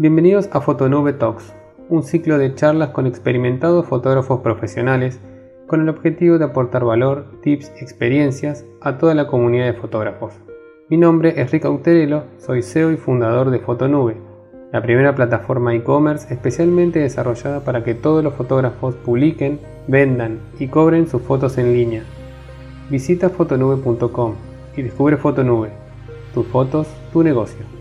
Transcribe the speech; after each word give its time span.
Bienvenidos 0.00 0.48
a 0.52 0.62
Fotonube 0.62 1.12
Talks, 1.12 1.52
un 1.90 2.02
ciclo 2.02 2.38
de 2.38 2.54
charlas 2.54 2.88
con 2.88 3.06
experimentados 3.06 3.84
fotógrafos 3.84 4.40
profesionales 4.40 5.20
con 5.66 5.82
el 5.82 5.90
objetivo 5.90 6.38
de 6.38 6.46
aportar 6.46 6.86
valor, 6.86 7.26
tips 7.42 7.70
y 7.78 7.84
experiencias 7.84 8.64
a 8.80 8.96
toda 8.96 9.14
la 9.14 9.26
comunidad 9.26 9.66
de 9.66 9.74
fotógrafos. 9.74 10.32
Mi 10.88 10.96
nombre 10.96 11.38
es 11.38 11.50
Rick 11.50 11.66
Auterelo, 11.66 12.24
soy 12.38 12.62
CEO 12.62 12.92
y 12.92 12.96
fundador 12.96 13.50
de 13.50 13.58
Fotonube, 13.58 14.16
la 14.72 14.80
primera 14.80 15.14
plataforma 15.14 15.74
e-commerce 15.74 16.32
especialmente 16.32 17.00
desarrollada 17.00 17.60
para 17.60 17.84
que 17.84 17.94
todos 17.94 18.24
los 18.24 18.32
fotógrafos 18.32 18.94
publiquen, 18.94 19.60
vendan 19.86 20.38
y 20.58 20.68
cobren 20.68 21.08
sus 21.08 21.20
fotos 21.20 21.58
en 21.58 21.74
línea. 21.74 22.04
Visita 22.88 23.28
fotonube.com 23.28 24.34
y 24.78 24.80
descubre 24.80 25.18
Fotonube, 25.18 25.68
tus 26.32 26.46
fotos, 26.46 26.86
tu 27.12 27.22
negocio. 27.22 27.79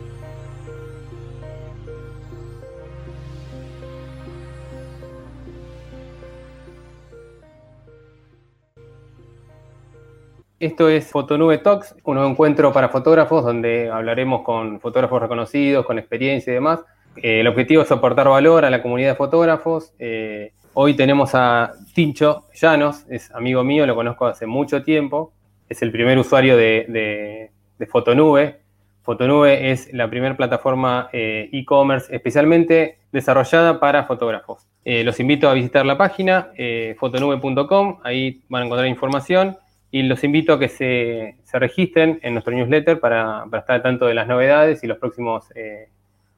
Esto 10.60 10.90
es 10.90 11.10
Fotonube 11.10 11.60
Talks, 11.60 11.96
un 12.04 12.18
encuentro 12.18 12.74
para 12.74 12.90
fotógrafos 12.90 13.46
donde 13.46 13.90
hablaremos 13.90 14.42
con 14.42 14.82
fotógrafos 14.82 15.22
reconocidos, 15.22 15.86
con 15.86 15.98
experiencia 15.98 16.52
y 16.52 16.56
demás. 16.56 16.82
Eh, 17.16 17.40
el 17.40 17.48
objetivo 17.48 17.82
es 17.82 17.90
aportar 17.94 18.28
valor 18.28 18.66
a 18.66 18.70
la 18.70 18.82
comunidad 18.82 19.12
de 19.12 19.16
fotógrafos. 19.16 19.94
Eh, 20.00 20.52
hoy 20.74 20.96
tenemos 20.96 21.34
a 21.34 21.72
Tincho 21.94 22.44
Llanos, 22.54 23.06
es 23.10 23.34
amigo 23.34 23.64
mío, 23.64 23.86
lo 23.86 23.96
conozco 23.96 24.26
hace 24.26 24.48
mucho 24.48 24.84
tiempo. 24.84 25.32
Es 25.70 25.82
el 25.82 25.94
primer 25.94 26.18
usuario 26.18 26.58
de, 26.58 27.52
Fotonube. 27.90 28.60
Fotonube 29.02 29.71
es 29.71 29.94
la 29.94 30.10
primera 30.10 30.36
plataforma 30.36 31.07
eh, 31.14 31.48
e-commerce 31.54 32.14
especialmente 32.14 32.98
desarrollada 33.14 33.80
para 33.80 34.04
fotógrafos. 34.04 34.68
los 34.84 35.22
invito 35.22 35.48
a 35.48 35.54
visitar 35.54 35.86
la 35.86 35.98
página 35.98 36.52
fotonube.com, 37.00 38.00
ahí 38.04 38.42
van 38.50 38.64
a 38.64 38.66
encontrar 38.66 38.90
información 38.90 39.58
y 39.92 40.04
los 40.04 40.23
invito 40.23 40.54
a 40.54 40.59
que 40.59 40.70
se, 40.70 41.36
registren 41.54 42.20
en 42.22 42.34
nuestro 42.34 42.54
newsletter 42.54 43.00
para, 43.00 43.45
estar 43.45 43.76
al 43.76 43.82
tanto 43.82 44.06
de 44.06 44.14
las 44.14 44.28
novedades 44.28 44.84
y 44.84 44.88
los 44.88 44.98
próximos 44.98 45.45
eh, 45.56 45.90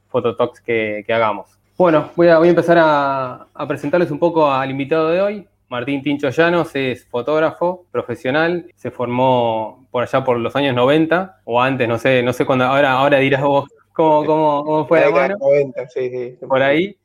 fototalks 0.08 0.62
que, 0.62 1.06
hagamos. 1.10 1.58
Bueno, 1.78 2.12
voy 2.16 2.28
a, 2.28 2.38
voy 2.38 2.48
a 2.48 2.52
empezar 2.52 2.78
a, 2.80 3.48
presentarles 3.68 4.12
un 4.12 4.20
poco 4.20 4.52
al 4.52 4.70
invitado 4.70 5.10
de 5.10 5.22
hoy. 5.22 5.48
Martín 5.68 6.02
Tincho 6.02 6.30
Llanos 6.30 6.76
es 6.76 7.06
fotógrafo 7.06 7.86
profesional, 7.92 8.70
se 8.76 8.92
formó 8.92 9.88
por 9.90 10.04
allá 10.04 10.24
por 10.24 10.38
los 10.38 10.56
años 10.56 10.76
90 10.76 11.42
o 11.46 11.62
antes, 11.62 11.88
no 11.88 11.98
sé, 11.98 12.22
no 12.24 12.34
sé 12.34 12.46
cuándo, 12.46 12.66
ahora, 12.66 12.92
ahora 12.92 13.20
dirás 13.20 13.42
vos 13.42 13.70
cómo, 13.94 14.26
cómo, 14.26 14.86
fue 14.86 15.00
la 15.00 15.12
mano. 15.12 15.38
90, 15.40 15.88
sí, 15.88 16.10
sí. 16.10 16.46
Por 16.46 16.62
ahí. 16.62 16.98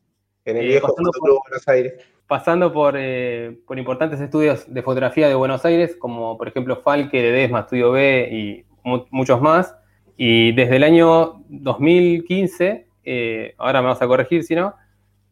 En 0.44 0.56
el 0.56 0.64
eh, 0.64 0.68
viejo 0.68 0.88
Fotoclub 0.88 1.40
Buenos 1.44 1.68
Aires 1.68 1.94
pasando 2.26 2.72
eh, 2.96 3.56
por, 3.66 3.78
importantes 3.78 4.20
estudios 4.20 4.72
de 4.72 4.82
fotografía 4.82 5.28
de 5.28 5.34
Buenos 5.34 5.64
Aires, 5.64 5.96
como 5.96 6.36
por 6.36 6.48
ejemplo 6.48 6.76
Falke, 6.76 7.22
Ledesma, 7.22 7.60
Estudio 7.60 7.92
B 7.92 8.28
y 8.30 8.64
muchos 9.10 9.40
más. 9.40 9.76
Y 10.16 10.52
desde 10.52 10.76
el 10.76 10.84
año 10.84 11.44
2015, 11.48 12.86
eh, 13.04 13.54
ahora 13.58 13.82
me 13.82 13.88
vas 13.88 14.02
a 14.02 14.06
corregir 14.06 14.42
si 14.44 14.54
no, 14.54 14.74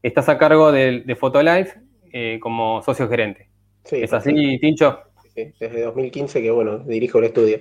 estás 0.03 0.29
a 0.29 0.39
cargo 0.39 0.71
de, 0.71 1.01
de 1.01 1.17
Fotolife 1.17 1.81
eh, 2.13 2.39
como 2.41 2.83
socio 2.83 3.09
gerente. 3.09 3.49
¿Es 3.91 4.13
así, 4.13 4.59
Tincho? 4.61 5.01
Sí, 5.35 5.53
desde 5.59 5.83
2015 5.83 6.43
que, 6.43 6.51
bueno, 6.51 6.79
dirijo 6.79 7.19
el 7.19 7.25
estudio. 7.25 7.61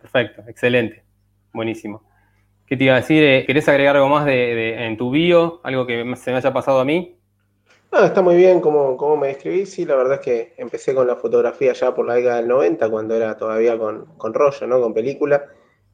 Perfecto, 0.00 0.42
excelente, 0.48 1.02
buenísimo. 1.52 2.02
¿Qué 2.66 2.76
te 2.76 2.84
iba 2.84 2.94
a 2.94 3.00
decir? 3.00 3.44
¿Querés 3.44 3.68
agregar 3.68 3.96
algo 3.96 4.08
más 4.08 4.26
en 4.26 4.96
tu 4.96 5.10
bio? 5.10 5.60
Algo 5.62 5.86
que 5.86 6.16
se 6.16 6.30
me 6.30 6.38
haya 6.38 6.52
pasado 6.52 6.80
a 6.80 6.84
mí? 6.84 7.14
Ah, 7.96 8.06
está 8.06 8.22
muy 8.22 8.34
bien 8.34 8.60
como, 8.60 9.16
me 9.16 9.28
describí. 9.28 9.66
Sí, 9.66 9.84
la 9.84 9.94
verdad 9.94 10.14
es 10.14 10.20
que 10.20 10.54
empecé 10.56 10.96
con 10.96 11.06
la 11.06 11.14
fotografía 11.14 11.72
ya 11.74 11.94
por 11.94 12.04
la 12.04 12.14
década 12.14 12.38
del 12.38 12.48
90, 12.48 12.90
cuando 12.90 13.14
era 13.14 13.36
todavía 13.36 13.78
con, 13.78 14.34
rollo, 14.34 14.66
¿no? 14.66 14.80
Con 14.80 14.92
película. 14.92 15.44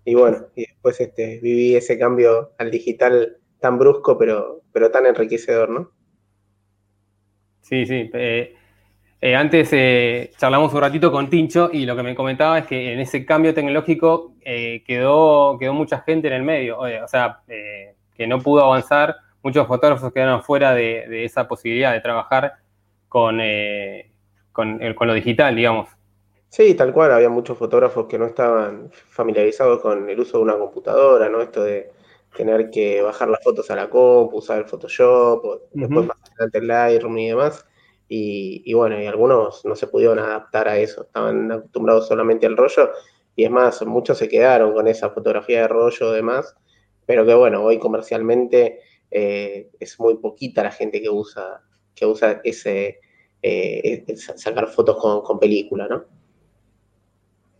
Y 0.06 0.14
bueno, 0.14 0.46
y 0.56 0.62
después 0.62 0.98
este, 0.98 1.40
viví 1.42 1.76
ese 1.76 1.98
cambio 1.98 2.52
al 2.56 2.70
digital 2.70 3.36
tan 3.60 3.78
brusco, 3.78 4.16
pero, 4.16 4.62
pero 4.72 4.90
tan 4.90 5.04
enriquecedor, 5.04 5.68
¿no? 5.68 5.90
Sí, 7.60 7.84
sí. 7.84 8.10
Eh, 8.14 8.54
eh, 9.20 9.36
antes 9.36 9.68
eh, 9.72 10.30
charlamos 10.38 10.72
un 10.72 10.80
ratito 10.80 11.12
con 11.12 11.28
Tincho 11.28 11.68
y 11.70 11.84
lo 11.84 11.94
que 11.96 12.02
me 12.02 12.14
comentaba 12.14 12.60
es 12.60 12.66
que 12.66 12.94
en 12.94 13.00
ese 13.00 13.26
cambio 13.26 13.52
tecnológico 13.52 14.36
quedó, 14.42 15.58
quedó 15.58 15.74
mucha 15.74 16.00
gente 16.00 16.28
en 16.28 16.34
el 16.34 16.44
medio, 16.44 16.78
o 16.78 17.08
sea, 17.08 17.42
que 17.46 18.26
no 18.26 18.38
pudo 18.40 18.64
avanzar 18.64 19.16
muchos 19.42 19.66
fotógrafos 19.66 20.12
quedaron 20.12 20.42
fuera 20.42 20.74
de, 20.74 21.24
esa 21.24 21.48
posibilidad 21.48 21.92
de 21.92 22.00
trabajar 22.00 22.54
con, 23.08 23.40
eh, 23.40 24.12
con, 24.52 24.78
lo 24.80 25.14
digital, 25.14 25.56
digamos. 25.56 25.88
Sí, 26.48 26.74
tal 26.74 26.92
cual, 26.92 27.12
había 27.12 27.28
muchos 27.28 27.56
fotógrafos 27.56 28.06
que 28.06 28.18
no 28.18 28.26
estaban 28.26 28.90
familiarizados 28.92 29.80
con 29.80 30.08
el 30.08 30.18
uso 30.18 30.38
de 30.38 30.44
una 30.44 30.58
computadora, 30.58 31.28
¿no? 31.28 31.40
Esto 31.40 31.62
de 31.62 31.92
tener 32.36 32.70
que 32.70 33.02
bajar 33.02 33.28
las 33.28 33.42
fotos 33.42 33.70
a 33.70 33.76
la 33.76 33.88
compu, 33.88 34.38
usar 34.38 34.58
el 34.58 34.64
Photoshop, 34.64 35.62
después 35.72 36.06
más 36.06 36.16
adelante 36.32 36.58
el 36.58 36.66
Lightroom 36.66 37.18
y 37.18 37.28
demás. 37.28 37.66
Y, 38.12 38.74
bueno, 38.74 39.00
y 39.00 39.06
algunos 39.06 39.64
no 39.64 39.76
se 39.76 39.86
pudieron 39.86 40.18
adaptar 40.18 40.66
a 40.66 40.76
eso, 40.78 41.02
estaban 41.02 41.52
acostumbrados 41.52 42.08
solamente 42.08 42.46
al 42.46 42.56
rollo. 42.56 42.90
Y 43.36 43.44
es 43.44 43.50
más, 43.50 43.86
muchos 43.86 44.18
se 44.18 44.28
quedaron 44.28 44.74
con 44.74 44.88
esa 44.88 45.10
fotografía 45.10 45.62
de 45.62 45.68
rollo 45.68 46.12
y 46.12 46.16
demás, 46.16 46.56
pero 47.06 47.24
que 47.24 47.34
bueno, 47.34 47.62
hoy 47.62 47.78
comercialmente 47.78 48.80
eh, 49.10 49.70
es 49.78 49.98
muy 49.98 50.16
poquita 50.18 50.62
la 50.62 50.70
gente 50.70 51.00
que 51.00 51.10
usa, 51.10 51.62
que 51.94 52.06
usa 52.06 52.40
ese, 52.44 53.00
eh, 53.42 54.04
sacar 54.16 54.68
fotos 54.68 54.96
con, 54.98 55.38
película, 55.38 55.88
¿no? 55.88 56.04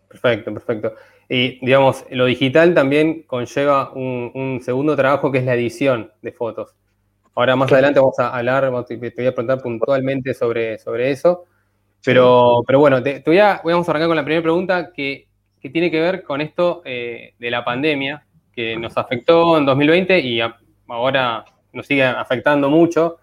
Perfecto, 0.09 0.53
perfecto. 0.53 0.95
Y 1.29 1.65
digamos, 1.65 2.05
lo 2.11 2.27
digital 2.27 2.75
también 2.75 3.23
conlleva 3.23 3.93
un, 3.93 4.61
segundo 4.63 4.97
trabajo 4.97 5.31
que 5.31 5.39
es 5.39 5.45
la 5.45 5.55
edición 5.55 6.13
de 6.23 6.33
fotos. 6.33 6.75
Ahora 7.35 7.55
más 7.57 7.73
adelante 7.73 8.01
vamos 8.01 8.19
a 8.19 8.37
hablar, 8.37 8.71
te 8.87 8.97
voy 8.97 9.27
a 9.27 9.35
preguntar 9.35 9.63
puntualmente 9.63 10.35
sobre, 10.35 10.79
sobre 10.79 11.11
eso. 11.13 11.47
Pero, 12.05 12.63
pero 12.67 12.81
bueno, 12.81 13.03
te, 13.03 13.23
voy 13.25 13.39
a, 13.39 13.61
vamos 13.65 13.89
a 13.89 13.93
arrancar 13.93 14.09
con 14.09 14.17
la 14.17 14.25
primera 14.25 14.43
pregunta 14.43 14.93
que, 14.93 15.29
tiene 15.61 15.91
que 15.91 16.01
ver 16.01 16.23
con 16.23 16.41
esto 16.41 16.81
eh, 16.87 17.35
de 17.39 17.51
la 17.51 17.63
pandemia 17.63 18.25
que 18.53 18.77
nos 18.77 18.97
afectó 18.97 19.59
en 19.59 19.67
2020 19.67 20.19
y 20.21 20.41
ahora 20.91 21.45
nos 21.73 21.87
sigue 21.87 22.05
afectando 22.05 22.69
mucho. 22.69 23.19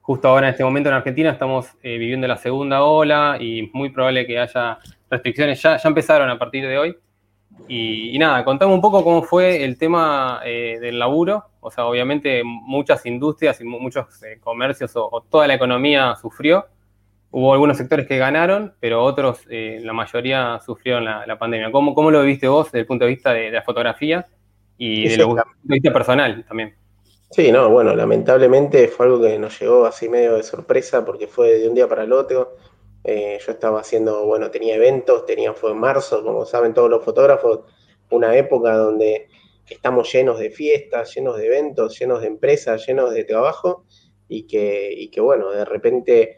Justo 0.00 0.28
ahora 0.28 0.48
en 0.48 0.52
este 0.52 0.64
momento 0.64 0.88
en 0.88 0.96
Argentina 0.96 1.30
estamos 1.30 1.68
eh, 1.82 1.96
viviendo 1.96 2.26
la 2.26 2.36
segunda 2.36 2.82
ola 2.82 3.36
y 3.38 3.70
muy 3.72 3.90
probable 3.90 4.26
que 4.26 4.38
haya 4.38 4.78
restricciones. 5.08 5.62
Ya, 5.62 5.76
ya 5.76 5.88
empezaron 5.88 6.28
a 6.28 6.38
partir 6.38 6.66
de 6.66 6.78
hoy. 6.78 6.96
Y, 7.68 8.18
nada, 8.18 8.44
contame 8.44 8.74
un 8.74 8.80
poco 8.80 9.04
cómo 9.04 9.22
fue 9.22 9.62
el 9.62 9.78
tema 9.78 10.40
eh, 10.44 10.78
del 10.80 10.98
laburo. 10.98 11.44
O 11.60 11.70
sea, 11.70 11.86
obviamente 11.86 12.42
muchas 12.44 13.06
industrias 13.06 13.60
y 13.60 13.64
muchos 13.64 14.22
eh, 14.24 14.38
comercios 14.40 14.90
o, 14.96 15.24
toda 15.30 15.46
la 15.46 15.54
economía 15.54 16.16
sufrió. 16.16 16.66
Hubo 17.30 17.52
algunos 17.52 17.76
sectores 17.76 18.06
que 18.06 18.18
ganaron, 18.18 18.74
pero 18.80 19.02
otros, 19.02 19.46
la 19.48 19.92
mayoría 19.94 20.60
sufrieron 20.60 21.04
la, 21.04 21.38
pandemia. 21.38 21.70
¿Cómo, 21.72 21.94
¿Cómo, 21.94 22.10
lo 22.10 22.22
viste 22.22 22.46
vos 22.46 22.66
desde 22.66 22.80
el 22.80 22.86
punto 22.86 23.06
de 23.06 23.10
vista 23.10 23.32
de, 23.32 23.50
la 23.50 23.62
fotografía 23.62 24.26
y 24.76 25.04
desde 25.04 25.22
el 25.22 25.28
punto 25.28 25.44
de 25.62 25.74
vista 25.74 25.92
personal 25.94 26.44
también? 26.46 26.74
Sí, 27.32 27.50
no, 27.50 27.70
bueno, 27.70 27.96
lamentablemente 27.96 28.88
fue 28.88 29.06
algo 29.06 29.22
que 29.22 29.38
nos 29.38 29.58
llegó 29.58 29.86
así 29.86 30.06
medio 30.06 30.34
de 30.36 30.42
sorpresa 30.42 31.02
porque 31.02 31.26
fue 31.26 31.58
de 31.58 31.68
un 31.68 31.74
día 31.74 31.88
para 31.88 32.04
el 32.04 32.12
otro. 32.12 32.56
Eh, 33.04 33.38
yo 33.44 33.52
estaba 33.52 33.80
haciendo, 33.80 34.26
bueno, 34.26 34.50
tenía 34.50 34.74
eventos, 34.74 35.24
tenía, 35.24 35.54
fue 35.54 35.70
en 35.72 35.78
marzo, 35.78 36.22
como 36.22 36.44
saben 36.44 36.74
todos 36.74 36.90
los 36.90 37.02
fotógrafos, 37.02 37.60
una 38.10 38.36
época 38.36 38.76
donde 38.76 39.28
estamos 39.66 40.12
llenos 40.12 40.38
de 40.38 40.50
fiestas, 40.50 41.14
llenos 41.14 41.38
de 41.38 41.46
eventos, 41.46 41.98
llenos 41.98 42.20
de 42.20 42.26
empresas, 42.26 42.86
llenos 42.86 43.14
de 43.14 43.24
trabajo 43.24 43.86
y 44.28 44.46
que, 44.46 44.92
y 44.92 45.10
que 45.10 45.22
bueno, 45.22 45.50
de 45.50 45.64
repente 45.64 46.36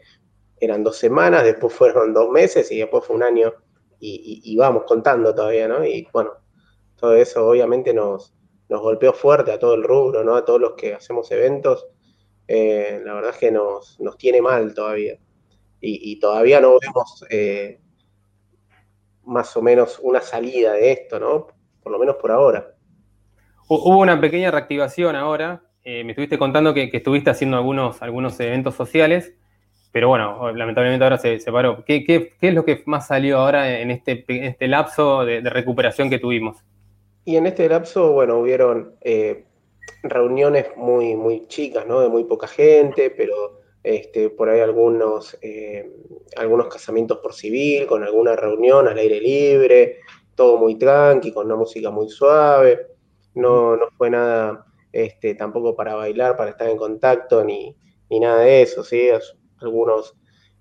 eran 0.61 0.81
dos 0.83 0.97
semanas, 0.97 1.43
después 1.43 1.73
fueron 1.75 2.13
dos 2.13 2.29
meses 2.29 2.71
y 2.71 2.77
después 2.79 3.03
fue 3.05 3.17
un 3.17 3.23
año 3.23 3.53
y, 3.99 4.41
y 4.45 4.55
vamos 4.55 4.83
contando 4.87 5.35
todavía, 5.35 5.67
¿no? 5.67 5.85
Y 5.85 6.07
bueno, 6.13 6.31
todo 6.95 7.15
eso 7.15 7.47
obviamente 7.47 7.93
nos, 7.93 8.33
nos 8.69 8.81
golpeó 8.81 9.13
fuerte 9.13 9.51
a 9.51 9.59
todo 9.59 9.75
el 9.75 9.83
rubro, 9.83 10.23
¿no? 10.23 10.35
A 10.35 10.45
todos 10.45 10.59
los 10.59 10.73
que 10.73 10.93
hacemos 10.93 11.31
eventos. 11.31 11.87
Eh, 12.47 13.01
la 13.03 13.13
verdad 13.13 13.31
es 13.31 13.37
que 13.37 13.51
nos, 13.51 13.97
tiene 14.17 14.41
mal 14.41 14.73
todavía. 14.73 15.17
Y, 15.87 16.19
todavía 16.19 16.59
no 16.59 16.79
vemos 16.81 17.23
eh, 17.29 17.79
más 19.23 19.55
o 19.55 19.61
menos 19.61 19.99
una 20.01 20.19
salida 20.19 20.73
de 20.73 20.91
esto, 20.91 21.19
¿no? 21.19 21.47
Por 21.83 21.91
lo 21.91 21.99
menos 21.99 22.15
por 22.15 22.31
ahora. 22.31 22.73
Hubo 23.67 23.99
una 23.99 24.19
pequeña 24.19 24.49
reactivación 24.49 25.15
ahora. 25.15 25.61
Eh, 25.83 26.03
me 26.03 26.13
estuviste 26.13 26.39
contando 26.39 26.73
que, 26.73 26.89
estuviste 26.91 27.29
haciendo 27.29 27.57
algunos, 27.57 28.01
algunos 28.01 28.39
eventos 28.39 28.73
sociales, 28.73 29.35
pero 29.91 30.07
bueno, 30.07 30.51
lamentablemente 30.53 31.03
ahora 31.03 31.19
se, 31.19 31.39
se 31.39 31.51
paró. 31.51 31.85
¿Qué, 31.85 32.33
es 32.41 32.53
lo 32.55 32.65
que 32.65 32.81
más 32.87 33.05
salió 33.05 33.37
ahora 33.37 33.79
en 33.79 33.91
este, 33.91 34.25
este 34.27 34.67
lapso 34.67 35.23
de 35.23 35.41
recuperación 35.41 36.09
que 36.09 36.17
tuvimos? 36.17 36.63
Y 37.25 37.37
en 37.37 37.47
este 37.47 37.67
lapso, 37.67 38.11
bueno, 38.11 38.37
hubieron 38.37 38.95
eh, 39.01 39.45
reuniones 40.03 40.67
muy, 40.77 41.15
muy 41.15 41.47
chicas, 41.47 41.87
¿no? 41.87 41.99
De 41.99 42.07
muy 42.07 42.23
poca 42.25 42.47
gente, 42.47 43.09
pero 43.09 43.61
este, 43.83 44.29
por 44.29 44.49
ahí 44.49 44.59
algunos, 44.59 45.35
eh, 45.41 45.91
algunos 46.37 46.67
casamientos 46.67 47.17
por 47.17 47.33
civil, 47.33 47.87
con 47.87 48.03
alguna 48.03 48.35
reunión 48.35 48.87
al 48.87 48.97
aire 48.99 49.19
libre, 49.19 49.99
todo 50.35 50.57
muy 50.57 50.75
tranqui, 50.75 51.31
con 51.31 51.47
una 51.47 51.55
música 51.55 51.89
muy 51.89 52.09
suave. 52.09 52.87
No, 53.33 53.75
no 53.75 53.87
fue 53.97 54.11
nada 54.11 54.65
este, 54.91 55.33
tampoco 55.33 55.75
para 55.75 55.95
bailar, 55.95 56.37
para 56.37 56.51
estar 56.51 56.69
en 56.69 56.77
contacto, 56.77 57.43
ni, 57.43 57.75
nada 58.09 58.41
de 58.41 58.61
eso, 58.61 58.83
¿sí? 58.83 59.09
Algunos 59.57 60.15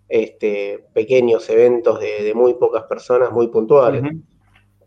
este, 0.09 0.87
pequeños 0.95 1.49
eventos 1.51 2.01
de, 2.01 2.33
muy 2.35 2.55
pocas 2.55 2.85
personas, 2.85 3.31
muy 3.33 3.49
puntuales. 3.49 4.03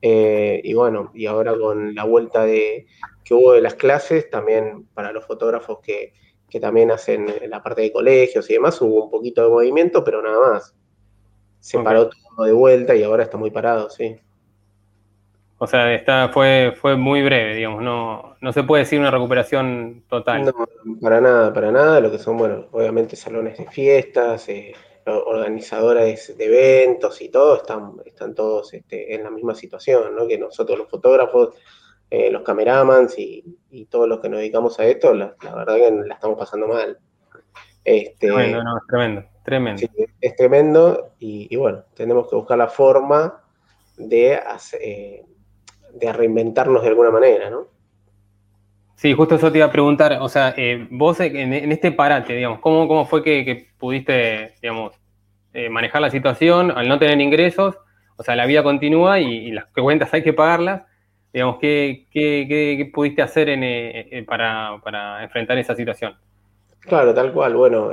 Eh, 0.02 0.62
y 0.64 0.74
bueno, 0.74 1.12
y 1.14 1.26
ahora 1.26 1.56
con 1.58 1.96
la 1.96 2.04
vuelta 2.04 2.46
de, 2.46 2.88
que 3.24 3.34
hubo 3.34 3.54
de 3.54 3.62
las 3.62 3.76
clases, 3.76 4.30
también 4.30 4.88
para 4.94 5.12
los 5.12 5.26
fotógrafos 5.26 5.80
que, 5.82 6.14
también 6.62 6.90
hacen 6.90 7.28
la 7.50 7.62
parte 7.62 7.82
de 7.82 7.92
colegios 7.92 8.50
y 8.50 8.54
demás, 8.54 8.82
hubo 8.82 9.04
un 9.04 9.12
poquito 9.12 9.44
de 9.44 9.50
movimiento, 9.50 10.04
pero 10.04 10.24
nada 10.24 10.54
más. 10.54 10.76
Se 11.60 11.78
paró 11.78 12.10
todo 12.10 12.46
de 12.46 12.54
vuelta 12.54 12.96
y 12.96 13.04
ahora 13.04 13.24
está 13.24 13.38
muy 13.38 13.52
parado, 13.52 13.92
sí. 13.92 14.18
O 15.60 15.68
sea, 15.68 15.94
está, 15.94 16.30
fue, 16.30 16.74
fue 16.80 16.96
muy 16.96 17.24
breve, 17.24 17.56
digamos, 17.56 17.82
no, 17.84 18.36
no 18.42 18.54
se 18.54 18.64
puede 18.64 18.84
decir 18.84 19.00
una 19.00 19.10
recuperación 19.10 20.04
total. 20.08 20.46
No, 20.46 20.54
para 21.02 21.20
nada, 21.20 21.52
para 21.52 21.72
nada. 21.72 22.00
Lo 22.00 22.12
que 22.12 22.20
son, 22.20 22.38
bueno, 22.38 22.68
obviamente 22.72 23.16
salones 23.16 23.58
de 23.58 23.66
fiestas, 23.66 24.48
eh, 24.50 24.74
organizadores 25.08 26.38
de 26.38 26.46
eventos 26.46 27.22
y 27.22 27.30
todo, 27.30 27.58
están, 27.58 27.94
están 28.06 28.36
todos 28.36 28.74
este, 28.74 29.16
en 29.16 29.24
la 29.24 29.30
misma 29.30 29.56
situación, 29.56 30.16
¿no? 30.16 30.28
Que 30.28 30.38
nosotros 30.38 30.78
los 30.78 30.90
fotógrafos, 30.90 31.56
eh, 32.10 32.30
los 32.32 32.44
cameramans 32.44 33.18
y, 33.18 33.44
todos 33.90 34.08
los 34.08 34.20
que 34.20 34.30
nos 34.30 34.40
dedicamos 34.40 34.80
a 34.80 34.86
esto, 34.86 35.14
la, 35.14 35.36
verdad 35.42 35.76
que 35.76 35.92
la 35.92 36.14
estamos 36.16 36.38
pasando 36.38 36.68
mal. 36.68 36.98
Este, 37.84 38.28
tremendo, 38.28 38.64
no, 38.64 38.78
es 38.78 38.84
tremendo, 38.88 39.24
tremendo. 39.44 39.82
es 40.20 40.36
tremendo 40.36 41.14
y, 41.20 41.56
bueno, 41.56 41.84
tenemos 41.94 42.30
que 42.30 42.36
buscar 42.36 42.58
la 42.58 42.68
forma 42.68 43.42
de, 43.98 44.42
eh, 44.82 45.26
de 45.94 46.14
reinventarnos 46.14 46.82
de 46.82 46.90
alguna 46.90 47.12
manera, 47.12 47.50
¿no? 47.50 47.77
Sí, 48.98 49.14
justo 49.14 49.36
eso 49.36 49.52
te 49.52 49.60
iba 49.60 49.68
a 49.68 49.72
preguntar, 49.72 50.18
o 50.22 50.28
sea, 50.28 50.56
eh, 50.58 50.88
vos 50.90 51.20
en, 51.20 51.54
este 51.72 51.92
parate, 51.92 52.34
digamos, 52.34 52.60
¿cómo, 52.62 52.88
cómo 52.88 53.06
fue 53.06 53.22
que, 53.22 53.68
pudiste, 53.78 54.56
digamos, 54.60 54.96
eh, 55.54 55.70
manejar 55.70 56.02
la 56.02 56.10
situación 56.10 56.72
al 56.72 56.90
no 56.90 56.98
tener 56.98 57.22
ingresos? 57.22 57.76
O 58.16 58.24
sea, 58.24 58.36
la 58.36 58.48
vida 58.48 58.64
continúa 58.64 59.20
y, 59.20 59.52
las 59.52 59.68
cuentas 59.68 60.12
hay 60.16 60.24
que 60.24 60.34
pagarlas. 60.34 60.82
Digamos, 61.32 61.60
¿qué, 61.60 62.08
qué, 62.12 62.90
pudiste 62.92 63.22
hacer 63.22 63.50
eh, 63.52 64.26
para, 64.28 65.22
enfrentar 65.22 65.60
esa 65.60 65.76
situación? 65.76 66.18
Claro, 66.80 67.14
tal 67.14 67.32
cual. 67.34 67.56
Bueno, 67.56 67.92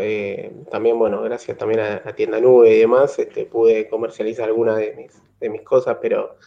también, 0.70 0.98
bueno, 0.98 1.20
gracias 1.20 1.58
también 1.58 1.80
a, 1.80 1.96
a, 2.02 2.14
Tienda 2.14 2.40
Nube 2.40 2.76
y 2.76 2.78
demás, 2.78 3.18
este, 3.18 3.44
pude 3.44 3.88
comercializar 3.88 4.46
algunas 4.46 4.78
de 4.78 4.94
mis, 4.96 5.22
de 5.38 5.50
mis 5.50 5.60
cosas, 5.60 5.98
pero 6.00 6.38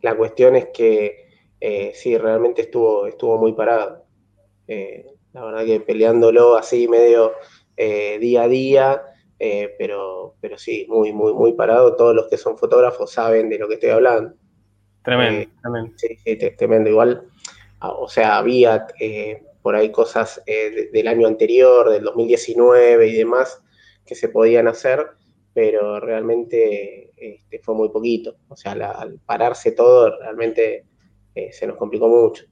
la 0.00 0.14
cuestión 0.14 0.54
es 0.54 0.66
que 0.66 1.21
eh, 1.64 1.92
sí, 1.94 2.18
realmente 2.18 2.62
estuvo, 2.62 3.06
estuvo 3.06 3.38
muy 3.38 3.52
parado. 3.52 4.04
Eh, 4.66 5.06
la 5.32 5.44
verdad 5.44 5.64
que 5.64 5.78
peleándolo 5.78 6.56
así 6.56 6.88
medio 6.88 7.34
eh, 7.76 8.18
día 8.18 8.42
a 8.42 8.48
día, 8.48 9.02
pero, 9.78 10.34
pero 10.40 10.58
sí, 10.58 10.86
muy, 10.88 11.12
muy, 11.12 11.32
muy 11.32 11.52
parado. 11.52 11.94
Todos 11.94 12.16
los 12.16 12.26
que 12.26 12.36
son 12.36 12.58
fotógrafos 12.58 13.12
saben 13.12 13.48
de 13.48 13.58
lo 13.60 13.68
que 13.68 13.74
estoy 13.74 13.90
hablando. 13.90 14.34
Tremendo, 15.04 15.48
tremendo. 15.62 15.92
Sí, 15.96 16.16
sí, 16.24 16.36
tremendo. 16.56 16.90
Igual, 16.90 17.28
ah, 17.78 17.92
o 17.92 18.08
sea, 18.08 18.38
había 18.38 18.88
por 19.62 19.76
ahí 19.76 19.92
cosas 19.92 20.42
del 20.46 21.06
año 21.06 21.28
anterior, 21.28 21.90
del 21.90 22.02
2019 22.02 23.06
y 23.06 23.12
demás, 23.12 23.62
que 24.04 24.16
se 24.16 24.28
podían 24.28 24.66
hacer, 24.66 25.06
pero 25.54 26.00
realmente 26.00 27.12
este, 27.16 27.60
fue 27.60 27.76
muy 27.76 27.90
poquito. 27.90 28.36
O 28.48 28.56
sea, 28.56 28.72
al 28.72 29.20
pararse 29.24 29.72
todo, 29.72 30.18
realmente 30.18 30.86
eh, 31.34 31.52
se 31.52 31.66
nos 31.66 31.76
complicó 31.76 32.08
mucho. 32.08 32.44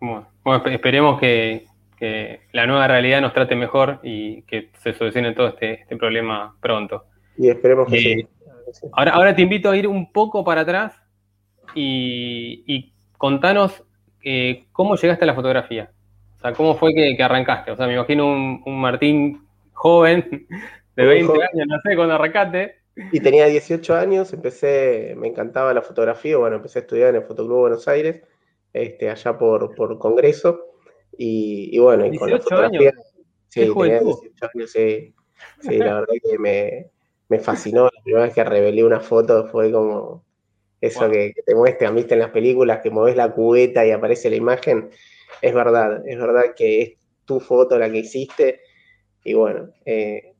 Bueno, 0.00 0.28
esperemos 0.66 1.18
que, 1.18 1.66
la 2.52 2.66
nueva 2.66 2.86
realidad 2.86 3.20
nos 3.20 3.32
trate 3.32 3.56
mejor 3.56 3.98
y 4.04 4.42
que 4.42 4.70
se 4.78 4.94
solucione 4.94 5.32
todo 5.32 5.48
este, 5.48 5.80
este 5.80 5.96
problema 5.96 6.54
pronto. 6.60 7.06
Y 7.36 7.48
esperemos 7.48 7.88
que 7.88 7.96
eh, 7.96 8.02
sí. 8.02 8.28
Ahora, 8.92 9.12
ahora 9.12 9.34
te 9.34 9.42
invito 9.42 9.70
a 9.70 9.76
ir 9.76 9.88
un 9.88 10.12
poco 10.12 10.44
para 10.44 10.62
atrás 10.62 10.94
y, 11.74 12.92
contanos 13.16 13.82
eh, 14.22 14.66
cómo 14.72 14.96
llegaste 14.96 15.24
a 15.24 15.26
la 15.26 15.34
fotografía. 15.34 15.90
O 16.36 16.40
sea, 16.40 16.52
cómo 16.52 16.76
fue 16.76 16.94
que, 16.94 17.20
arrancaste. 17.22 17.72
O 17.72 17.76
sea, 17.76 17.86
me 17.86 17.94
imagino 17.94 18.26
un, 18.26 18.80
Martín 18.80 19.42
joven, 19.72 20.46
de 20.96 21.04
20 21.04 21.32
años, 21.32 21.66
no 21.66 21.80
sé, 21.82 21.96
cuando 21.96 22.14
arrancaste. 22.14 22.76
Y 23.12 23.20
tenía 23.20 23.46
18 23.46 23.94
años, 23.94 24.32
empecé, 24.32 25.14
me 25.16 25.28
encantaba 25.28 25.72
la 25.72 25.82
fotografía, 25.82 26.36
bueno, 26.36 26.56
empecé 26.56 26.80
a 26.80 26.82
estudiar 26.82 27.10
en 27.10 27.16
el 27.16 27.22
Fotoclub 27.22 27.60
Buenos 27.60 27.86
Aires, 27.86 28.22
este, 28.72 29.08
allá 29.08 29.38
por, 29.38 29.74
por 29.74 29.98
Congreso, 29.98 30.66
y, 31.16 31.78
bueno, 31.78 32.06
y 32.06 32.16
con 32.16 32.30
la 32.30 32.38
fotografía... 32.38 32.92
Sí, 33.48 33.60
tenía 33.60 34.00
18 34.00 34.50
años, 34.54 34.70
sí, 34.70 35.14
sí, 35.60 35.78
la 35.78 35.94
verdad 35.94 36.14
que 36.22 36.38
me, 36.38 36.90
me, 37.28 37.38
fascinó, 37.38 37.84
la 37.84 38.02
primera 38.02 38.24
vez 38.26 38.34
que 38.34 38.44
revelé 38.44 38.84
una 38.84 39.00
foto 39.00 39.46
fue 39.46 39.72
como 39.72 40.22
eso 40.80 41.08
que, 41.08 41.32
te 41.46 41.54
muestran, 41.54 41.94
viste 41.94 42.14
en 42.14 42.20
las 42.20 42.30
películas, 42.30 42.80
que 42.82 42.90
mueves 42.90 43.16
la 43.16 43.32
cubeta 43.32 43.86
y 43.86 43.90
aparece 43.90 44.28
la 44.28 44.36
imagen, 44.36 44.90
es 45.40 45.54
verdad, 45.54 46.06
es 46.06 46.18
verdad 46.18 46.54
que 46.54 46.82
es 46.82 46.92
tu 47.24 47.40
foto 47.40 47.78
la 47.78 47.90
que 47.90 47.98
hiciste, 47.98 48.60
y 49.24 49.34
bueno, 49.34 49.70
eh, 49.84 50.34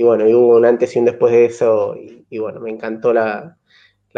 y 0.00 0.02
bueno, 0.02 0.26
y 0.26 0.32
hubo 0.32 0.56
un 0.56 0.64
antes 0.64 0.96
y 0.96 0.98
un 0.98 1.04
después 1.04 1.30
de 1.30 1.44
eso, 1.44 1.94
y, 2.30 2.38
bueno, 2.38 2.58
me 2.58 2.70
encantó 2.70 3.12
la, 3.12 3.58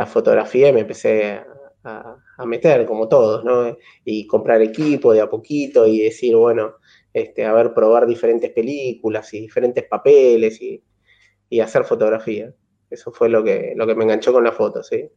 fotografía 0.07 0.69
y 0.69 0.73
me 0.73 0.83
empecé 0.83 1.41
a, 1.83 2.47
meter, 2.47 2.87
como 2.87 3.09
todos, 3.09 3.45
¿no? 3.45 3.77
Y 4.05 4.29
comprar 4.29 4.63
equipo 4.63 5.13
de 5.13 5.23
a 5.23 5.29
poquito 5.29 5.85
y 5.85 5.99
decir, 5.99 6.37
bueno, 6.37 6.77
este, 7.13 7.45
a 7.45 7.53
ver, 7.53 7.75
probar 7.75 8.07
diferentes 8.07 8.53
películas 8.53 9.35
y 9.35 9.41
diferentes 9.41 9.85
papeles 9.85 10.63
y, 10.63 11.61
hacer 11.61 11.83
fotografía. 11.83 12.55
Eso 12.89 13.11
fue 13.11 13.29
lo 13.29 13.43
que, 13.43 13.73
lo 13.75 13.85
que 13.85 13.97
me 13.97 14.05
enganchó 14.05 14.33
con 14.33 14.45
la 14.45 14.53
foto, 14.53 14.85
¿sí? 14.85 15.09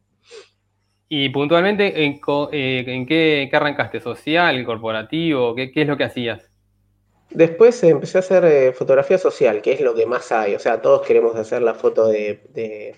Y 1.08 1.28
puntualmente, 1.28 2.04
¿en, 2.04 2.18
eh, 2.50 3.06
qué, 3.06 3.48
arrancaste? 3.52 4.00
¿Social, 4.00 4.64
corporativo? 4.64 5.54
¿Qué, 5.54 5.70
¿Qué 5.70 5.82
es 5.82 5.88
lo 5.88 5.96
que 5.96 6.04
hacías? 6.04 6.55
Después 7.30 7.82
empecé 7.82 8.18
a 8.18 8.20
hacer 8.20 8.44
eh, 8.44 8.72
fotografía 8.72 9.18
social, 9.18 9.60
que 9.60 9.72
es 9.72 9.80
lo 9.80 9.94
que 9.94 10.06
más 10.06 10.30
hay. 10.32 10.54
O 10.54 10.58
sea, 10.58 10.80
todos 10.80 11.06
queremos 11.06 11.34
hacer 11.36 11.62
la 11.62 11.74
foto 11.74 12.06
de, 12.06 12.94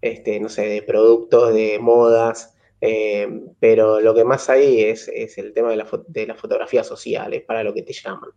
este, 0.00 0.40
no 0.40 0.48
sé, 0.48 0.66
de 0.66 0.82
productos, 0.82 1.54
de 1.54 1.78
modas, 1.78 2.56
eh, 2.80 3.28
pero 3.60 4.00
lo 4.00 4.14
que 4.14 4.24
más 4.24 4.50
hay 4.50 4.82
es, 4.82 5.08
el 5.08 5.52
tema 5.52 5.70
de 5.70 5.76
la, 5.76 5.86
de 6.08 6.26
la, 6.26 6.34
fotografía 6.34 6.82
social, 6.82 7.32
es 7.32 7.42
para 7.42 7.62
lo 7.62 7.72
que 7.72 7.82
te 7.82 7.92
llaman. 7.92 8.30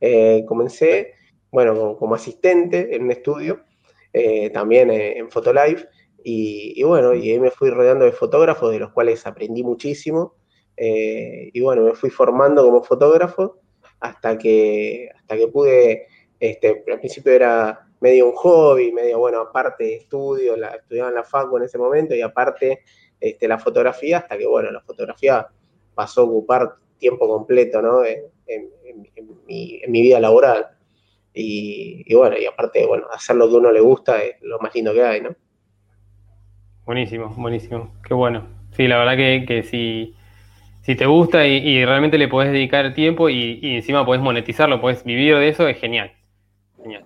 Eh, 0.00 0.44
comencé, 0.46 1.14
bueno, 1.50 1.96
como, 1.96 2.14
asistente 2.14 2.94
en 2.94 3.04
un 3.04 3.12
estudio, 3.12 3.64
también 4.52 4.90
en 4.90 5.30
Photolife, 5.30 5.88
y, 6.22 6.74
y, 6.76 6.82
bueno, 6.82 7.14
y 7.14 7.30
ahí 7.30 7.40
me 7.40 7.50
fui 7.50 7.70
rodeando 7.70 8.04
de 8.04 8.12
fotógrafos, 8.12 8.70
de 8.70 8.78
los 8.78 8.92
cuales 8.92 9.26
aprendí 9.26 9.62
muchísimo, 9.62 10.36
y 10.76 11.60
bueno, 11.60 11.82
me 11.82 11.94
fui 11.94 12.10
formando 12.10 12.62
como 12.64 12.82
fotógrafo 12.82 13.61
hasta 14.02 14.36
que, 14.36 15.08
hasta 15.14 15.36
que 15.36 15.46
pude, 15.46 16.08
este, 16.40 16.82
al 16.90 16.98
principio 16.98 17.32
era 17.32 17.86
medio 18.00 18.28
un 18.28 18.34
hobby, 18.34 18.90
medio, 18.90 19.20
bueno, 19.20 19.40
aparte 19.40 19.94
estudio, 19.94 20.56
la, 20.56 20.70
estudiaba 20.70 21.10
en 21.10 21.14
la 21.14 21.22
facu 21.22 21.56
en 21.56 21.62
ese 21.62 21.78
momento 21.78 22.12
y 22.12 22.20
aparte 22.20 22.80
este, 23.20 23.46
la 23.46 23.58
fotografía, 23.58 24.18
hasta 24.18 24.36
que, 24.36 24.44
bueno, 24.44 24.72
la 24.72 24.80
fotografía 24.80 25.46
pasó 25.94 26.22
a 26.22 26.24
ocupar 26.24 26.74
tiempo 26.98 27.28
completo, 27.28 27.80
¿no? 27.80 28.04
En, 28.04 28.30
mi, 29.46 30.02
vida 30.02 30.18
laboral. 30.18 30.66
Y, 31.32 32.12
bueno, 32.14 32.36
y 32.36 32.46
aparte, 32.46 32.84
bueno, 32.86 33.06
hacer 33.12 33.36
lo 33.36 33.48
que 33.48 33.54
uno 33.54 33.70
le 33.70 33.80
gusta 33.80 34.22
es 34.22 34.36
lo 34.42 34.58
más 34.58 34.74
lindo 34.74 34.92
que 34.92 35.02
hay, 35.02 35.20
¿no? 35.20 35.34
Buenísimo, 36.84 37.32
buenísimo, 37.36 37.94
qué 38.06 38.14
bueno. 38.14 38.48
Sí, 38.72 38.88
la 38.88 38.98
verdad 38.98 39.16
que, 39.16 39.44
que 39.46 39.62
sí 39.62 40.16
si 40.82 40.96
te 40.96 41.06
gusta 41.06 41.46
y, 41.46 41.84
realmente 41.84 42.18
le 42.18 42.28
podés 42.28 42.52
dedicar 42.52 42.92
tiempo 42.92 43.28
y, 43.28 43.60
encima 43.76 44.04
podés 44.04 44.20
monetizarlo, 44.20 44.80
podés 44.80 45.04
vivir 45.04 45.36
de 45.36 45.48
eso, 45.48 45.66
es 45.68 45.78
genial. 45.78 46.12
Genial. 46.82 47.04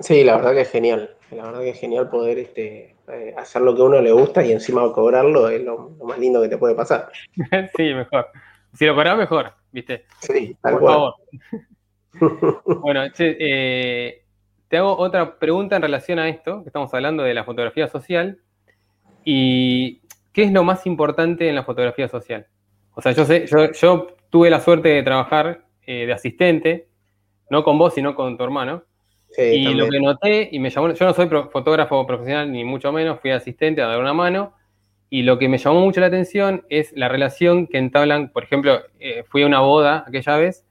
Sí, 0.00 0.22
la 0.22 0.36
verdad 0.36 0.52
que 0.52 0.60
es 0.60 0.70
genial. 0.70 1.10
La 1.30 1.46
verdad 1.46 1.60
que 1.60 1.70
es 1.70 1.80
genial 1.80 2.08
poder 2.08 2.38
este, 2.38 2.94
eh, 3.08 3.34
hacer 3.36 3.62
lo 3.62 3.74
que 3.74 3.82
a 3.82 3.86
uno 3.86 4.00
le 4.00 4.12
gusta 4.12 4.44
y 4.44 4.52
encima 4.52 4.92
cobrarlo 4.92 5.48
es 5.48 5.62
lo, 5.62 5.96
más 6.04 6.18
lindo 6.18 6.42
que 6.42 6.48
te 6.48 6.58
puede 6.58 6.74
pasar. 6.74 7.08
sí, 7.76 7.94
mejor. 7.94 8.28
Si 8.74 8.84
lo 8.84 8.94
cobrás, 8.94 9.16
mejor, 9.16 9.52
¿viste? 9.72 10.04
Sí, 10.20 10.54
tal 10.60 10.78
Por 10.78 10.82
favor. 10.86 11.14
bueno, 12.82 13.04
eh, 13.18 14.22
te 14.68 14.76
hago 14.76 14.96
otra 14.98 15.38
pregunta 15.38 15.76
en 15.76 15.82
relación 15.82 16.18
a 16.18 16.28
esto, 16.28 16.62
que 16.62 16.68
estamos 16.68 16.92
hablando 16.92 17.22
de 17.22 17.32
la 17.32 17.44
fotografía 17.44 17.88
social. 17.88 18.38
Y 19.24 20.02
¿Qué 20.36 20.42
es 20.42 20.52
lo 20.52 20.64
más 20.64 20.84
importante 20.84 21.48
en 21.48 21.54
la 21.54 21.62
fotografía 21.62 22.08
social? 22.08 22.46
O 22.92 23.00
sea, 23.00 23.12
yo 23.12 23.24
sé, 23.24 23.46
yo, 23.46 23.72
yo 23.72 24.08
tuve 24.28 24.50
la 24.50 24.60
suerte 24.60 24.90
de 24.90 25.02
trabajar 25.02 25.64
de 25.86 26.12
asistente, 26.12 26.88
no 27.48 27.64
con 27.64 27.78
vos, 27.78 27.94
sino 27.94 28.14
con 28.14 28.36
tu 28.36 28.44
hermano. 28.44 28.82
y 29.38 29.72
lo 29.72 29.88
que 29.88 29.98
noté, 29.98 30.50
y 30.52 30.58
me 30.58 30.68
llamó, 30.68 30.92
yo 30.92 31.06
no 31.06 31.14
soy 31.14 31.30
fotógrafo 31.50 32.06
profesional, 32.06 32.52
ni 32.52 32.64
mucho 32.64 32.92
menos, 32.92 33.18
fui 33.20 33.30
asistente 33.30 33.80
a 33.80 33.86
dar 33.86 33.98
una 33.98 34.12
mano, 34.12 34.52
y 35.08 35.22
lo 35.22 35.38
que 35.38 35.48
me 35.48 35.56
llamó 35.56 35.80
mucho 35.80 36.00
la 36.00 36.08
atención 36.08 36.66
es 36.68 36.92
la 36.94 37.08
relación 37.08 37.66
que 37.66 37.78
entablan, 37.78 38.28
por 38.30 38.44
ejemplo, 38.44 38.82
fui 39.28 39.42
a 39.42 39.46
una 39.46 39.60
boda 39.60 40.04
aquella 40.06 40.36
vez, 40.36 40.66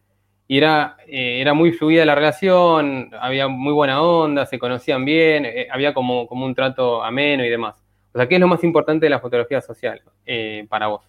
y 0.47 0.59
era, 0.59 0.97
eh, 1.07 1.41
era 1.41 1.55
muy 1.55 1.71
fluida 1.71 2.05
la 2.05 2.13
relación, 2.13 3.09
había 3.19 3.47
muy 3.47 3.73
buena 3.73 3.99
onda, 4.03 4.45
se 4.45 4.59
conocían 4.59 5.05
bien, 5.05 5.43
eh, 5.43 5.67
había 5.71 5.95
como, 5.95 6.27
como 6.27 6.45
un 6.45 6.53
trato 6.53 7.03
ameno 7.03 7.43
y 7.43 7.49
demás. 7.49 7.84
O 8.15 8.17
sea, 8.17 8.29
¿qué 8.29 8.35
es 8.35 8.41
lo 8.41 8.47
más 8.47 8.63
importante 8.63 9.05
de 9.07 9.09
la 9.09 9.19
fotografía 9.19 9.59
social 9.59 10.01
eh, 10.25 10.65
para 10.69 10.87
vos? 10.87 11.03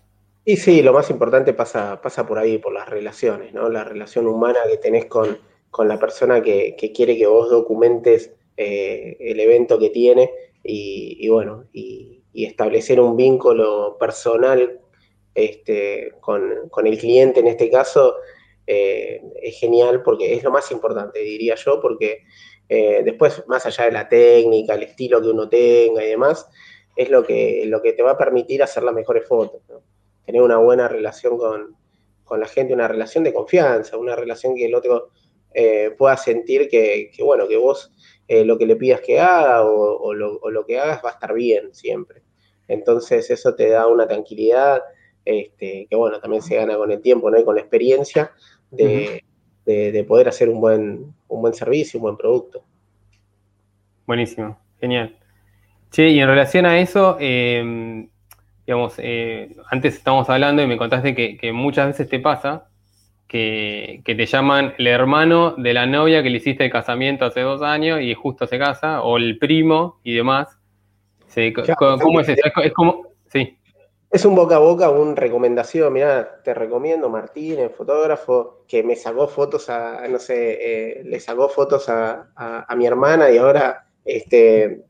Y 0.44 0.56
sí, 0.56 0.82
lo 0.82 0.92
más 0.92 1.08
importante 1.08 1.52
pasa, 1.52 2.02
pasa 2.02 2.26
por 2.26 2.38
ahí, 2.38 2.58
por 2.58 2.72
las 2.72 2.88
relaciones, 2.88 3.54
¿no? 3.54 3.68
La 3.68 3.84
relación 3.84 4.26
humana 4.26 4.58
que 4.68 4.76
tenés 4.76 5.06
con, 5.06 5.38
con 5.70 5.86
la 5.86 5.98
persona 5.98 6.42
que, 6.42 6.74
que, 6.76 6.92
quiere 6.92 7.16
que 7.16 7.26
vos 7.26 7.48
documentes 7.48 8.32
el 8.56 9.38
evento 9.38 9.78
que 9.78 9.90
tiene 9.90 10.30
y, 10.64 11.28
bueno, 11.28 11.64
y, 11.72 12.22
establecer 12.34 13.00
un 13.00 13.16
vínculo 13.16 13.96
personal 13.98 14.80
este, 15.34 16.12
con, 16.20 16.68
con 16.70 16.86
el 16.86 16.98
cliente 16.98 17.40
en 17.40 17.46
este 17.46 17.70
caso 17.70 18.16
eh, 18.66 19.22
es 19.42 19.58
genial 19.58 20.02
porque 20.02 20.34
es 20.34 20.42
lo 20.42 20.50
más 20.50 20.70
importante, 20.70 21.20
diría 21.20 21.54
yo, 21.54 21.80
porque 21.80 22.24
eh, 22.68 23.02
después, 23.04 23.44
más 23.46 23.64
allá 23.64 23.84
de 23.84 23.92
la 23.92 24.08
técnica, 24.08 24.74
el 24.74 24.82
estilo 24.82 25.22
que 25.22 25.28
uno 25.28 25.48
tenga 25.48 26.04
y 26.04 26.08
demás, 26.08 26.48
es 26.96 27.10
lo 27.10 27.22
que, 27.22 27.64
lo 27.66 27.82
que 27.82 27.92
te 27.92 28.02
va 28.02 28.12
a 28.12 28.18
permitir 28.18 28.62
hacer 28.62 28.82
las 28.82 28.94
mejores 28.94 29.26
fotos. 29.28 29.62
Tener 30.24 30.42
una 30.42 30.56
buena 30.56 30.88
relación 30.88 31.38
con, 31.38 31.76
la 32.40 32.48
gente, 32.48 32.74
una 32.74 32.88
relación 32.88 33.22
de 33.22 33.32
confianza, 33.32 33.96
una 33.96 34.16
relación 34.16 34.56
que 34.56 34.64
el 34.64 34.74
otro 34.74 35.10
eh, 35.54 35.94
pueda 35.96 36.16
sentir 36.16 36.68
que, 36.68 37.10
bueno, 37.22 37.46
que 37.46 37.56
vos 37.56 37.92
lo 38.28 38.58
que 38.58 38.66
le 38.66 38.74
pidas 38.74 39.00
que 39.02 39.20
haga 39.20 39.64
o, 39.64 40.12
lo, 40.12 40.66
que 40.66 40.80
hagas 40.80 41.04
va 41.04 41.10
a 41.10 41.12
estar 41.12 41.32
bien 41.32 41.72
siempre. 41.72 42.22
Entonces 42.66 43.30
eso 43.30 43.54
te 43.54 43.68
da 43.68 43.86
una 43.86 44.08
tranquilidad 44.08 44.82
este, 45.24 45.86
que 45.90 45.96
bueno, 45.96 46.18
también 46.20 46.42
se 46.42 46.56
gana 46.56 46.76
con 46.76 46.90
el 46.90 47.00
tiempo, 47.00 47.30
¿no? 47.30 47.38
Y 47.38 47.44
con 47.44 47.56
la 47.56 47.60
experiencia, 47.60 48.32
de, 48.70 50.04
poder 50.06 50.28
hacer 50.28 50.48
un 50.48 50.60
buen, 50.60 51.14
un 51.28 51.42
buen 51.42 51.54
servicio, 51.54 51.98
un 51.98 52.02
buen 52.02 52.16
producto. 52.16 52.64
Buenísimo, 54.06 54.58
genial. 54.80 55.18
Che, 55.96 56.10
y 56.10 56.20
en 56.20 56.28
relación 56.28 56.66
a 56.66 56.78
eso, 56.78 57.16
em, 57.20 58.10
digamos, 58.66 58.96
eh, 58.98 59.56
antes 59.70 59.94
estábamos 59.94 60.28
hablando 60.28 60.60
y 60.60 60.66
me 60.66 60.76
contaste 60.76 61.14
que, 61.14 61.52
muchas 61.54 61.86
veces 61.86 62.06
te 62.10 62.20
pasa 62.20 62.68
que, 63.26 64.02
te 64.04 64.26
llaman 64.26 64.74
el 64.76 64.88
hermano 64.88 65.52
de 65.52 65.72
la 65.72 65.86
novia 65.86 66.22
que 66.22 66.28
le 66.28 66.36
hiciste 66.36 66.66
el 66.66 66.70
casamiento 66.70 67.24
hace 67.24 67.40
dos 67.40 67.62
años 67.62 68.02
y 68.02 68.12
justo 68.12 68.46
se 68.46 68.58
casa, 68.58 69.00
o 69.00 69.16
el 69.16 69.38
primo 69.38 69.98
y 70.04 70.14
demás. 70.14 70.58
¿Cómo, 71.78 72.20
es 72.20 72.28
eso? 72.28 72.42
Es, 72.62 72.72
como, 72.74 73.14
sí. 73.32 73.56
Es 74.10 74.26
un 74.26 74.34
boca 74.34 74.56
a 74.56 74.58
boca, 74.58 74.90
una 74.90 75.14
recomendación. 75.14 75.94
Mira, 75.94 76.42
te 76.44 76.52
recomiendo 76.52 77.08
Martín, 77.08 77.58
el 77.58 77.70
fotógrafo, 77.70 78.64
que 78.68 78.82
me 78.82 78.96
sacó 78.96 79.28
fotos 79.28 79.70
a, 79.70 80.06
no 80.08 80.18
sé, 80.18 80.58
eh, 80.60 81.04
le 81.04 81.18
sacó 81.20 81.48
fotos 81.48 81.88
a, 81.88 82.66
mi 82.76 82.84
hermana 82.84 83.30
y 83.30 83.38
ahora 83.38 83.86
este, 84.04 84.84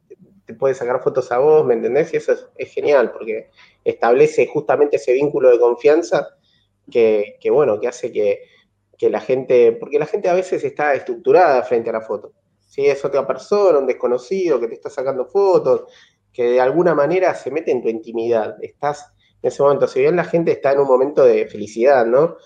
te 0.46 0.54
puede 0.54 0.74
sacar 0.74 1.02
fotos 1.02 1.30
a 1.32 1.38
vos, 1.38 1.66
¿me 1.66 1.74
entendés? 1.74 2.12
Y 2.14 2.18
eso 2.18 2.32
es, 2.56 2.72
genial 2.72 3.12
porque 3.12 3.50
establece 3.84 4.46
justamente 4.46 4.96
ese 4.96 5.12
vínculo 5.12 5.50
de 5.50 5.58
confianza 5.58 6.28
que, 6.90 7.36
bueno, 7.50 7.80
que 7.80 7.88
hace 7.88 8.12
que, 8.12 8.40
la 9.10 9.20
gente, 9.20 9.72
porque 9.72 9.98
la 9.98 10.06
gente 10.06 10.28
a 10.28 10.34
veces 10.34 10.64
está 10.64 10.94
estructurada 10.94 11.62
frente 11.64 11.90
a 11.90 11.94
la 11.94 12.00
foto. 12.00 12.32
Si 12.66 12.86
es 12.86 13.04
otra 13.04 13.26
persona, 13.26 13.78
un 13.78 13.86
desconocido 13.86 14.60
que 14.60 14.68
te 14.68 14.74
está 14.74 14.88
sacando 14.88 15.26
fotos, 15.26 15.84
que 16.32 16.44
de 16.44 16.60
alguna 16.60 16.94
manera 16.94 17.34
se 17.34 17.50
mete 17.50 17.72
en 17.72 17.82
tu 17.82 17.88
intimidad. 17.88 18.56
Estás 18.62 19.12
en 19.42 19.48
ese 19.48 19.62
momento, 19.62 19.86
si 19.88 20.00
bien 20.00 20.16
la 20.16 20.24
gente 20.24 20.52
está 20.52 20.72
en 20.72 20.80
un 20.80 20.86
momento 20.86 21.24
de 21.24 21.46
felicidad, 21.46 22.06
¿no? 22.06 22.36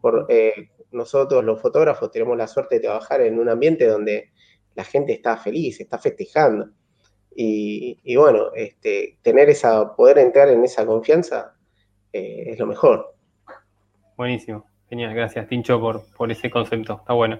Por, 0.00 0.26
eh, 0.28 0.70
nosotros 0.90 1.44
los 1.44 1.60
fotógrafos 1.60 2.10
tenemos 2.10 2.36
la 2.36 2.46
suerte 2.46 2.76
de 2.76 2.82
trabajar 2.82 3.20
en 3.20 3.38
un 3.38 3.48
ambiente 3.48 3.86
donde 3.86 4.30
la 4.74 4.84
gente 4.84 5.12
está 5.12 5.36
feliz, 5.36 5.80
está 5.80 5.98
festejando. 5.98 6.70
Y, 7.38 8.16
bueno, 8.16 8.52
este, 8.54 9.18
tener 9.22 9.50
esa, 9.50 9.94
poder 9.94 10.18
entrar 10.18 10.48
en 10.48 10.64
esa 10.64 10.86
confianza 10.86 11.54
eh, 12.12 12.44
es 12.46 12.58
lo 12.58 12.66
mejor. 12.66 13.14
Buenísimo, 14.16 14.64
genial, 14.88 15.14
gracias 15.14 15.46
Tincho 15.46 15.78
por, 15.78 16.02
por 16.16 16.32
ese 16.32 16.48
concepto, 16.48 16.96
está 17.00 17.12
bueno. 17.12 17.38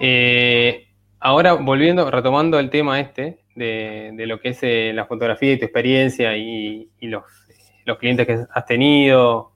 Eh, 0.00 0.86
ahora 1.20 1.52
volviendo, 1.52 2.10
retomando 2.10 2.58
el 2.58 2.70
tema 2.70 3.00
este, 3.00 3.40
de, 3.54 4.14
lo 4.26 4.40
que 4.40 4.50
es 4.50 4.62
eh, 4.62 4.92
la 4.94 5.04
fotografía 5.04 5.52
y 5.52 5.58
tu 5.58 5.66
experiencia 5.66 6.34
y, 6.34 6.88
los, 7.02 7.24
los, 7.84 7.98
clientes 7.98 8.26
que 8.26 8.46
has 8.50 8.66
tenido. 8.66 9.52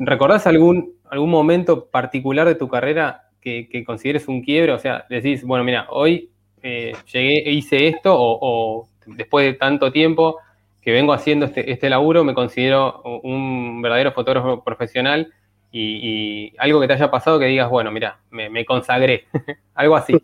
¿Recordás 0.00 0.48
algún, 0.48 0.94
algún 1.08 1.30
momento 1.30 1.86
particular 1.86 2.48
de 2.48 2.56
tu 2.56 2.68
carrera 2.68 3.28
que, 3.40 3.84
consideres 3.86 4.26
un 4.26 4.42
quiebre? 4.42 4.72
O 4.72 4.78
sea, 4.78 5.06
decís, 5.08 5.44
bueno, 5.44 5.62
mira, 5.62 5.86
hoy 5.90 6.31
eh, 6.62 6.92
llegué 7.12 7.48
e 7.48 7.52
hice 7.52 7.88
esto 7.88 8.14
o, 8.14 8.88
después 9.06 9.46
de 9.46 9.54
tanto 9.54 9.90
tiempo 9.90 10.38
que 10.80 10.92
vengo 10.92 11.12
haciendo 11.12 11.46
este, 11.46 11.70
este 11.70 11.90
laburo 11.90 12.24
me 12.24 12.34
considero 12.34 13.02
un 13.22 13.82
verdadero 13.82 14.12
fotógrafo 14.12 14.62
profesional 14.62 15.32
y, 15.72 16.54
algo 16.58 16.80
que 16.80 16.86
te 16.86 16.92
haya 16.92 17.10
pasado 17.10 17.38
que 17.38 17.46
digas, 17.46 17.70
bueno, 17.70 17.90
mira, 17.90 18.18
me, 18.30 18.50
me 18.50 18.64
consagré, 18.64 19.24
algo 19.74 19.96
así. 19.96 20.14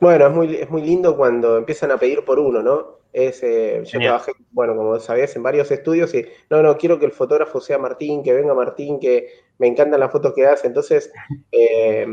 Bueno, 0.00 0.26
es 0.26 0.32
muy, 0.32 0.54
es 0.56 0.70
muy 0.70 0.82
lindo 0.82 1.16
cuando 1.16 1.56
empiezan 1.58 1.90
a 1.90 1.98
pedir 1.98 2.24
por 2.24 2.38
uno, 2.38 2.62
¿no? 2.62 2.98
Es, 3.12 3.42
eh, 3.42 3.82
yo 3.84 4.00
trabajé, 4.00 4.32
bueno, 4.50 4.74
como 4.76 4.98
sabías, 4.98 5.34
en 5.36 5.42
varios 5.42 5.70
estudios 5.70 6.14
y 6.14 6.26
no, 6.50 6.62
no, 6.62 6.76
quiero 6.76 6.98
que 6.98 7.06
el 7.06 7.12
fotógrafo 7.12 7.60
sea 7.60 7.78
Martín, 7.78 8.22
que 8.22 8.32
venga 8.32 8.54
Martín, 8.54 8.98
que 8.98 9.28
me 9.58 9.66
encantan 9.68 10.00
las 10.00 10.12
fotos 10.12 10.32
que 10.34 10.46
hace. 10.46 10.66
Entonces, 10.66 11.12
eh, 11.52 12.06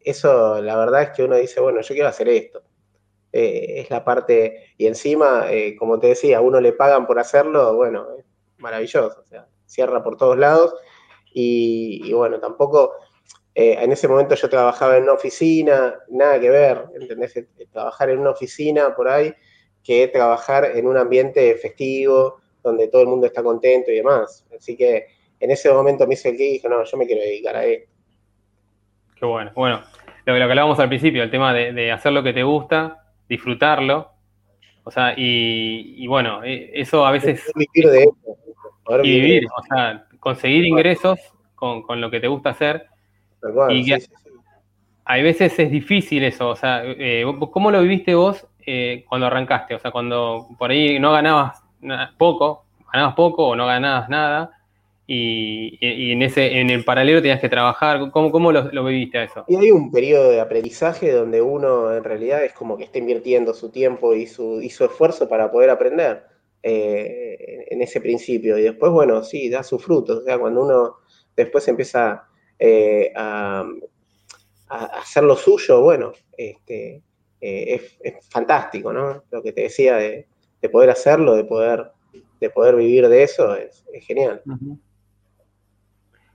eso, 0.00 0.60
la 0.60 0.76
verdad 0.76 1.02
es 1.02 1.10
que 1.10 1.24
uno 1.24 1.36
dice, 1.36 1.60
bueno, 1.60 1.80
yo 1.80 1.94
quiero 1.94 2.08
hacer 2.08 2.28
esto. 2.28 2.62
Eh, 3.32 3.80
es 3.80 3.90
la 3.90 4.04
parte, 4.04 4.74
y 4.78 4.86
encima, 4.86 5.46
como 5.78 5.98
te 5.98 6.08
decía, 6.08 6.38
a 6.38 6.40
uno 6.40 6.60
le 6.60 6.72
pagan 6.72 7.06
por 7.06 7.18
hacerlo, 7.18 7.74
bueno, 7.74 8.06
es 8.18 8.24
maravilloso, 8.58 9.20
o 9.20 9.26
sea, 9.26 9.48
cierra 9.66 10.02
por 10.04 10.16
todos 10.16 10.38
lados. 10.38 10.74
y 11.32 12.12
bueno, 12.12 12.38
tampoco 12.38 12.92
eh, 13.54 13.76
en 13.80 13.92
ese 13.92 14.08
momento 14.08 14.34
yo 14.34 14.48
trabajaba 14.48 14.96
en 14.96 15.04
una 15.04 15.12
oficina, 15.12 16.00
nada 16.08 16.40
que 16.40 16.50
ver, 16.50 16.86
¿entendés? 17.00 17.36
Eh, 17.36 17.46
trabajar 17.70 18.10
en 18.10 18.18
una 18.18 18.30
oficina 18.30 18.94
por 18.96 19.08
ahí 19.08 19.32
que 19.82 20.08
trabajar 20.08 20.76
en 20.76 20.86
un 20.88 20.96
ambiente 20.96 21.54
festivo, 21.56 22.40
donde 22.62 22.88
todo 22.88 23.02
el 23.02 23.08
mundo 23.08 23.26
está 23.26 23.42
contento 23.42 23.92
y 23.92 23.96
demás. 23.96 24.44
Así 24.56 24.76
que 24.76 25.06
en 25.44 25.50
ese 25.50 25.72
momento 25.72 26.06
me 26.06 26.14
hice 26.14 26.30
el 26.30 26.36
que 26.36 26.44
dije, 26.44 26.68
no, 26.68 26.84
yo 26.84 26.96
me 26.96 27.06
quiero 27.06 27.22
dedicar 27.22 27.56
a 27.56 27.64
esto. 27.64 27.90
Qué 29.16 29.26
bueno. 29.26 29.52
Bueno, 29.54 29.82
lo, 30.24 30.34
que 30.34 30.42
hablábamos 30.42 30.78
al 30.80 30.88
principio, 30.88 31.22
el 31.22 31.30
tema 31.30 31.52
de, 31.52 31.92
hacer 31.92 32.12
lo 32.12 32.22
que 32.22 32.32
te 32.32 32.42
gusta, 32.42 33.04
disfrutarlo. 33.28 34.10
O 34.84 34.90
sea, 34.90 35.14
y, 35.16 36.06
bueno, 36.06 36.42
e, 36.44 36.70
eso 36.74 37.06
a 37.06 37.10
veces... 37.10 37.42
Vivir 37.54 37.90
de 37.90 38.02
eso. 38.02 38.16
y 39.02 39.20
vivir, 39.20 39.46
o 39.46 39.62
sea, 39.62 40.06
conseguir 40.18 40.66
ingresos 40.66 41.18
con, 41.54 41.82
con 41.82 42.00
lo 42.00 42.10
que 42.10 42.20
te 42.20 42.28
gusta 42.28 42.50
hacer 42.50 42.88
y 43.70 43.92
Hay 45.04 45.22
veces 45.22 45.58
es 45.58 45.70
difícil 45.70 46.24
eso, 46.24 46.48
o 46.48 46.56
sea, 46.56 46.82
eh, 46.84 47.24
¿cómo 47.52 47.70
lo 47.70 47.82
viviste 47.82 48.14
vos 48.14 48.46
eh, 48.64 49.04
cuando 49.08 49.26
arrancaste? 49.26 49.74
O 49.74 49.78
sea, 49.78 49.90
cuando 49.90 50.48
por 50.58 50.70
ahí 50.70 50.98
no 50.98 51.12
ganabas 51.12 51.62
poco, 52.16 52.64
ganabas 52.92 53.14
poco 53.14 53.48
o 53.48 53.56
no 53.56 53.66
ganabas 53.66 54.08
nada, 54.08 54.50
y, 55.06 55.78
en 55.80 56.22
ese 56.22 56.60
en 56.60 56.70
el 56.70 56.84
paralelo 56.84 57.20
tenías 57.20 57.40
que 57.40 57.48
trabajar. 57.48 58.10
¿Cómo, 58.10 58.30
cómo 58.30 58.52
lo, 58.52 58.84
viviste 58.84 59.18
a 59.18 59.24
eso? 59.24 59.44
Y 59.48 59.56
hay 59.56 59.70
un 59.70 59.90
periodo 59.90 60.30
de 60.30 60.40
aprendizaje 60.40 61.12
donde 61.12 61.42
uno 61.42 61.94
en 61.94 62.04
realidad 62.04 62.44
es 62.44 62.52
como 62.52 62.76
que 62.76 62.84
está 62.84 62.98
invirtiendo 62.98 63.52
su 63.52 63.70
tiempo 63.70 64.14
y 64.14 64.26
su, 64.26 64.60
y 64.62 64.70
su 64.70 64.84
esfuerzo 64.84 65.28
para 65.28 65.50
poder 65.50 65.70
aprender 65.70 66.24
eh, 66.62 67.66
en 67.68 67.82
ese 67.82 68.00
principio. 68.00 68.56
Y 68.56 68.62
después, 68.62 68.90
bueno, 68.90 69.22
sí, 69.22 69.50
da 69.50 69.62
sus 69.62 69.84
frutos. 69.84 70.20
O 70.20 70.24
sea, 70.24 70.38
cuando 70.38 70.64
uno 70.64 70.96
después 71.36 71.66
empieza 71.68 72.26
eh, 72.58 73.12
a, 73.14 73.68
hacer 74.68 75.24
lo 75.24 75.36
suyo, 75.36 75.82
bueno, 75.82 76.12
este, 76.36 77.02
eh, 77.40 77.80
es, 78.00 78.28
fantástico, 78.30 78.92
¿no? 78.92 79.22
Lo 79.30 79.42
que 79.42 79.52
te 79.52 79.62
decía 79.62 79.96
de, 79.96 80.26
poder 80.72 80.88
hacerlo, 80.88 81.34
de 81.34 81.44
poder, 81.44 81.90
de 82.40 82.48
poder 82.48 82.76
vivir 82.76 83.06
de 83.08 83.22
eso, 83.22 83.54
es, 83.54 83.84
genial. 84.06 84.42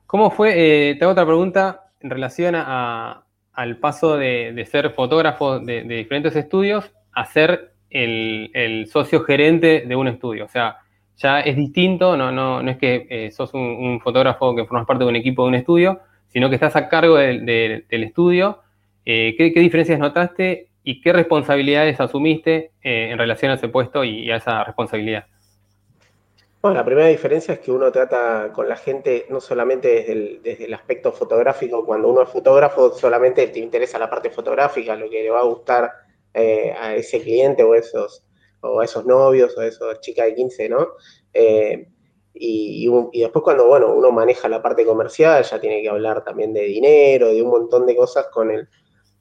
¿Cómo 0.10 0.32
fue? 0.32 0.54
Eh, 0.90 0.96
te 0.96 1.04
hago 1.04 1.12
otra 1.12 1.24
pregunta 1.24 1.92
en 2.00 2.10
relación 2.10 2.56
al 2.56 3.78
paso 3.78 4.18
de, 4.18 4.66
ser 4.68 4.90
fotógrafo 4.94 5.60
de, 5.60 5.84
diferentes 5.84 6.36
estudios 6.36 6.92
a 7.14 7.26
ser 7.26 7.74
el, 7.92 8.88
socio 8.92 9.22
gerente 9.22 9.84
de 9.88 9.96
un 9.96 10.08
estudio. 10.08 10.46
O 10.46 10.48
sea, 10.48 10.78
ya 11.16 11.42
es 11.42 11.56
distinto, 11.56 12.18
no, 12.18 12.32
no, 12.32 12.64
no 12.64 12.72
es 12.72 12.78
que 12.78 13.06
eh, 13.08 13.30
sos 13.30 13.54
un, 13.54 14.00
fotógrafo 14.02 14.56
que 14.56 14.66
formas 14.66 14.88
parte 14.88 15.04
de 15.04 15.12
un 15.12 15.16
equipo 15.16 15.44
de 15.44 15.50
un 15.50 15.56
estudio, 15.56 16.00
sino 16.30 16.50
que 16.50 16.56
estás 16.56 16.76
a 16.76 16.90
cargo 16.90 17.18
del 17.18 17.86
estudio. 17.90 18.62
Eh, 19.06 19.36
¿qué, 19.38 19.52
diferencias 19.60 20.00
notaste 20.00 20.70
y 20.84 21.02
qué 21.02 21.14
responsabilidades 21.14 22.00
asumiste 22.00 22.72
en 22.82 23.16
relación 23.16 23.52
a 23.52 23.56
ese 23.56 23.68
puesto 23.68 24.04
y, 24.04 24.32
a 24.32 24.38
esa 24.38 24.64
responsabilidad? 24.64 25.28
Bueno, 26.62 26.76
la 26.76 26.86
primera 26.86 27.08
diferencia 27.08 27.54
es 27.54 27.60
que 27.62 27.72
uno 27.72 27.90
trata 27.92 28.52
con 28.54 28.68
la 28.68 28.76
gente 28.76 29.26
no 29.30 29.40
solamente 29.40 30.42
desde 30.44 30.66
el, 30.66 30.74
aspecto 30.74 31.14
fotográfico, 31.14 31.86
cuando 31.86 32.10
uno 32.10 32.24
es 32.24 32.30
fotógrafo 32.30 32.92
solamente 32.92 33.48
te 33.48 33.60
interesa 33.60 33.98
la 33.98 34.10
parte 34.10 34.30
fotográfica, 34.30 34.96
lo 34.96 35.10
que 35.10 35.24
le 35.24 35.30
va 35.30 35.40
a 35.40 35.46
gustar 35.46 35.90
a 36.34 36.96
ese 36.96 37.22
cliente 37.22 37.64
o 37.64 37.76
esos 37.76 38.26
o 38.62 38.82
a 38.82 38.86
esos 38.86 39.06
novios 39.06 39.56
o 39.58 39.62
a 39.62 39.68
esas 39.68 40.02
chicas 40.02 40.26
de 40.26 40.36
15, 40.36 40.70
¿no? 40.70 40.90
Eh, 41.34 41.88
y, 42.34 42.88
después 43.14 43.44
cuando, 43.44 43.68
bueno, 43.68 43.94
uno 43.94 44.12
maneja 44.12 44.48
la 44.48 44.62
parte 44.62 44.86
comercial, 44.86 45.44
ya 45.44 45.60
tiene 45.60 45.82
que 45.82 45.90
hablar 45.90 46.24
también 46.24 46.54
de 46.54 46.64
dinero, 46.64 47.30
de 47.30 47.42
un 47.42 47.50
montón 47.50 47.86
de 47.86 47.96
cosas 47.96 48.28
con 48.32 48.52
el, 48.52 48.68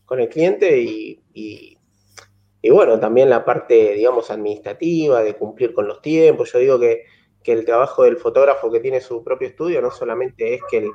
con 0.05 0.21
el 0.21 0.29
cliente 0.29 0.79
y, 0.81 1.21
y, 1.33 2.71
bueno, 2.71 3.01
también 3.01 3.31
la 3.31 3.45
parte, 3.45 3.95
digamos, 3.95 4.31
administrativa, 4.31 5.23
de 5.23 5.35
cumplir 5.35 5.73
con 5.73 5.89
los 5.89 6.03
tiempos. 6.03 6.53
Yo 6.53 6.59
digo 6.59 6.79
que, 6.79 7.05
el 7.53 7.65
trabajo 7.65 8.05
del 8.05 8.17
fotógrafo 8.17 8.71
que 8.71 8.81
tiene 8.81 9.01
su 9.01 9.23
propio 9.23 9.49
estudio 9.49 9.81
no 9.81 9.91
solamente 9.91 10.55
es 10.55 10.61
que 10.71 10.79
el, 10.79 10.91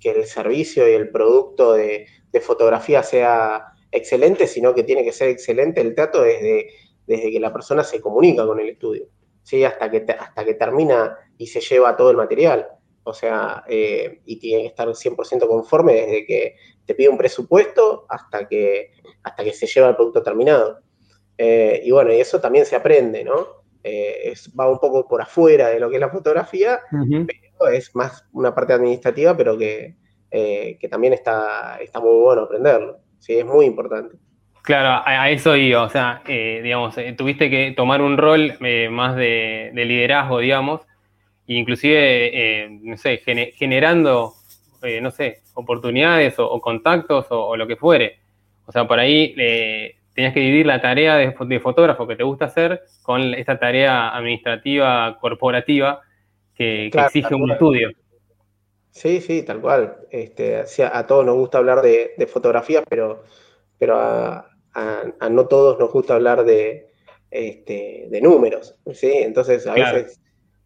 que 0.00 0.10
el 0.10 0.26
servicio 0.26 0.88
y 0.88 0.92
el 0.92 1.10
producto 1.10 1.72
de, 1.72 2.06
de 2.32 2.40
fotografía 2.40 3.02
sea 3.02 3.72
excelente, 3.90 4.46
sino 4.46 4.74
que 4.74 4.82
tiene 4.84 5.04
que 5.04 5.12
ser 5.12 5.28
excelente 5.28 5.80
el 5.80 5.94
trato 5.94 6.22
desde 6.22 6.68
desde 7.08 7.32
que 7.32 7.40
la 7.40 7.52
persona 7.52 7.82
se 7.82 8.00
comunica 8.00 8.46
con 8.46 8.60
el 8.60 8.68
estudio, 8.68 9.08
¿sí? 9.42 9.64
hasta, 9.64 9.90
que, 9.90 10.04
hasta 10.12 10.44
que 10.44 10.54
termina 10.54 11.16
y 11.38 11.46
se 11.46 11.60
lleva 11.60 11.96
todo 11.96 12.10
el 12.10 12.18
material. 12.18 12.68
O 13.02 13.14
sea, 13.14 13.64
eh, 13.66 14.20
y 14.26 14.38
tiene 14.38 14.62
que 14.62 14.68
estar 14.68 14.86
100% 14.86 15.48
conforme 15.48 15.94
desde 15.94 16.26
que 16.26 16.56
te 16.84 16.94
pide 16.94 17.08
un 17.08 17.16
presupuesto 17.16 18.04
hasta 18.10 18.46
que, 18.46 18.92
hasta 19.22 19.42
que 19.42 19.54
se 19.54 19.66
lleva 19.66 19.88
el 19.88 19.96
producto 19.96 20.22
terminado. 20.22 20.80
Eh, 21.38 21.80
y 21.82 21.90
bueno, 21.90 22.12
y 22.12 22.20
eso 22.20 22.38
también 22.38 22.66
se 22.66 22.76
aprende, 22.76 23.24
¿no? 23.24 23.57
Eh, 23.88 24.34
va 24.58 24.70
un 24.70 24.78
poco 24.78 25.06
por 25.06 25.22
afuera 25.22 25.68
de 25.68 25.80
lo 25.80 25.88
que 25.88 25.96
es 25.96 26.00
la 26.00 26.10
fotografía, 26.10 26.80
pero 26.90 27.72
es 27.72 27.94
más 27.94 28.24
una 28.32 28.54
parte 28.54 28.72
administrativa, 28.72 29.36
pero 29.36 29.56
que, 29.56 29.96
que 30.30 30.88
también 30.90 31.12
está, 31.12 31.78
está 31.80 32.00
muy 32.00 32.16
bueno 32.16 32.42
aprenderlo. 32.42 32.98
Sí, 33.18 33.34
es 33.38 33.46
muy 33.46 33.66
importante. 33.66 34.16
Claro, 34.68 35.02
a, 35.06 35.30
eso 35.30 35.56
iba, 35.56 35.82
o 35.82 35.88
sea, 35.88 36.20
eh, 36.28 36.60
digamos, 36.62 36.98
eh, 36.98 37.14
tuviste 37.16 37.48
que 37.48 37.72
tomar 37.74 38.02
un 38.02 38.18
rol 38.18 38.52
eh, 38.60 38.90
más 38.90 39.16
de, 39.16 39.70
liderazgo, 39.74 40.40
digamos, 40.40 40.82
e 41.46 41.54
inclusive, 41.54 42.68
no 42.82 42.98
sé, 42.98 43.22
generando, 43.56 44.34
no 45.00 45.10
sé, 45.10 45.40
oportunidades 45.54 46.34
o, 46.38 46.60
contactos 46.60 47.28
o, 47.30 47.56
lo 47.56 47.66
que 47.66 47.76
fuere. 47.76 48.18
O 48.66 48.72
sea, 48.72 48.86
por 48.86 48.98
ahí 48.98 49.34
tenías 50.18 50.34
que 50.34 50.40
dividir 50.40 50.66
la 50.66 50.80
tarea 50.80 51.14
de, 51.14 51.60
fotógrafo 51.60 52.08
que 52.08 52.16
te 52.16 52.24
gusta 52.24 52.46
hacer 52.46 52.82
con 53.02 53.34
esta 53.34 53.56
tarea 53.56 54.16
administrativa, 54.16 55.16
corporativa, 55.20 56.00
que, 56.56 56.86
exige 56.86 57.36
un 57.36 57.52
estudio. 57.52 57.90
Sí, 58.90 59.20
sí, 59.20 59.44
tal 59.44 59.60
cual. 59.60 59.96
Este, 60.10 60.56
a, 60.56 61.06
todos 61.06 61.24
nos 61.24 61.36
gusta 61.36 61.58
hablar 61.58 61.82
de, 61.82 62.14
de 62.18 62.26
fotografía, 62.26 62.82
pero, 62.82 63.22
pero 63.78 63.94
a, 63.94 64.50
a, 64.74 65.28
no 65.30 65.46
todos 65.46 65.78
nos 65.78 65.92
gusta 65.92 66.16
hablar 66.16 66.44
de, 66.44 66.88
este, 67.30 68.08
de 68.10 68.20
números, 68.20 68.74
¿sí? 68.94 69.12
Entonces 69.12 69.68
a 69.68 69.74
veces 69.74 70.20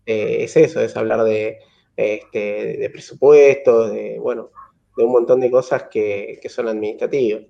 eh, 0.07 0.45
es 0.45 0.57
eso, 0.57 0.81
es 0.81 0.97
hablar 0.97 1.25
de, 1.25 1.59
este, 1.95 2.79
de 2.79 2.89
presupuestos, 2.89 3.93
de, 3.93 4.19
bueno, 4.19 4.51
de 4.97 5.05
un 5.05 5.13
montón 5.13 5.41
de 5.41 5.51
cosas 5.51 5.89
que, 5.91 6.41
son 6.49 6.69
administrativas. 6.69 7.43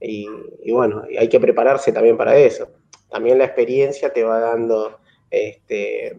Y, 0.00 0.28
bueno, 0.70 1.02
hay 1.18 1.28
que 1.28 1.40
prepararse 1.40 1.92
también 1.92 2.16
para 2.16 2.36
eso. 2.36 2.68
También 3.10 3.38
la 3.38 3.44
experiencia 3.44 4.12
te 4.12 4.22
va 4.22 4.38
dando 4.38 4.98
este, 5.30 6.18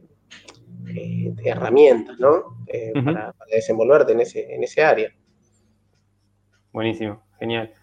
eh, 0.88 1.34
herramientas, 1.44 2.18
¿no? 2.20 2.58
Eh, 2.68 2.92
para, 2.94 3.34
para, 3.34 3.52
desenvolverte 3.52 4.14
en 4.14 4.22
ese, 4.22 4.56
en 4.56 4.64
ese 4.64 4.84
área. 4.84 5.12
Buenísimo, 6.72 7.22
genial. 7.40 7.74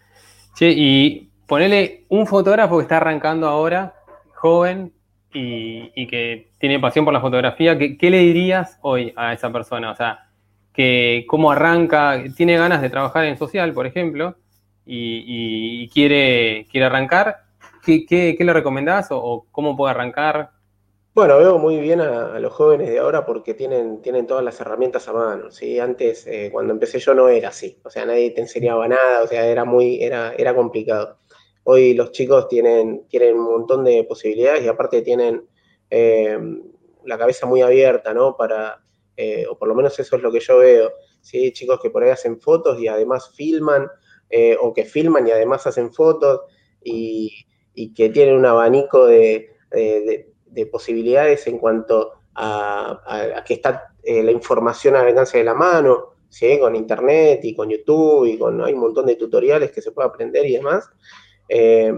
Sí, 0.55 0.73
y 0.75 1.31
ponele 1.47 2.05
un 2.09 2.27
fotógrafo 2.27 2.77
que 2.77 2.83
está 2.83 2.97
arrancando 2.97 3.47
ahora, 3.47 3.95
joven, 4.35 4.93
y, 5.33 6.07
que 6.07 6.51
tiene 6.59 6.79
pasión 6.79 7.05
por 7.05 7.13
la 7.13 7.21
fotografía, 7.21 7.77
¿qué, 7.77 8.09
le 8.09 8.19
dirías 8.19 8.77
hoy 8.81 9.13
a 9.15 9.33
esa 9.33 9.51
persona? 9.51 9.91
O 9.91 9.95
sea, 9.95 10.29
que 10.73 11.25
cómo 11.27 11.51
arranca, 11.51 12.23
tiene 12.35 12.57
ganas 12.57 12.81
de 12.81 12.89
trabajar 12.89 13.25
en 13.25 13.37
social, 13.37 13.73
por 13.73 13.85
ejemplo, 13.85 14.35
y, 14.85 15.89
quiere, 15.89 16.65
quiere 16.69 16.85
arrancar, 16.85 17.43
¿qué, 17.85 18.35
le 18.39 18.53
recomendás 18.53 19.07
o, 19.11 19.45
cómo 19.51 19.75
puede 19.75 19.91
arrancar? 19.91 20.51
Bueno, 21.13 21.37
veo 21.37 21.59
muy 21.59 21.77
bien 21.77 22.01
a, 22.01 22.39
los 22.39 22.53
jóvenes 22.53 22.89
de 22.89 22.99
ahora 22.99 23.25
porque 23.25 23.53
tienen, 23.53 24.01
tienen 24.01 24.25
todas 24.25 24.43
las 24.43 24.59
herramientas 24.59 25.07
a 25.07 25.13
mano. 25.13 25.51
¿sí? 25.51 25.79
Antes, 25.79 26.25
eh, 26.25 26.49
cuando 26.51 26.73
empecé 26.73 26.99
yo, 26.99 27.13
no 27.13 27.29
era 27.29 27.49
así. 27.49 27.79
O 27.83 27.89
sea, 27.89 28.05
nadie 28.05 28.31
te 28.31 28.41
enseñaba 28.41 28.87
nada, 28.87 29.23
o 29.23 29.27
sea, 29.27 29.45
era 29.45 29.63
muy, 29.63 30.01
era, 30.01 30.33
era 30.35 30.55
complicado. 30.55 31.19
Hoy 31.65 31.93
los 31.93 32.11
chicos 32.11 32.47
tienen, 32.47 33.07
tienen 33.07 33.35
un 33.35 33.45
montón 33.45 33.83
de 33.83 34.03
posibilidades 34.03 34.63
y 34.63 34.67
aparte 34.67 35.01
tienen 35.01 35.47
eh, 35.89 36.37
la 37.05 37.17
cabeza 37.17 37.45
muy 37.45 37.61
abierta, 37.61 38.13
¿no? 38.13 38.35
Para, 38.35 38.83
eh, 39.15 39.45
o 39.49 39.57
por 39.57 39.67
lo 39.67 39.75
menos 39.75 39.97
eso 39.99 40.15
es 40.15 40.21
lo 40.23 40.31
que 40.31 40.39
yo 40.39 40.57
veo, 40.57 40.91
¿sí? 41.21 41.53
Chicos 41.53 41.79
que 41.79 41.89
por 41.89 42.03
ahí 42.03 42.09
hacen 42.09 42.39
fotos 42.39 42.79
y 42.79 42.87
además 42.87 43.31
filman, 43.35 43.87
eh, 44.29 44.57
o 44.59 44.73
que 44.73 44.85
filman 44.85 45.27
y 45.27 45.31
además 45.31 45.65
hacen 45.67 45.93
fotos, 45.93 46.41
y, 46.83 47.45
que 47.95 48.09
tienen 48.09 48.35
un 48.35 48.45
abanico 48.45 49.05
de, 49.07 49.49
posibilidades 50.71 51.47
en 51.47 51.57
cuanto 51.57 52.11
a, 52.35 53.43
que 53.45 53.55
está 53.55 53.93
la 54.03 54.31
información 54.31 54.95
al 54.95 55.07
alcance 55.07 55.39
de 55.39 55.43
la 55.43 55.53
mano, 55.53 56.13
¿sí? 56.33 56.57
con 56.59 56.75
internet 56.75 57.41
y 57.43 57.55
con 57.55 57.69
YouTube 57.69 58.25
y 58.25 58.37
con 58.39 58.59
hay 58.63 58.73
un 58.73 58.79
montón 58.79 59.05
de 59.05 59.15
tutoriales 59.15 59.71
que 59.71 59.83
se 59.83 59.91
puede 59.91 60.09
aprender 60.09 60.45
y 60.47 60.53
demás. 60.53 60.89
Eh, 61.47 61.93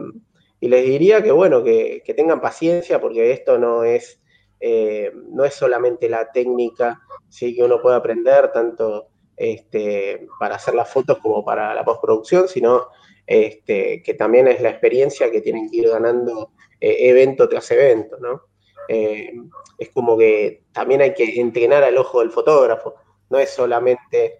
y 0.60 0.68
les 0.68 0.86
diría 0.86 1.24
que, 1.24 1.32
bueno, 1.32 1.64
que, 1.64 2.04
tengan 2.16 2.42
paciencia 2.42 3.00
porque 3.00 3.32
esto 3.32 3.58
no 3.58 3.86
es, 3.86 4.22
eh, 4.60 5.12
no 5.30 5.46
es 5.46 5.54
solamente 5.54 6.10
la 6.10 6.32
técnica 6.32 7.00
¿sí? 7.30 7.56
que 7.56 7.64
uno 7.64 7.82
puede 7.82 7.96
aprender, 7.96 8.52
tanto 8.52 9.08
este, 9.38 10.28
para 10.40 10.56
hacer 10.56 10.76
las 10.76 10.90
fotos 10.90 11.18
como 11.20 11.44
para 11.44 11.74
la 11.74 11.84
postproducción, 11.84 12.48
sino 12.48 12.90
este, 13.26 14.02
que 14.04 14.14
también 14.14 14.48
es 14.48 14.62
la 14.62 14.70
experiencia 14.70 15.32
que 15.32 15.42
tienen 15.42 15.70
que 15.70 15.78
ir 15.78 15.90
ganando 15.90 16.52
eh, 16.80 17.10
evento 17.10 17.50
tras 17.50 17.70
evento, 17.72 18.18
¿no? 18.20 18.42
es 18.88 19.90
como 19.90 20.16
que 20.16 20.62
también 20.72 21.02
hay 21.02 21.16
que 21.16 21.42
entrenar 21.42 21.84
al 21.84 21.98
ojo 21.98 22.20
del 22.20 22.30
fotógrafo, 22.30 22.94
no 23.32 23.40
es 23.40 23.50
solamente 23.50 24.38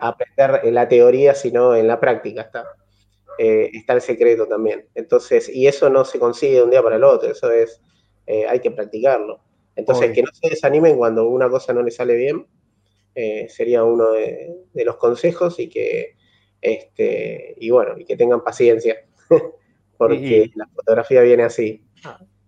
aprender 0.00 0.72
la 0.72 0.88
teoría, 0.88 1.34
sino 1.34 1.76
en 1.76 1.86
la 1.86 2.00
práctica, 2.00 2.40
¿está? 2.40 2.64
Eh, 3.38 3.70
está 3.72 3.92
el 3.92 4.00
secreto 4.00 4.48
también. 4.48 4.88
Entonces, 4.96 5.48
y 5.48 5.68
eso 5.68 5.88
no 5.88 6.04
se 6.04 6.18
consigue 6.18 6.56
de 6.56 6.62
un 6.64 6.70
día 6.70 6.82
para 6.82 6.96
el 6.96 7.04
otro, 7.04 7.30
eso 7.30 7.50
es, 7.52 7.80
eh, 8.26 8.46
hay 8.48 8.58
que 8.58 8.72
practicarlo. 8.72 9.40
Entonces, 9.76 10.10
que 10.12 10.22
no 10.22 10.30
se 10.32 10.50
desanimen 10.50 10.96
cuando 10.96 11.28
una 11.28 11.48
cosa 11.48 11.72
no 11.72 11.82
le 11.82 11.92
sale 11.92 12.16
bien, 12.16 12.48
eh, 13.14 13.48
sería 13.48 13.84
uno 13.84 14.12
de, 14.12 14.84
los 14.84 14.96
consejos 14.96 15.58
y 15.58 15.68
que, 15.68 16.16
este, 16.60 17.54
y 17.58 17.70
bueno, 17.70 17.98
y 17.98 18.04
que 18.04 18.16
tengan 18.16 18.42
paciencia, 18.42 18.96
porque 19.98 20.50
la 20.54 20.66
fotografía 20.74 21.22
viene 21.22 21.44
así. 21.44 21.84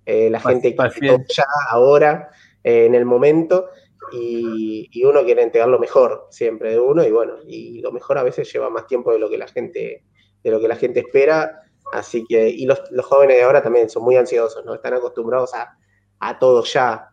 la 0.06 0.40
gente 0.40 0.74
quiere 0.74 1.24
ya, 1.28 1.44
ahora, 1.70 2.30
en 2.62 2.94
el 2.94 3.04
momento, 3.04 3.70
y, 4.12 4.88
y, 4.90 5.04
uno 5.04 5.24
quiere 5.24 5.42
entregar 5.42 5.68
lo 5.68 5.78
mejor 5.78 6.26
siempre 6.30 6.70
de 6.70 6.80
uno, 6.80 7.04
y 7.04 7.10
bueno, 7.10 7.34
y 7.46 7.80
lo 7.80 7.92
mejor 7.92 8.18
a 8.18 8.22
veces 8.22 8.52
lleva 8.52 8.70
más 8.70 8.86
tiempo 8.86 9.12
de 9.12 9.18
lo 9.18 9.30
que 9.30 9.38
la 9.38 9.46
gente 9.46 10.04
de 10.42 10.50
lo 10.50 10.60
que 10.60 10.68
la 10.68 10.76
gente 10.76 11.00
espera. 11.00 11.62
Así 11.92 12.24
que, 12.28 12.48
y 12.48 12.66
los, 12.66 12.80
jóvenes 13.02 13.36
de 13.36 13.42
ahora 13.42 13.62
también 13.62 13.90
son 13.90 14.04
muy 14.04 14.16
ansiosos, 14.16 14.64
¿no? 14.64 14.74
Están 14.74 14.94
acostumbrados 14.94 15.54
a, 15.54 15.76
a 16.20 16.38
todo 16.38 16.64
ya. 16.64 17.09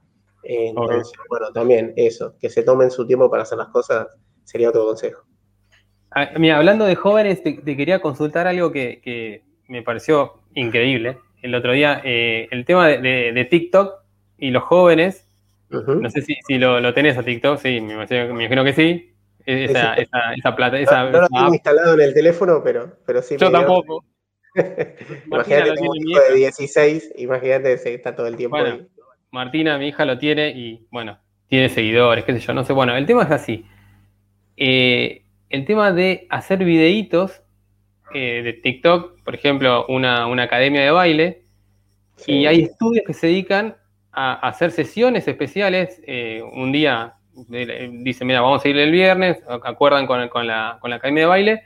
Entonces, 0.49 1.11
bueno, 1.27 1.51
también 1.51 1.93
eso, 1.97 2.35
que 2.39 2.49
se 2.49 2.63
tomen 2.63 2.89
su 2.89 3.05
tiempo 3.05 3.29
para 3.29 3.43
hacer 3.43 3.57
las 3.57 3.67
cosas, 3.67 4.07
sería 4.45 4.69
otro 4.69 4.85
consejo. 4.85 5.23
Ah, 6.11 6.29
mira, 6.37 6.57
hablando 6.57 6.85
de 6.85 6.95
jóvenes, 6.95 7.43
te, 7.43 7.61
quería 7.61 7.99
consultar 7.99 8.47
algo 8.47 8.71
que, 8.71 9.43
me 9.67 9.81
pareció 9.81 10.35
increíble. 10.53 11.17
El 11.41 11.53
otro 11.53 11.73
día, 11.73 12.01
eh, 12.05 12.47
el 12.51 12.63
tema 12.63 12.87
de, 12.87 13.47
TikTok 13.49 13.93
y 14.37 14.51
los 14.51 14.63
jóvenes, 14.63 15.27
no 15.69 16.09
sé 16.09 16.21
si, 16.21 16.57
lo, 16.57 16.79
lo, 16.79 16.93
tenés 16.93 17.17
a 17.17 17.23
TikTok, 17.23 17.59
sí, 17.59 17.81
me 17.81 17.93
imagino 17.93 18.63
que 18.63 18.73
sí. 18.73 19.13
Esa, 19.45 19.95
esa, 19.95 20.33
esa, 20.33 20.55
plata. 20.55 20.79
Esa, 20.79 21.09
no, 21.09 21.21
lo 21.21 21.27
tengo 21.27 21.53
instalado 21.53 21.93
en 21.93 22.01
el 22.01 22.13
teléfono, 22.13 22.61
pero, 22.63 22.97
pero 23.05 23.21
sí. 23.21 23.35
Yo 23.37 23.51
tampoco. 23.51 24.03
imagínate 25.25 25.71
un 25.71 26.09
hijo 26.09 26.21
de 26.29 26.35
16, 26.35 27.13
imagínate 27.17 27.79
que 27.81 27.93
está 27.93 28.15
todo 28.15 28.27
el 28.27 28.35
tiempo 28.35 28.57
bueno, 28.57 28.87
Martina, 29.37 29.77
mi 29.77 29.89
hija, 29.89 30.03
lo 30.03 30.17
tiene 30.17 30.49
y, 30.49 30.85
bueno, 30.89 31.19
tiene 31.47 31.69
seguidores, 31.69 32.25
qué 32.25 32.33
sé 32.33 32.39
yo, 32.39 32.53
no 32.53 32.63
sé. 32.63 32.73
Bueno, 32.73 32.95
el 32.95 33.05
tema 33.05 33.23
es 33.23 33.31
así. 33.31 33.65
Eh, 34.57 35.23
el 35.49 35.65
tema 35.65 35.93
de 35.93 36.25
hacer 36.29 36.63
videitos 36.65 37.43
eh, 38.13 38.41
de 38.43 38.53
TikTok, 38.53 39.23
por 39.23 39.35
ejemplo, 39.35 39.85
una, 39.87 40.25
academia 40.41 40.81
de 40.81 40.91
baile, 40.91 41.43
y 42.25 42.47
hay 42.47 42.63
estudios 42.63 43.05
que 43.05 43.13
se 43.13 43.27
dedican 43.27 43.77
a, 44.11 44.33
hacer 44.33 44.71
sesiones 44.71 45.27
especiales. 45.27 46.01
Eh, 46.07 46.41
un 46.53 46.71
día 46.71 47.13
dicen, 47.47 48.25
mira, 48.25 48.41
vamos 48.41 48.65
a 48.65 48.67
ir 48.67 48.77
el 48.77 48.91
viernes, 48.91 49.37
acuerdan 49.47 50.07
con, 50.07 50.47
la, 50.47 50.79
academia 50.81 51.23
de 51.23 51.27
baile, 51.27 51.63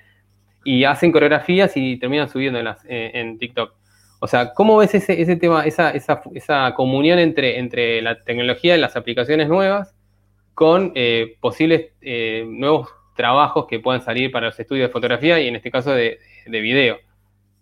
y 0.65 0.83
hacen 0.83 1.11
coreografías 1.11 1.75
y 1.77 1.97
terminan 1.97 2.27
subiéndolas 2.27 2.85
en 2.87 3.39
TikTok. 3.39 3.80
O 4.23 4.27
sea, 4.27 4.53
¿cómo 4.53 4.77
ves 4.77 4.93
ese, 4.93 5.35
tema, 5.37 5.65
esa, 5.65 6.73
comunión 6.75 7.17
entre, 7.17 7.57
entre 7.57 8.03
la 8.03 8.23
tecnología 8.23 8.77
y 8.77 8.79
las 8.79 8.95
aplicaciones 8.95 9.49
nuevas 9.49 9.95
con 10.53 10.91
eh, 10.93 11.37
posibles 11.41 11.93
eh, 12.01 12.45
nuevos 12.47 12.89
trabajos 13.15 13.65
que 13.67 13.79
puedan 13.79 14.03
salir 14.03 14.31
para 14.31 14.45
los 14.45 14.59
estudios 14.59 14.89
de 14.89 14.93
fotografía 14.93 15.39
y 15.39 15.47
en 15.47 15.55
este 15.55 15.71
caso 15.71 15.91
de, 15.91 16.19
video? 16.45 16.97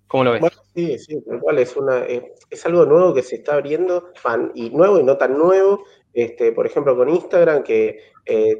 ¿Cómo 0.08 0.26
lo 0.26 0.34
ves? 0.34 0.42
Sí, 0.76 1.00
sí, 1.00 1.24
tal 1.46 1.60
es, 1.60 1.78
una, 1.78 2.00
eh, 2.00 2.34
es 2.50 2.66
algo 2.66 2.86
nuevo 2.86 3.14
que 3.14 3.24
se 3.24 3.38
está 3.38 3.54
abriendo, 3.54 4.12
y 4.54 4.70
nuevo 4.72 5.00
y 5.00 5.04
no 5.04 5.16
tan 5.16 5.38
nuevo. 5.38 5.86
Este, 6.12 6.52
por 6.52 6.66
ejemplo, 6.66 6.98
con 6.98 7.08
Instagram, 7.08 7.64
que 7.64 8.00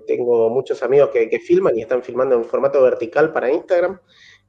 tengo 0.08 0.50
muchos 0.50 0.82
amigos 0.84 1.10
que 1.10 1.40
filman 1.40 1.78
y 1.78 1.82
están 1.82 2.02
filmando 2.02 2.36
en 2.36 2.46
formato 2.46 2.82
vertical 2.82 3.34
para 3.34 3.52
Instagram. 3.52 4.00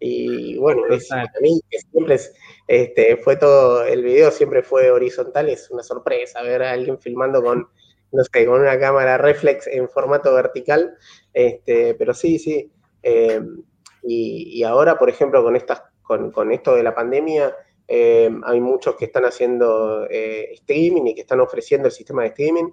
Y 0.02 0.56
bueno, 0.56 0.84
a 0.84 1.40
mí 1.42 1.60
siempre 1.68 2.18
este, 2.66 3.18
fue 3.18 3.36
todo, 3.36 3.84
el 3.84 4.02
video 4.02 4.30
siempre 4.30 4.62
fue 4.62 4.90
horizontal, 4.90 5.50
es 5.50 5.70
una 5.70 5.82
sorpresa 5.82 6.42
ver 6.42 6.62
a 6.62 6.72
alguien 6.72 6.98
filmando 6.98 7.42
con, 7.42 7.68
no 8.10 8.24
sé, 8.24 8.46
con 8.46 8.62
una 8.62 8.80
cámara 8.80 9.18
reflex 9.18 9.66
en 9.66 9.90
formato 9.90 10.34
vertical, 10.34 10.96
este, 11.34 11.94
pero 11.94 12.14
sí, 12.14 12.38
sí. 12.38 12.72
Em, 13.02 13.62
y, 14.02 14.62
ahora, 14.62 14.98
por 14.98 15.10
ejemplo, 15.10 15.42
con, 15.42 15.54
estas, 15.54 15.82
con, 16.02 16.50
esto 16.50 16.74
de 16.74 16.82
la 16.82 16.94
pandemia, 16.94 17.54
em, 17.86 18.40
hay 18.46 18.58
muchos 18.58 18.96
que 18.96 19.04
están 19.04 19.26
haciendo 19.26 20.06
eh, 20.08 20.48
streaming 20.54 21.08
y 21.08 21.14
que 21.14 21.20
están 21.20 21.40
ofreciendo 21.40 21.88
el 21.88 21.92
sistema 21.92 22.22
de 22.22 22.28
streaming 22.28 22.70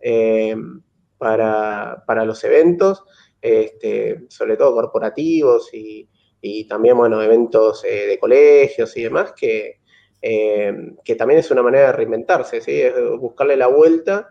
em, 0.00 0.82
para, 1.18 2.02
para, 2.06 2.24
los 2.24 2.42
eventos, 2.44 3.04
este, 3.42 4.24
sobre 4.28 4.56
todo 4.56 4.72
corporativos 4.72 5.72
y, 5.74 6.08
y 6.44 6.64
también, 6.64 6.96
bueno, 6.96 7.22
eventos 7.22 7.84
eh, 7.84 8.08
de 8.08 8.18
colegios 8.18 8.96
y 8.96 9.04
demás, 9.04 9.32
que, 9.32 9.78
eh, 10.20 10.74
que 11.04 11.14
también 11.14 11.38
es 11.38 11.50
una 11.52 11.62
manera 11.62 11.86
de 11.86 11.92
reinventarse, 11.92 12.60
¿sí? 12.60 12.80
Es 12.82 12.94
buscarle 13.18 13.56
la 13.56 13.68
vuelta 13.68 14.28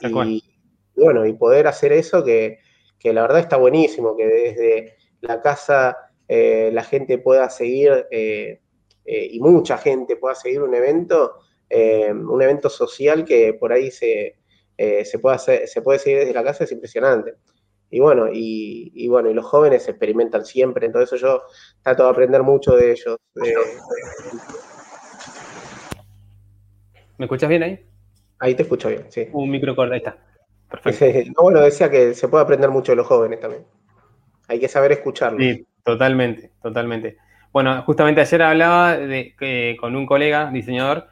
y, 0.00 0.42
bueno, 0.94 1.26
y 1.26 1.32
poder 1.32 1.66
hacer 1.66 1.92
eso 1.92 2.24
que, 2.24 2.60
que, 2.96 3.12
la 3.12 3.22
verdad 3.22 3.40
está 3.40 3.56
buenísimo, 3.56 4.16
que 4.16 4.26
desde 4.26 4.94
la 5.20 5.42
casa 5.42 5.96
eh, 6.28 6.70
la 6.72 6.84
gente 6.84 7.18
pueda 7.18 7.50
seguir, 7.50 8.06
y 9.04 9.40
mucha 9.40 9.78
gente 9.78 10.16
pueda 10.16 10.36
seguir 10.36 10.62
un 10.62 10.74
evento, 10.74 11.40
un 11.70 12.42
evento 12.42 12.70
social 12.70 13.24
que 13.24 13.54
por 13.54 13.72
ahí 13.72 13.90
se, 13.90 14.36
se, 14.76 15.18
puede 15.18 15.36
hacer, 15.36 15.66
se 15.66 15.82
puede 15.82 15.98
seguir 15.98 16.20
desde 16.20 16.34
la 16.34 16.44
casa, 16.44 16.64
es 16.64 16.72
impresionante. 16.72 17.34
Y 17.90 18.00
bueno, 18.00 18.28
y, 18.30 19.08
bueno, 19.08 19.30
y 19.30 19.34
los 19.34 19.46
jóvenes 19.46 19.88
experimentan 19.88 20.44
siempre, 20.44 20.86
entonces 20.86 21.20
yo 21.20 21.42
trato 21.82 22.04
de 22.04 22.10
aprender 22.10 22.42
mucho 22.42 22.72
de 22.76 22.92
ellos. 22.92 23.16
¿Me 27.16 27.24
escuchas 27.24 27.48
bien 27.48 27.62
ahí? 27.62 27.80
Ahí 28.38 28.54
te 28.54 28.62
escucho 28.62 28.88
bien, 28.88 29.06
sí. 29.08 29.28
Un 29.32 29.50
microcorda, 29.50 29.94
ahí 29.94 29.98
está. 29.98 30.18
Perfecto. 30.70 31.30
No, 31.36 31.42
bueno, 31.42 31.60
decía 31.60 31.90
que 31.90 32.14
se 32.14 32.28
puede 32.28 32.44
aprender 32.44 32.70
mucho 32.70 32.92
de 32.92 32.96
los 32.96 33.06
jóvenes 33.06 33.40
también. 33.40 33.64
Hay 34.48 34.60
que 34.60 34.68
saber 34.68 34.92
escucharlos. 34.92 35.42
Sí, 35.42 35.66
totalmente, 35.82 36.52
totalmente. 36.62 37.16
Bueno, 37.52 37.82
justamente 37.82 38.20
ayer 38.20 38.42
hablaba 38.42 38.98
de, 38.98 39.76
con 39.80 39.96
un 39.96 40.04
colega 40.04 40.50
diseñador 40.50 41.08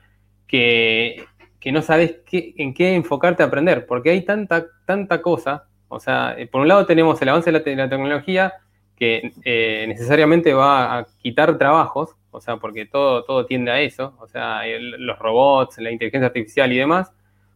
que, 0.47 1.25
que 1.59 1.73
no 1.73 1.81
sabes 1.81 2.17
qué, 2.27 2.55
en 2.59 2.75
qué 2.75 2.95
enfocarte 2.95 3.43
a 3.43 3.47
aprender, 3.47 3.87
porque 3.87 4.11
hay 4.11 4.25
tanta, 4.25 4.67
tanta 4.85 5.23
cosa 5.23 5.69
o 5.89 6.01
sea, 6.01 6.35
eh, 6.39 6.47
por 6.47 6.61
un 6.61 6.69
lado 6.69 6.87
tenemos 6.87 7.21
el 7.23 7.29
avance 7.29 7.53
de 7.53 7.77
la, 7.77 7.89
tecnología 7.89 8.55
que 8.97 9.33
eh, 9.45 9.85
necesariamente 9.89 10.53
va 10.55 10.99
a 10.99 11.07
quitar 11.23 11.59
trabajos, 11.59 12.17
o 12.31 12.41
sea, 12.41 12.57
porque 12.57 12.87
todo, 12.87 13.25
todo 13.25 13.47
tiende 13.47 13.71
a 13.71 13.81
eso, 13.81 14.15
o 14.19 14.27
sea, 14.27 14.63
los 14.81 15.19
robots, 15.19 15.79
la 15.79 15.91
inteligencia 15.91 16.27
artificial 16.27 16.73
y 16.73 16.79
demás, 16.79 17.13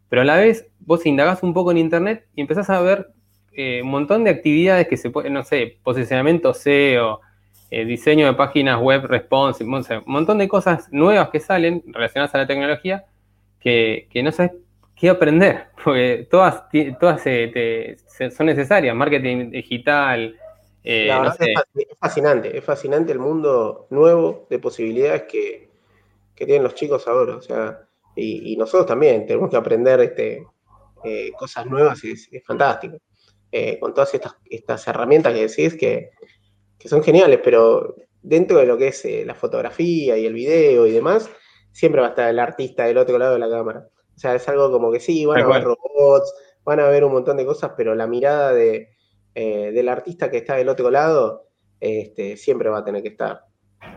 pero 0.08 0.22
a 0.22 0.24
la 0.24 0.36
vez 0.36 0.66
vos 0.80 1.04
indagás 1.06 1.42
un 1.42 1.54
poco 1.54 1.70
en 1.70 1.78
Internet 1.78 2.26
y 2.34 2.40
empezás 2.40 2.70
a 2.70 2.80
ver 2.80 3.08
eh, 3.52 3.80
un 3.82 3.90
montón 3.90 4.24
de 4.24 4.30
actividades 4.30 4.86
que 4.86 4.96
se 4.96 5.10
pueden, 5.10 5.32
no 5.32 5.44
sé, 5.44 5.78
posicionamiento 5.82 6.54
SEO, 6.54 7.20
diseño 7.70 8.26
de 8.26 8.34
páginas 8.34 8.80
web 8.80 9.06
responsive, 9.06 9.70
un 9.70 10.12
montón 10.12 10.38
de 10.38 10.48
cosas 10.48 10.88
nuevas 10.90 11.28
que 11.30 11.38
salen 11.38 11.84
relacionadas 11.86 12.34
a 12.34 12.38
la 12.38 12.46
tecnología 12.48 13.04
que, 13.60 14.08
que 14.10 14.24
no 14.24 14.32
sabes 14.32 14.52
qué 15.00 15.08
aprender, 15.08 15.68
porque 15.82 16.28
todas, 16.30 16.64
todas 17.00 17.22
eh, 17.24 17.96
son 18.36 18.46
necesarias, 18.46 18.94
marketing 18.94 19.50
digital. 19.50 20.36
Eh, 20.84 21.10
es, 21.74 21.98
fascinante, 21.98 22.56
es 22.56 22.62
fascinante 22.62 23.12
el 23.12 23.18
mundo 23.18 23.86
nuevo 23.90 24.46
de 24.50 24.58
posibilidades 24.58 25.22
que, 25.22 25.70
tienen 26.34 26.62
los 26.62 26.74
chicos 26.74 27.06
ahora, 27.06 27.36
o 27.36 27.42
sea, 27.42 27.86
y, 28.16 28.56
nosotros 28.56 28.86
también 28.86 29.26
tenemos 29.26 29.50
que 29.50 29.56
aprender 29.56 30.00
este, 30.00 30.46
eh, 31.04 31.32
cosas 31.38 31.66
nuevas 31.66 32.02
y 32.02 32.12
es, 32.12 32.30
fantástico. 32.46 32.96
con 33.78 33.92
todas 33.92 34.14
estas, 34.14 34.36
estas 34.48 34.88
herramientas 34.88 35.34
que 35.34 35.46
decís 35.46 35.76
que, 35.76 36.10
que, 36.78 36.88
son 36.88 37.02
geniales, 37.02 37.40
pero 37.44 37.94
dentro 38.22 38.56
de 38.56 38.64
lo 38.64 38.78
que 38.78 38.88
es 38.88 39.06
la 39.26 39.34
fotografía 39.34 40.16
y 40.16 40.24
el 40.24 40.32
video 40.32 40.86
y 40.86 40.92
demás, 40.92 41.30
siempre 41.72 42.00
va 42.00 42.06
a 42.06 42.10
estar 42.10 42.30
el 42.30 42.38
artista 42.38 42.84
del 42.84 42.96
otro 42.96 43.18
lado 43.18 43.34
de 43.34 43.38
la 43.38 43.50
cámara. 43.50 43.86
O 44.20 44.22
sea, 44.22 44.34
es 44.34 44.46
algo 44.50 44.70
como 44.70 44.92
que 44.92 45.00
sí, 45.00 45.24
van 45.24 45.40
a 45.40 45.44
haber 45.46 45.64
robots, 45.64 46.34
van 46.62 46.78
a 46.78 46.86
haber 46.86 47.04
un 47.04 47.12
montón 47.12 47.38
de 47.38 47.46
cosas, 47.46 47.72
pero 47.74 47.94
la 47.94 48.06
mirada 48.06 48.52
de, 48.52 48.90
eh, 49.34 49.72
del 49.72 49.88
artista 49.88 50.30
que 50.30 50.36
está 50.36 50.56
del 50.56 50.68
otro 50.68 50.90
lado 50.90 51.46
este, 51.80 52.36
siempre 52.36 52.68
va 52.68 52.80
a 52.80 52.84
tener 52.84 53.00
que 53.00 53.08
estar. 53.08 53.46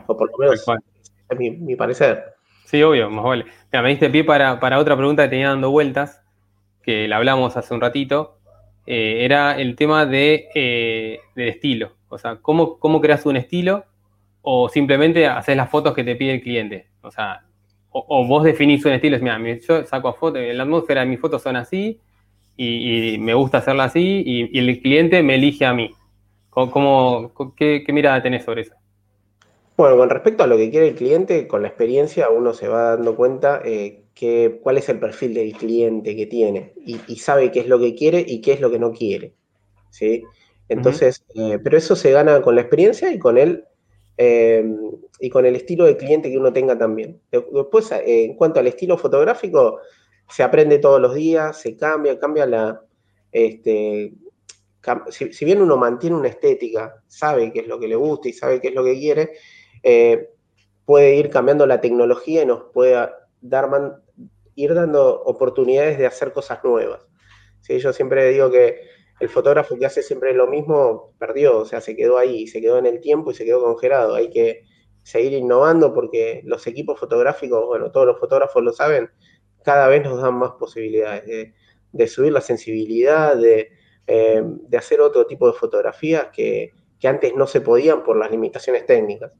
O 0.07 0.15
por 0.15 0.31
lo 0.31 0.37
menos 0.37 0.65
es 1.29 1.37
mi, 1.37 1.75
parecer. 1.75 2.23
Sí, 2.63 2.81
obvio, 2.81 3.09
más 3.09 3.25
vale. 3.25 3.45
me 3.73 3.89
diste 3.89 4.09
pie 4.09 4.23
para, 4.23 4.53
otra 4.79 4.95
pregunta 4.95 5.23
que 5.23 5.31
tenía 5.31 5.49
dando 5.49 5.71
vueltas, 5.71 6.23
que 6.83 7.05
la 7.09 7.17
hablamos 7.17 7.57
hace 7.57 7.73
un 7.73 7.81
ratito. 7.81 8.37
Eh, 8.85 9.25
era 9.25 9.59
el 9.59 9.75
tema 9.75 10.05
de, 10.05 10.47
eh, 10.55 11.19
del 11.35 11.49
estilo. 11.49 11.97
O 12.07 12.17
sea, 12.17 12.37
¿cómo, 12.37 12.79
¿cómo 12.79 13.01
creas 13.01 13.25
un 13.25 13.35
estilo? 13.35 13.83
O 14.41 14.69
simplemente 14.69 15.27
haces 15.27 15.57
las 15.57 15.69
fotos 15.69 15.93
que 15.93 16.05
te 16.05 16.15
pide 16.15 16.35
el 16.35 16.41
cliente. 16.41 16.87
O 17.01 17.11
sea, 17.11 17.43
o, 17.93 18.25
vos 18.25 18.43
definís 18.43 18.83
un 18.85 18.93
estilo, 18.93 19.15
es, 19.15 19.21
mira, 19.21 19.39
yo 19.59 19.85
saco 19.85 20.07
a 20.07 20.13
foto, 20.13 20.39
la 20.39 20.63
atmósfera 20.63 21.01
de 21.01 21.07
mis 21.07 21.19
fotos 21.19 21.43
son 21.43 21.55
así 21.55 21.99
y, 22.57 23.17
me 23.19 23.33
gusta 23.33 23.59
hacerla 23.59 23.85
así 23.85 24.23
y, 24.25 24.57
el 24.57 24.81
cliente 24.81 25.21
me 25.23 25.35
elige 25.35 25.65
a 25.65 25.73
mí. 25.73 25.91
¿Cómo, 26.49 27.31
qué, 27.55 27.83
mirada 27.89 28.21
tenés 28.21 28.43
sobre 28.43 28.61
eso? 28.61 28.75
Bueno, 29.75 29.97
con 29.97 30.09
respecto 30.09 30.43
a 30.43 30.47
lo 30.47 30.57
que 30.57 30.69
quiere 30.69 30.89
el 30.89 30.95
cliente, 30.95 31.47
con 31.47 31.63
la 31.63 31.67
experiencia 31.67 32.29
uno 32.29 32.53
se 32.53 32.67
va 32.67 32.95
dando 32.95 33.15
cuenta 33.15 33.61
eh, 33.65 34.03
que, 34.13 34.59
cuál 34.61 34.77
es 34.77 34.87
el 34.89 34.99
perfil 34.99 35.33
del 35.33 35.53
cliente 35.53 36.15
que 36.15 36.27
tiene 36.27 36.73
y, 36.85 36.97
sabe 37.15 37.51
qué 37.51 37.61
es 37.61 37.67
lo 37.67 37.79
que 37.79 37.95
quiere 37.95 38.23
y 38.27 38.41
qué 38.41 38.53
es 38.53 38.61
lo 38.61 38.69
que 38.69 38.77
no 38.79 38.91
quiere. 38.91 39.33
¿sí? 39.89 40.23
Entonces, 40.69 41.25
eh, 41.35 41.59
pero 41.63 41.77
eso 41.77 41.95
se 41.95 42.11
gana 42.11 42.41
con 42.41 42.55
la 42.55 42.61
experiencia 42.61 43.11
y 43.11 43.17
con 43.17 43.37
el 43.37 43.65
Em, 44.15 44.77
y 45.19 45.29
con 45.29 45.45
el 45.45 45.55
estilo 45.55 45.85
de 45.85 45.97
cliente 45.97 46.29
que 46.29 46.37
uno 46.37 46.53
tenga 46.53 46.77
también. 46.77 47.19
Después, 47.31 47.91
eh, 47.91 48.25
en 48.25 48.35
cuanto 48.35 48.59
al 48.59 48.67
estilo 48.67 48.97
fotográfico, 48.97 49.79
se 50.29 50.43
aprende 50.43 50.79
todos 50.79 51.01
los 51.01 51.15
días, 51.15 51.59
se 51.59 51.75
cambia, 51.75 52.19
cambia 52.19 52.45
la... 52.45 52.81
Este, 53.31 54.13
si, 55.09 55.45
bien 55.45 55.61
uno 55.61 55.77
mantiene 55.77 56.15
una 56.15 56.27
estética, 56.27 57.01
sabe 57.07 57.51
qué 57.51 57.61
es 57.61 57.67
lo 57.67 57.79
que 57.79 57.87
le 57.87 57.95
gusta 57.95 58.29
y 58.29 58.33
sabe 58.33 58.59
qué 58.59 58.67
es 58.67 58.75
lo 58.75 58.83
que 58.83 58.99
quiere, 58.99 59.31
eh, 59.81 60.29
puede 60.85 61.15
ir 61.15 61.29
cambiando 61.29 61.65
la 61.65 61.81
tecnología 61.81 62.43
y 62.43 62.45
nos 62.45 62.65
puede 62.73 63.09
dar 63.41 64.01
ir 64.55 64.73
dando 64.75 65.23
oportunidades 65.23 65.97
de 65.97 66.05
hacer 66.05 66.31
cosas 66.31 66.63
nuevas. 66.63 67.01
¿Sí? 67.61 67.79
Yo 67.79 67.93
siempre 67.93 68.29
digo 68.29 68.51
que 68.51 68.81
el 69.19 69.29
fotógrafo 69.29 69.77
que 69.77 69.85
hace 69.85 70.01
siempre 70.01 70.33
lo 70.33 70.47
mismo 70.47 71.13
perdió, 71.17 71.59
o 71.59 71.65
sea, 71.65 71.81
se 71.81 71.95
quedó 71.95 72.17
ahí, 72.17 72.47
se 72.47 72.61
quedó 72.61 72.77
en 72.77 72.85
el 72.85 72.99
tiempo 72.99 73.31
y 73.31 73.35
se 73.35 73.45
quedó 73.45 73.63
congelado. 73.63 74.15
Hay 74.15 74.29
que 74.29 74.63
seguir 75.03 75.33
innovando 75.33 75.93
porque 75.93 76.41
los 76.45 76.65
equipos 76.67 76.99
fotográficos, 76.99 77.65
bueno, 77.65 77.91
todos 77.91 78.07
los 78.07 78.19
fotógrafos 78.19 78.63
lo 78.63 78.73
saben, 78.73 79.09
cada 79.63 79.87
vez 79.87 80.03
nos 80.03 80.21
dan 80.21 80.35
más 80.35 80.51
posibilidades 80.59 81.53
de, 81.91 82.07
subir 82.07 82.33
la 82.33 82.41
sensibilidad, 82.41 83.41
eh, 83.43 83.69
de, 84.07 84.77
hacer 84.77 84.99
otro 84.99 85.25
tipo 85.25 85.47
de 85.47 85.57
fotografías 85.57 86.27
que, 86.33 86.71
antes 87.03 87.35
no 87.35 87.47
se 87.47 87.59
podían 87.59 88.01
por 88.01 88.15
las 88.15 88.31
limitaciones 88.31 88.85
técnicas. 88.85 89.33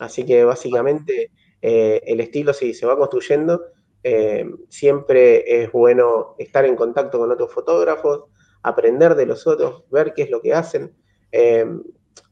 Así 0.00 0.26
que 0.26 0.44
básicamente 0.44 1.30
eh, 1.62 2.02
el 2.04 2.18
estilo 2.18 2.52
se 2.52 2.84
va 2.84 2.98
construyendo 2.98 3.62
siempre 4.68 5.62
es 5.62 5.72
bueno 5.72 6.36
estar 6.38 6.64
en 6.64 6.76
contacto 6.76 7.18
con 7.18 7.30
otros 7.32 7.52
fotógrafos, 7.52 8.24
aprender 8.68 9.14
de 9.14 9.26
los 9.26 9.46
otros, 9.46 9.84
ver 9.90 10.12
qué 10.14 10.22
es 10.22 10.30
lo 10.30 10.40
que 10.40 10.54
hacen. 10.54 10.94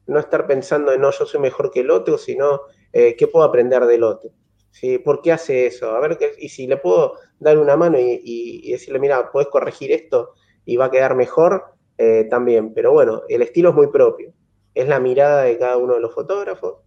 no 0.06 0.18
estar 0.18 0.46
pensando 0.46 0.92
en, 0.92 1.00
no, 1.00 1.10
yo 1.10 1.26
soy 1.26 1.40
mejor 1.40 1.70
que 1.70 1.80
el 1.80 1.90
otro, 1.90 2.18
sino 2.18 2.62
qué 2.92 3.28
puedo 3.30 3.44
aprender 3.44 3.86
del 3.86 4.04
otro. 4.04 4.30
¿sí? 4.70 4.98
¿Por 4.98 5.22
qué 5.22 5.32
hace 5.32 5.66
eso? 5.66 5.94
A 5.94 6.00
ver, 6.00 6.18
y 6.38 6.48
si 6.48 6.66
le 6.66 6.76
puedo 6.76 7.14
dar 7.38 7.58
una 7.58 7.76
mano 7.76 7.98
y, 7.98 8.70
decirle, 8.70 8.98
mira, 8.98 9.30
puedes 9.30 9.48
corregir 9.48 9.92
esto 9.92 10.34
y 10.64 10.76
va 10.76 10.86
a 10.86 10.90
quedar 10.90 11.14
mejor, 11.14 11.74
eh, 11.98 12.26
también. 12.28 12.74
Pero 12.74 12.92
bueno, 12.92 13.22
el 13.28 13.42
estilo 13.42 13.70
es 13.70 13.74
muy 13.74 13.88
propio. 13.88 14.32
Es 14.74 14.88
la 14.88 14.98
mirada 14.98 15.42
de 15.42 15.58
cada 15.58 15.76
uno 15.76 15.94
de 15.94 16.00
los 16.00 16.12
fotógrafos, 16.12 16.78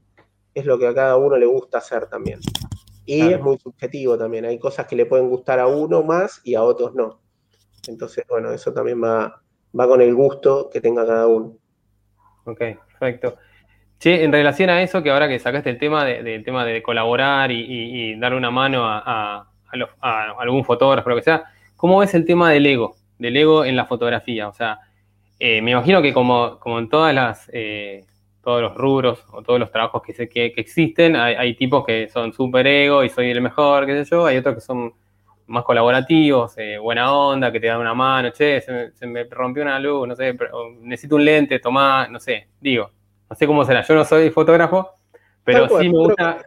es 0.53 0.65
lo 0.65 0.77
que 0.77 0.88
a 0.88 0.93
cada 0.93 1.15
uno 1.15 1.38
le 1.38 1.45
gusta 1.45 1.77
hacer 1.77 2.07
también. 2.07 2.39
Y 3.05 3.31
es 3.31 3.39
muy 3.39 3.57
subjetivo 3.57 4.17
también. 4.17 4.43
Hay 4.43 4.60
cosas 4.60 4.86
que 4.86 4.97
le 4.97 5.05
pueden 5.05 5.29
gustar 5.29 5.60
a 5.62 5.67
uno 5.67 6.03
más 6.03 6.41
y 6.43 6.55
a 6.55 6.63
otros 6.63 6.93
no. 6.93 7.21
Entonces, 7.88 8.26
bueno, 8.30 8.52
eso 8.52 8.73
también 8.73 9.04
va, 9.04 9.41
va 9.78 9.88
con 9.88 10.02
el 10.02 10.13
gusto 10.13 10.69
que 10.71 10.82
tenga 10.82 11.06
cada 11.06 11.28
uno. 11.28 11.58
Ok, 12.45 12.60
perfecto. 12.88 13.38
Sí, 14.00 14.12
en 14.12 14.32
relación 14.32 14.69
a 14.69 14.82
eso, 14.82 15.02
que 15.02 15.10
ahora 15.10 15.28
que 15.28 15.39
sacaste 15.39 15.71
el 15.71 15.80
tema 15.80 16.06
de, 16.06 16.39
tema 16.39 16.65
de 16.65 16.84
colaborar 16.84 17.52
y, 17.52 18.17
dar 18.19 18.34
una 18.34 18.52
mano 18.52 18.84
a, 18.86 19.47
algún 20.38 20.63
fotógrafo, 20.63 21.10
lo 21.10 21.15
que 21.15 21.23
sea, 21.23 21.43
¿cómo 21.76 22.00
ves 22.00 22.13
el 22.13 22.26
tema 22.26 22.52
del 22.52 22.65
ego? 22.65 22.95
Del 23.17 23.36
ego 23.36 23.65
en 23.65 23.76
la 23.76 23.86
fotografía. 23.86 24.47
O 24.47 24.54
sea, 24.54 24.80
eh, 25.39 25.62
me 25.62 25.71
imagino 25.71 26.02
que 26.02 26.13
como, 26.13 26.60
como 26.60 26.80
en 26.80 26.89
todas 26.89 27.13
las, 27.13 27.50
eh, 27.54 28.06
todos 28.43 28.62
los 28.62 28.76
rubros 28.76 29.26
o 29.32 29.41
todos 29.41 29.60
los 29.60 29.71
trabajos 29.71 30.02
que, 30.04 30.30
que, 30.30 30.54
existen, 30.56 31.15
hay, 31.15 31.56
tipos 31.56 31.86
que 31.86 32.08
son 32.08 32.32
súper 32.34 32.65
ego 32.67 33.04
y 33.04 33.10
soy 33.10 33.30
el 33.32 33.41
mejor, 33.41 33.86
qué 33.86 34.06
sé 34.06 34.10
yo, 34.12 34.26
hay 34.26 34.38
otros 34.38 34.56
que 34.56 34.62
son 34.62 34.93
más 35.47 35.63
colaborativos, 35.63 36.57
eh, 36.57 36.77
buena 36.77 37.13
onda, 37.13 37.51
que 37.51 37.60
te 37.60 37.67
dan 37.67 37.79
una 37.79 37.93
mano, 37.93 38.31
che, 38.31 38.62
se 38.62 38.71
me, 38.71 38.91
se 38.91 39.07
me 39.07 39.23
rompió 39.25 39.63
una 39.63 39.79
luz, 39.79 40.07
no 40.07 40.15
sé, 40.15 40.38
necesito 40.81 41.15
un 41.15 41.25
lente, 41.25 41.60
tomá, 41.60 42.07
no 42.07 42.19
sé, 42.19 42.47
digo, 42.60 42.91
no 43.29 43.36
sé 43.36 43.47
cómo 43.47 43.65
será, 43.65 43.81
yo 43.81 43.95
no 43.95 44.05
soy 44.05 44.29
fotógrafo, 44.29 44.97
pero 45.47 45.79
sí 45.79 45.89
me 45.89 45.97
gusta. 45.97 46.43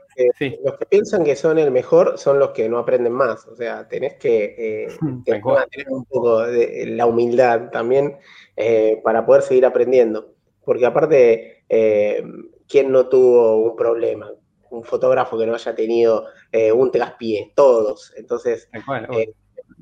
Los 0.62 0.78
que 0.78 0.86
piensan 0.86 1.24
que 1.24 1.34
son 1.34 1.58
el 1.58 1.70
mejor 1.70 2.18
son 2.18 2.38
los 2.38 2.50
que 2.50 2.68
no 2.68 2.78
aprenden 2.78 3.14
más. 3.14 3.46
O 3.46 3.56
sea, 3.56 3.88
tenés 3.88 4.16
que 4.16 4.54
eh, 4.58 4.88
tener 5.24 5.88
un 5.88 6.04
poco 6.04 6.42
de 6.42 6.84
la 6.86 7.06
humildad 7.06 7.70
también 7.70 8.18
eh, 8.56 9.00
para 9.02 9.24
poder 9.24 9.42
seguir 9.42 9.64
aprendiendo. 9.64 10.34
Porque 10.64 10.84
aparte, 10.84 11.64
eh, 11.68 12.22
¿quién 12.68 12.92
no 12.92 13.08
tuvo 13.08 13.56
un 13.56 13.76
problema? 13.76 14.30
Un 14.70 14.84
fotógrafo 14.84 15.38
que 15.38 15.46
no 15.46 15.54
haya 15.54 15.74
tenido 15.74 16.26
un 16.74 16.90
traspié, 16.90 17.52
todos. 17.54 18.12
Entonces, 18.16 18.68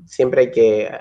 siempre 0.05 0.41
hay 0.41 0.51
que, 0.51 0.91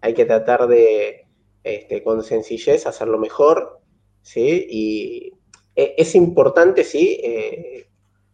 hay 0.00 0.14
que 0.14 0.24
tratar 0.24 0.66
de, 0.66 1.26
este, 1.64 2.02
con 2.02 2.22
sencillez, 2.22 2.86
hacerlo 2.86 3.18
mejor 3.18 3.82
¿sí? 4.22 4.66
Y 4.68 5.32
e, 5.76 5.94
es 5.98 6.14
importante, 6.14 6.84
sí, 6.84 7.20
eh, 7.22 7.86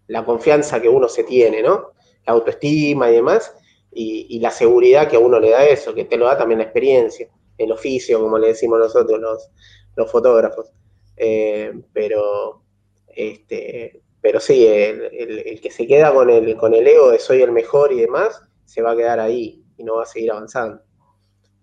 la 0.06 0.24
confianza 0.24 0.80
que 0.80 0.88
uno 0.88 1.08
se 1.08 1.24
tiene, 1.24 1.62
¿no? 1.62 1.92
La 2.26 2.34
autoestima 2.34 3.10
y 3.10 3.14
demás, 3.14 3.54
y, 3.92 4.38
la 4.40 4.50
seguridad 4.50 5.08
que 5.08 5.16
a 5.16 5.20
uno 5.20 5.40
le 5.40 5.50
da 5.50 5.66
eso, 5.66 5.94
que 5.94 6.04
te 6.04 6.16
lo 6.16 6.26
da 6.26 6.38
también 6.38 6.58
la 6.58 6.64
experiencia, 6.64 7.28
el 7.56 7.72
oficio, 7.72 8.20
como 8.20 8.38
le 8.38 8.48
decimos 8.48 8.78
nosotros 8.78 9.18
los, 9.18 10.10
fotógrafos. 10.10 10.70
Eh, 11.16 11.72
pero, 11.92 12.62
este, 13.08 14.00
pero 14.20 14.40
sí, 14.40 14.66
el, 14.66 15.60
que 15.60 15.70
se 15.70 15.86
queda 15.86 16.12
con 16.12 16.30
el, 16.30 16.56
con 16.56 16.74
el 16.74 16.86
ego 16.86 17.10
de 17.10 17.18
soy 17.18 17.42
el 17.42 17.52
mejor 17.52 17.92
y 17.92 18.00
demás, 18.00 18.42
se 18.64 18.82
va 18.82 18.92
a 18.92 18.96
quedar 18.96 19.20
ahí 19.20 19.64
y 19.76 19.84
no 19.84 19.96
va 19.96 20.02
a 20.02 20.06
seguir 20.06 20.32
avanzando. 20.32 20.82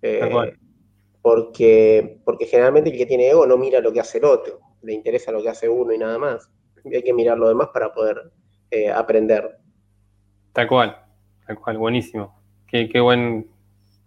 Eh, 0.02 0.54
porque, 1.22 2.20
porque 2.24 2.46
generalmente 2.46 2.91
el 2.91 2.98
que 2.98 3.06
tiene 3.08 3.30
ego 3.30 3.48
no 3.48 3.58
mira 3.58 3.80
lo 3.80 3.91
que 3.91 4.00
hace 4.00 4.20
el 4.20 4.26
otro, 4.26 4.60
le 4.84 4.94
interesa 4.94 5.32
lo 5.32 5.41
que 5.41 5.50
hace 5.50 5.68
uno 5.68 5.91
y 5.91 5.98
nada 5.98 6.20
más. 6.20 6.52
Y 6.84 6.96
hay 6.96 7.02
que 7.02 7.13
mirar 7.13 7.38
lo 7.38 7.48
demás 7.48 7.70
para 7.74 7.91
poder 7.91 8.32
eh, 8.70 8.91
aprender. 8.91 9.58
Tal 10.54 10.68
cual, 10.68 10.96
tal 11.48 11.60
cual, 11.60 11.78
buenísimo. 11.80 12.39
Qué, 12.68 13.00
buen, 13.00 13.48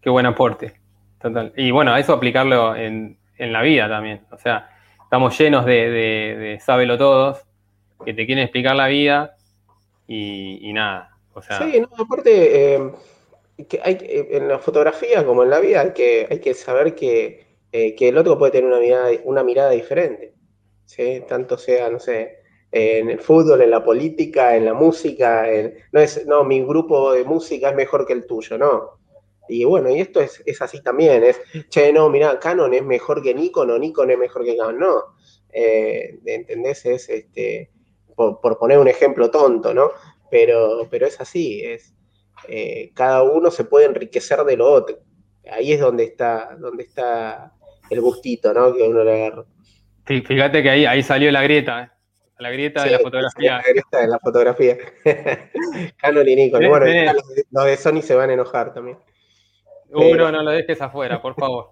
qué 0.01 0.11
buen 0.11 0.27
aporte. 0.27 0.75
Total. 1.21 1.53
Y 1.57 1.73
bueno, 1.73 1.93
a 1.93 1.99
eso 1.99 2.13
aplicarlo 2.13 2.77
en, 2.77 3.19
la 3.37 3.63
vida 3.63 3.89
también. 3.89 4.25
O 4.31 4.39
sea, 4.39 4.71
estamos 5.03 5.37
llenos 5.37 5.65
de, 5.65 5.91
de, 5.91 6.61
sábelo 6.61 6.99
todos, 6.99 7.48
que 8.05 8.15
te 8.15 8.27
quieren 8.27 8.45
explicar 8.45 8.77
la 8.77 8.89
vida 8.89 9.37
y, 10.07 10.73
nada. 10.73 11.17
O 11.35 11.43
sea, 11.43 11.59
sí, 11.59 11.81
no, 11.81 11.89
aparte, 11.97 12.75
eh, 12.75 12.93
que 13.69 13.81
hay, 13.83 13.99
en 14.01 14.49
la 14.49 14.59
fotografía 14.59 15.25
como 15.25 15.43
en 15.43 15.51
la 15.51 15.61
vida 15.61 15.83
hay 15.83 15.93
que, 15.93 16.27
hay 16.31 16.41
que 16.41 16.55
saber 16.55 16.95
que, 16.95 17.47
eh, 17.73 17.97
el 17.99 18.17
otro 18.17 18.39
puede 18.39 18.53
tener 18.53 18.69
una 18.69 18.81
mirada, 18.81 19.11
una 19.25 19.43
mirada 19.43 19.71
diferente. 19.71 20.35
¿sí? 20.85 21.23
Tanto 21.29 21.59
sea, 21.59 21.91
no 21.91 21.99
sé, 21.99 22.39
en 22.71 23.11
el 23.11 23.21
fútbol, 23.21 23.63
en 23.63 23.71
la 23.71 23.85
política, 23.85 24.57
en 24.57 24.65
la 24.65 24.75
música. 24.75 25.47
no 25.93 26.01
es, 26.01 26.27
no, 26.27 26.45
mi 26.45 26.63
grupo 26.63 27.13
de 27.13 27.25
música 27.25 27.71
es 27.71 27.77
mejor 27.77 28.07
que 28.07 28.15
el 28.15 28.27
tuyo, 28.27 28.59
no. 28.59 28.99
Y 29.49 29.65
bueno, 29.65 29.91
y 29.91 30.01
esto 30.01 30.21
es, 30.21 30.43
así 30.61 30.83
también, 30.83 31.25
es, 31.25 31.41
che, 31.71 31.93
no, 31.93 32.11
mira, 32.11 32.39
Canon 32.39 32.75
es 32.75 32.85
mejor 32.85 33.23
que 33.23 33.35
Nikon 33.35 33.71
o 33.71 33.79
Nikon 33.79 34.11
es 34.11 34.19
mejor 34.19 34.45
que 34.45 34.57
Canon, 34.57 34.79
no. 34.79 35.05
Eh, 35.51 36.19
¿Entendés? 36.25 36.85
Es, 36.85 37.09
este, 37.09 37.71
por, 38.19 38.41
por, 38.41 38.59
poner 38.59 38.79
un 38.79 38.89
ejemplo 38.89 39.31
tonto, 39.31 39.73
¿no? 39.73 39.93
Pero, 40.31 40.87
pero 40.91 41.07
es 41.07 41.21
así, 41.21 41.63
es, 41.65 41.95
eh, 42.49 42.91
cada 42.95 43.23
uno 43.23 43.51
se 43.51 43.65
puede 43.65 43.87
enriquecer 43.87 44.45
de 44.45 44.57
lo 44.57 44.71
otro. 44.71 44.99
Ahí 45.51 45.73
es 45.73 45.81
donde 45.81 46.05
está, 46.05 46.57
donde 46.59 46.83
está 46.83 47.53
el 47.89 48.01
gustito, 48.01 48.53
¿no? 48.53 48.75
Que 48.75 48.83
uno 48.83 49.05
le 49.05 49.25
agarra. 49.25 49.45
Fíjate 50.05 50.63
que 50.63 50.71
ahí, 50.71 50.85
ahí 50.85 51.03
salió 51.03 51.31
la 51.31 51.43
grieta, 51.43 51.83
¿eh? 51.83 51.91
La 52.39 52.51
grieta 52.51 52.85
de 52.85 52.91
la 52.91 52.99
fotografía. 52.99 53.57
La 53.57 53.63
grieta 53.63 54.01
de 54.01 54.09
la 54.09 54.19
fotografía. 54.19 54.77
Canon 55.97 56.29
y 56.29 56.37
Nikon. 56.37 56.69
Bueno, 56.69 56.87
los 57.51 57.65
de, 57.65 57.77
Sony 57.77 58.01
se 58.01 58.15
van 58.15 58.31
a 58.31 58.35
enojar 58.35 58.73
también. 58.73 58.99
Uno, 59.91 60.31
no 60.31 60.43
lo 60.43 60.51
dejes 60.51 60.81
afuera, 60.81 61.21
por 61.21 61.35
favor. 61.35 61.71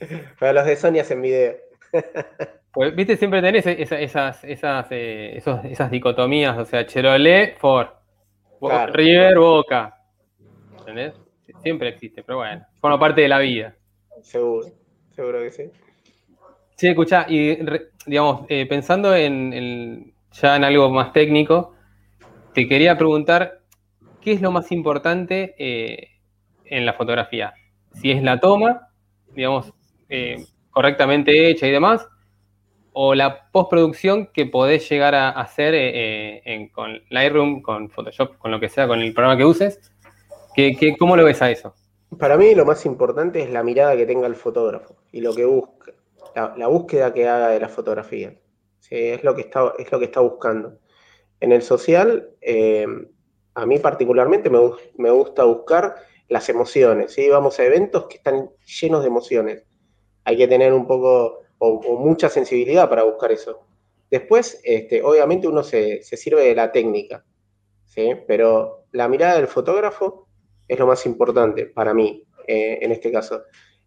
Pero 0.40 0.52
los 0.52 0.66
de 0.66 0.76
Sony 0.76 0.98
hacen 1.00 1.22
video. 1.22 1.56
Pues, 2.72 2.96
viste, 2.96 3.18
siempre 3.18 3.42
tenés 3.42 3.66
esas, 3.66 4.42
esas, 4.44 4.86
eh, 4.90 5.42
esas 5.64 5.90
dicotomías, 5.90 6.56
o 6.56 6.64
sea, 6.64 6.86
Cherolet, 6.86 7.58
Ford. 7.58 7.88
River, 8.92 9.38
Boca. 9.38 9.94
¿Entendés? 10.78 11.14
Siempre 11.62 11.90
existe, 11.90 12.22
pero 12.22 12.38
bueno, 12.38 12.64
forma 12.80 12.98
parte 12.98 13.20
de 13.20 13.28
la 13.28 13.38
vida. 13.40 13.74
Seguro, 14.22 14.68
seguro 15.14 15.40
que 15.40 15.50
sí. 15.50 15.64
Sí, 16.76 16.88
escuchá, 16.88 17.26
y 17.28 17.58
digamos, 18.06 18.46
eh, 18.48 18.66
pensando 18.66 19.14
en, 19.14 20.14
ya 20.32 20.56
en 20.56 20.64
algo 20.64 20.88
más 20.90 21.12
técnico, 21.12 21.74
te 22.54 22.66
quería 22.66 22.96
preguntar, 22.96 23.60
¿qué 24.20 24.32
es 24.32 24.40
lo 24.40 24.50
más 24.50 24.72
importante 24.72 25.54
eh, 25.58 26.08
en 26.64 26.86
la 26.86 26.94
fotografía? 26.94 27.52
Si 27.92 28.10
es 28.10 28.22
la 28.22 28.40
toma, 28.40 28.88
digamos, 29.34 29.74
correctamente 30.70 31.50
hecha 31.50 31.66
y 31.66 31.70
demás, 31.70 32.08
o 32.92 33.14
la 33.14 33.50
postproducción 33.50 34.26
que 34.26 34.46
podés 34.46 34.88
llegar 34.88 35.14
a 35.14 35.30
hacer 35.30 35.74
eh, 35.74 36.42
eh, 36.44 36.70
con 36.72 37.02
Lightroom, 37.10 37.62
con 37.62 37.90
Photoshop, 37.90 38.38
con 38.38 38.50
lo 38.50 38.60
que 38.60 38.68
sea, 38.68 38.86
con 38.86 39.00
el 39.00 39.12
programa 39.14 39.36
que 39.36 39.44
uses. 39.44 39.80
¿Qué, 40.54 40.96
cómo 40.98 41.16
lo 41.16 41.24
ves 41.24 41.40
a 41.40 41.50
eso? 41.50 41.74
Para 42.18 42.36
mí 42.36 42.54
lo 42.54 42.66
más 42.66 42.84
importante 42.84 43.42
es 43.42 43.50
la 43.50 43.62
mirada 43.62 43.96
que 43.96 44.04
tenga 44.04 44.26
el 44.26 44.34
fotógrafo 44.34 44.96
y 45.12 45.22
lo 45.22 45.34
que 45.34 45.46
busca, 45.46 45.92
la, 46.34 46.66
búsqueda 46.66 47.14
que 47.14 47.26
haga 47.26 47.48
de 47.48 47.60
la 47.60 47.68
fotografía. 47.68 48.34
Es, 48.90 49.24
lo 49.24 49.34
que 49.34 49.42
está, 49.42 49.72
es 49.78 49.90
lo 49.90 49.98
que 49.98 50.04
está 50.04 50.20
buscando. 50.20 50.78
En 51.40 51.52
el 51.52 51.62
social, 51.62 52.28
eh, 52.42 52.86
a 53.54 53.66
mí 53.66 53.78
particularmente 53.78 54.50
me, 54.50 55.10
gusta 55.10 55.44
buscar 55.44 55.96
las 56.28 56.48
emociones. 56.50 57.12
¿sí? 57.12 57.28
Vamos 57.30 57.58
a 57.58 57.64
eventos 57.64 58.06
que 58.06 58.16
están 58.16 58.50
llenos 58.80 59.00
de 59.00 59.08
emociones. 59.08 59.64
Hay 60.24 60.36
que 60.36 60.46
tener 60.46 60.74
un 60.74 60.86
poco 60.86 61.41
o, 61.64 61.96
mucha 61.96 62.28
sensibilidad 62.28 62.88
para 62.88 63.04
buscar 63.04 63.30
eso. 63.30 63.60
Después, 64.10 64.60
este, 64.64 65.00
obviamente 65.02 65.46
uno 65.46 65.62
se, 65.62 66.02
sirve 66.02 66.42
de 66.42 66.54
la 66.56 66.72
técnica, 66.72 67.24
¿sí? 67.86 68.10
pero 68.26 68.86
la 68.90 69.06
mirada 69.08 69.36
del 69.36 69.46
fotógrafo 69.46 70.26
es 70.66 70.78
lo 70.78 70.88
más 70.88 71.06
importante 71.06 71.66
para 71.66 71.94
mí 71.94 72.26
eh, 72.48 72.80
en 72.82 72.90
este 72.90 73.12
caso. 73.12 73.42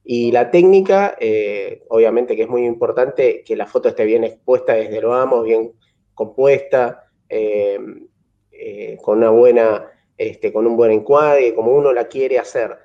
Y 0.05 0.31
la 0.31 0.49
técnica, 0.51 1.17
eh, 1.19 1.83
obviamente 1.89 2.35
que 2.35 2.43
es 2.43 2.47
muy 2.47 2.65
importante 2.65 3.43
que 3.43 3.55
la 3.55 3.65
foto 3.65 3.89
esté 3.89 4.05
bien 4.05 4.23
expuesta 4.23 4.73
desde 4.73 5.01
lo 5.01 5.09
vamos, 5.09 5.43
bien 5.43 5.73
compuesta, 6.13 7.11
eh, 7.27 7.77
con 9.01 9.17
una 9.17 9.31
buena, 9.31 9.91
este, 10.17 10.53
con 10.53 10.65
un 10.65 10.77
buen 10.77 10.91
encuadre, 10.91 11.53
como 11.53 11.73
uno 11.73 11.91
la 11.91 12.07
quiere 12.07 12.39
hacer. 12.39 12.77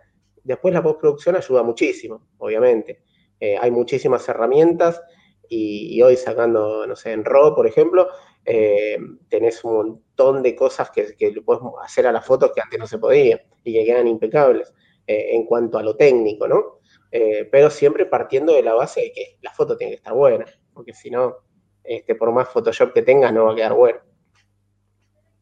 Después 0.42 0.74
la 0.74 0.83
postproducción 0.83 1.37
ayuda 1.37 1.62
muchísimo, 1.62 2.26
obviamente. 2.38 3.03
Eh, 3.40 3.57
hay 3.61 3.70
muchísimas 3.70 4.29
herramientas 4.29 5.03
y, 5.48 6.00
hoy 6.03 6.16
sacando, 6.16 6.87
no 6.87 6.94
sé, 6.94 7.12
en 7.12 7.24
RAW, 7.24 7.57
por 7.57 7.66
ejemplo, 7.66 8.09
eh, 8.44 8.98
tenés 9.29 9.64
un 9.64 9.74
montón 9.74 10.42
de 10.42 10.55
cosas 10.55 10.90
que, 10.90 11.16
que 11.16 11.33
puedes 11.42 11.62
hacer 11.83 12.07
a 12.07 12.12
las 12.12 12.24
fotos 12.24 12.53
que 12.55 12.61
antes 12.61 12.79
no 12.79 12.87
se 12.87 12.98
podía 12.98 13.42
y 13.64 13.72
que 13.72 13.85
quedan 13.85 14.07
impecables 14.07 14.72
eh, 15.07 15.31
en 15.33 15.44
cuanto 15.46 15.79
a 15.79 15.83
lo 15.83 15.96
técnico, 15.96 16.46
¿no? 16.46 16.79
Pero 17.11 17.70
siempre 17.70 18.07
partiendo 18.07 18.55
de 18.55 18.62
la 18.62 18.74
base 18.74 19.00
de 19.00 19.12
que 19.12 19.37
la 19.42 19.50
foto 19.50 19.76
tiene 19.76 19.90
que 19.90 19.96
estar 19.96 20.14
buena, 20.14 20.44
porque 20.72 20.94
si 20.94 21.11
no, 21.11 21.38
este, 21.83 22.14
por 22.14 22.31
más 22.31 22.48
Photoshop 22.48 22.92
que 22.92 23.03
tengas, 23.03 23.33
no 23.33 23.46
va 23.46 23.53
a 23.53 23.57
quedar 23.57 23.72
bueno. 23.72 23.98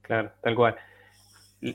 Claro, 0.01 0.33
tal 0.43 0.55
cual. 0.55 0.77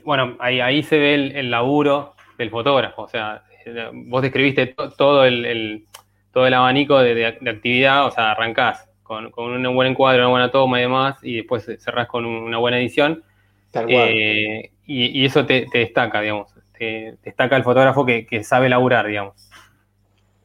Bueno, 0.04 0.36
ahí, 0.40 0.60
ahí 0.60 0.82
se 0.82 0.98
ve 0.98 1.14
el, 1.14 1.50
laburo 1.50 2.14
del 2.38 2.50
fotógrafo, 2.50 3.02
o 3.02 3.08
sea, 3.08 3.44
vos 3.92 4.22
describiste 4.22 4.74
todo 4.96 5.24
el, 5.24 5.86
todo 6.34 6.46
el 6.46 6.54
abanico 6.54 6.98
de, 6.98 7.26
actividad, 7.26 8.06
o 8.06 8.10
sea, 8.10 8.32
arrancás 8.32 8.88
con, 9.02 9.32
un 9.36 9.74
buen 9.74 9.88
encuadre, 9.88 10.18
una 10.18 10.28
buena 10.28 10.50
toma 10.50 10.78
y 10.78 10.82
demás, 10.82 11.16
y 11.22 11.36
después 11.36 11.64
cerrás 11.78 12.08
con 12.08 12.26
una 12.26 12.58
buena 12.58 12.78
edición. 12.78 13.22
Tal 13.70 13.86
cual. 13.86 14.08
Eh, 14.10 14.70
y, 14.86 15.24
eso 15.24 15.46
te, 15.46 15.66
destaca, 15.72 16.20
digamos, 16.20 16.52
te, 16.76 17.16
destaca 17.22 17.56
el 17.56 17.64
fotógrafo 17.64 18.04
que, 18.04 18.26
que 18.26 18.44
sabe 18.44 18.68
laburar, 18.68 19.06
digamos. 19.06 19.48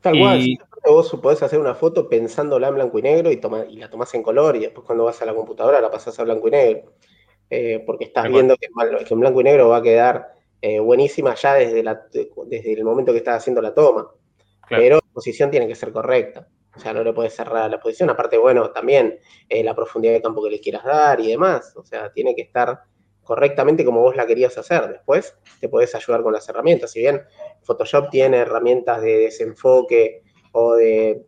Tal 0.02 0.18
cual, 0.18 0.58
vos 0.86 1.18
podés 1.22 1.44
hacer 1.44 1.60
una 1.60 1.76
foto 1.76 2.08
pensándola 2.08 2.70
en 2.70 2.76
blanco 2.76 3.00
y 3.00 3.02
negro 3.02 3.32
y, 3.32 3.40
y 3.70 3.78
la 3.78 3.90
tomás 3.90 4.14
en 4.14 4.24
color 4.24 4.56
y 4.56 4.60
después 4.60 4.86
cuando 4.86 5.06
vas 5.06 5.22
a 5.22 5.26
la 5.26 5.34
computadora 5.34 5.82
la 5.82 5.92
pasás 5.92 6.18
a 6.20 6.24
blanco 6.24 6.48
y 6.48 6.52
negro. 6.52 6.94
Eh, 7.50 7.84
porque 7.86 8.06
estás 8.06 8.30
viendo 8.30 8.56
que, 8.58 8.68
en 8.68 9.20
blanco 9.20 9.42
y 9.42 9.44
negro 9.44 9.70
va 9.70 9.78
a 9.78 9.82
quedar 9.82 10.34
eh, 10.62 10.80
buenísima 10.80 11.34
ya 11.34 11.56
desde, 11.56 11.82
la, 11.82 12.00
desde 12.46 12.74
el 12.74 12.84
momento 12.84 13.12
que 13.12 13.18
estás 13.18 13.38
haciendo 13.38 13.62
la 13.62 13.74
toma. 13.74 14.08
Pero 14.70 14.96
la 14.96 14.99
posición 15.14 15.52
tiene 15.52 15.68
que 15.68 15.76
ser 15.76 15.92
correcta. 15.92 16.48
O 16.76 16.80
sea, 16.80 16.94
no 16.94 17.04
le 17.04 17.14
puedes 17.14 17.36
cerrar 17.36 17.70
la 17.70 17.80
posición. 17.80 18.10
Aparte, 18.10 18.38
bueno, 18.38 18.72
también 18.72 19.20
eh, 19.50 19.64
la 19.64 19.76
profundidad 19.76 20.14
de 20.14 20.22
campo 20.22 20.44
que 20.44 20.52
le 20.52 20.60
quieras 20.60 20.84
dar 20.84 21.20
y 21.20 21.28
demás. 21.28 21.74
O 21.76 21.84
sea, 21.84 22.12
tiene 22.12 22.36
que 22.36 22.44
estar 22.44 22.84
correctamente 23.24 23.86
como 23.86 24.02
vos 24.02 24.16
la 24.16 24.26
querías 24.26 24.58
hacer. 24.58 24.88
Después 24.88 25.36
te 25.60 25.70
podés 25.70 25.94
ayudar 25.94 26.24
con 26.24 26.34
las 26.34 26.48
herramientas. 26.50 26.92
Si 26.92 27.00
bien 27.00 27.22
Photoshop 27.62 28.10
tiene 28.10 28.38
herramientas 28.38 29.02
de 29.02 29.18
desenfoque 29.18 30.24
o 30.52 30.76
de, 30.76 31.26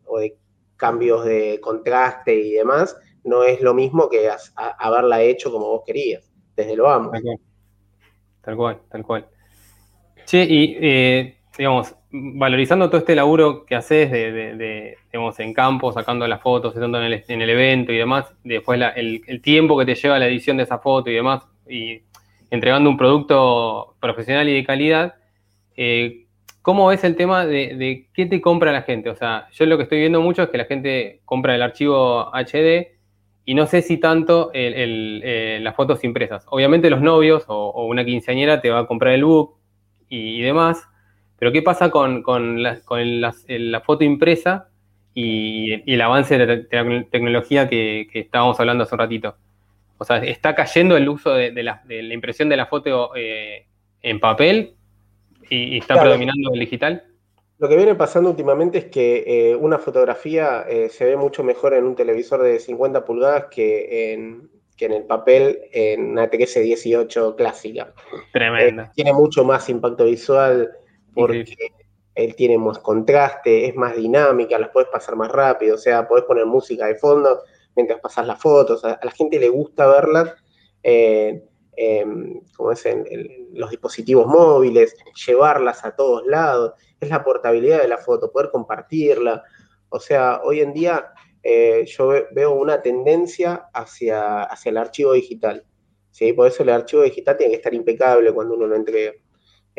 cambios 0.78 1.26
de 1.26 1.60
contraste 1.62 2.34
y 2.34 2.54
demás, 2.54 2.98
no 3.24 3.44
es 3.44 3.62
lo 3.62 3.74
mismo 3.74 4.10
que 4.10 4.30
haberla 4.56 5.22
hecho 5.22 5.52
como 5.52 5.68
vos 5.68 5.84
querías, 5.86 6.32
desde 6.56 6.76
lo 6.76 6.90
amo. 6.90 7.12
Tal 8.42 8.56
cual, 8.56 8.82
tal 8.90 9.04
cual. 9.04 9.30
Che, 10.26 10.44
y 10.44 10.78
eh, 10.82 11.41
digamos, 11.62 11.94
valorizando 12.10 12.90
todo 12.90 12.98
este 12.98 13.14
laburo 13.14 13.68
que 13.68 13.76
haces 13.76 14.10
de, 14.10 14.98
digamos, 15.14 15.40
en 15.40 15.54
campo, 15.54 15.94
sacando 15.94 16.28
las 16.28 16.42
fotos, 16.42 16.74
estando 16.74 16.98
en 16.98 17.04
el, 17.04 17.24
en 17.28 17.40
el 17.40 17.52
evento 17.52 17.92
y 17.92 17.98
demás, 17.98 18.34
después 18.44 18.82
el, 18.96 19.22
el, 19.28 19.42
tiempo 19.44 19.78
que 19.78 19.86
te 19.86 19.94
lleva 19.94 20.18
la 20.18 20.26
edición 20.26 20.58
de 20.58 20.64
esa 20.64 20.80
foto 20.80 21.12
y 21.12 21.14
demás, 21.14 21.44
y 21.70 22.02
entregando 22.50 22.90
un 22.90 22.98
producto 22.98 23.94
profesional 24.00 24.50
y 24.50 24.56
de 24.56 24.66
calidad, 24.66 25.14
eh, 25.78 26.26
¿cómo 26.64 26.92
es 26.92 27.04
el 27.04 27.16
tema 27.16 27.46
de, 27.46 28.08
qué 28.12 28.26
te 28.26 28.42
compra 28.42 28.72
la 28.72 28.82
gente? 28.82 29.12
O 29.12 29.16
sea, 29.16 29.48
yo 29.52 29.68
lo 29.68 29.78
que 29.78 29.84
estoy 29.84 30.00
viendo 30.00 30.20
mucho 30.20 30.42
es 30.42 30.50
que 30.50 30.58
la 30.58 30.66
gente 30.66 31.22
compra 31.26 31.54
el 31.54 31.62
archivo 31.62 32.32
HD 32.34 32.98
y 33.46 33.54
no 33.54 33.68
sé 33.68 33.84
si 33.84 33.98
tanto 33.98 34.50
eh, 34.56 35.60
las 35.62 35.76
fotos 35.76 36.04
impresas. 36.04 36.44
Obviamente 36.50 36.90
los 36.90 37.02
novios 37.02 37.44
o, 37.50 37.86
una 37.86 38.04
quinceañera 38.04 38.62
te 38.62 38.72
va 38.72 38.80
a 38.80 38.88
comprar 38.88 39.14
el 39.14 39.26
book 39.26 39.58
y, 40.10 40.42
demás, 40.42 40.88
pero 41.42 41.52
¿qué 41.52 41.64
pasa 41.64 41.90
con, 41.90 42.24
la, 42.62 43.82
foto 43.84 44.04
impresa 44.04 44.70
y, 45.16 45.92
el 45.92 46.00
avance 46.02 46.38
de 46.38 46.46
la 46.46 47.06
tecnología 47.10 47.68
que 47.68 48.08
estábamos 48.14 48.60
hablando 48.60 48.84
hace 48.84 48.94
un 48.94 49.00
ratito? 49.00 49.36
O 49.98 50.04
sea, 50.04 50.18
está 50.18 50.54
cayendo 50.56 50.98
el 50.98 51.08
uso 51.10 51.32
de, 51.34 51.64
la, 51.64 51.84
impresión 51.90 52.48
de 52.50 52.58
la 52.58 52.66
foto 52.66 53.16
eh, 53.16 53.68
en 54.02 54.20
papel 54.20 54.74
y, 55.48 55.78
está 55.78 56.00
predominando 56.00 56.52
el 56.54 56.60
digital. 56.60 57.04
Lo 57.60 57.70
que 57.70 57.76
viene 57.76 57.94
pasando 57.94 58.32
últimamente 58.32 58.80
es 58.80 58.86
que 58.86 59.24
eh, 59.26 59.56
una 59.56 59.78
fotografía 59.78 60.66
eh, 60.68 60.90
se 60.90 61.06
ve 61.06 61.18
mucho 61.18 61.44
mejor 61.44 61.76
en 61.76 61.86
un 61.86 61.96
televisor 61.96 62.42
de 62.42 62.60
50 62.60 63.06
pulgadas 63.06 63.46
que 63.52 64.14
en, 64.14 64.50
el 64.80 65.04
papel 65.04 65.60
en 65.72 66.12
una 66.12 66.30
TX 66.32 66.56
18 66.62 67.36
clásica. 67.36 67.94
Tremenda. 68.32 68.92
tiene 68.96 69.14
mucho 69.14 69.44
más 69.44 69.70
impacto 69.70 70.06
visual 70.06 70.72
porque 71.14 71.46
él 72.16 72.36
tiene 72.36 72.58
más 72.58 72.80
contraste, 72.80 73.66
es 73.68 73.76
más 73.76 73.96
dinámica, 73.96 74.60
las 74.60 74.70
puedes 74.70 74.90
pasar 74.90 75.16
más 75.16 75.32
rápido, 75.32 75.76
o 75.76 75.78
sea, 75.78 76.08
podés 76.08 76.26
poner 76.26 76.46
música 76.46 76.86
de 76.88 76.96
fondo 76.96 77.42
mientras 77.76 78.00
pasas 78.00 78.28
las 78.28 78.40
fotos. 78.40 78.84
A, 78.84 79.00
la 79.02 79.12
gente 79.12 79.40
le 79.40 79.50
gusta 79.50 79.88
verlas, 79.88 80.36
eh, 80.84 81.44
como 82.56 82.72
es 82.72 82.86
en, 82.86 83.06
los 83.54 83.70
dispositivos 83.70 84.28
móviles, 84.28 84.96
llevarlas 85.26 85.86
a 85.86 85.96
todos 85.96 86.26
lados. 86.28 86.74
Es 87.00 87.10
la 87.10 87.24
portabilidad 87.24 87.82
de 87.82 87.88
la 87.88 87.98
foto, 87.98 88.32
poder 88.32 88.52
compartirla. 88.52 89.44
O 89.90 90.00
sea, 90.00 90.42
hoy 90.44 90.60
en 90.62 90.74
día 90.74 91.12
eh, 91.44 91.86
yo 91.88 92.14
veo 92.32 92.54
una 92.54 92.82
tendencia 92.82 93.68
hacia, 93.74 94.44
hacia 94.44 94.70
el 94.70 94.78
archivo 94.78 95.14
digital. 95.14 95.66
¿sí? 96.12 96.34
Por 96.34 96.48
eso 96.48 96.64
el 96.64 96.70
archivo 96.70 97.02
digital 97.02 97.38
tiene 97.38 97.52
que 97.52 97.58
estar 97.58 97.74
impecable 97.74 98.32
cuando 98.32 98.56
uno 98.56 98.68
lo 98.68 98.76
entrega. 98.76 99.14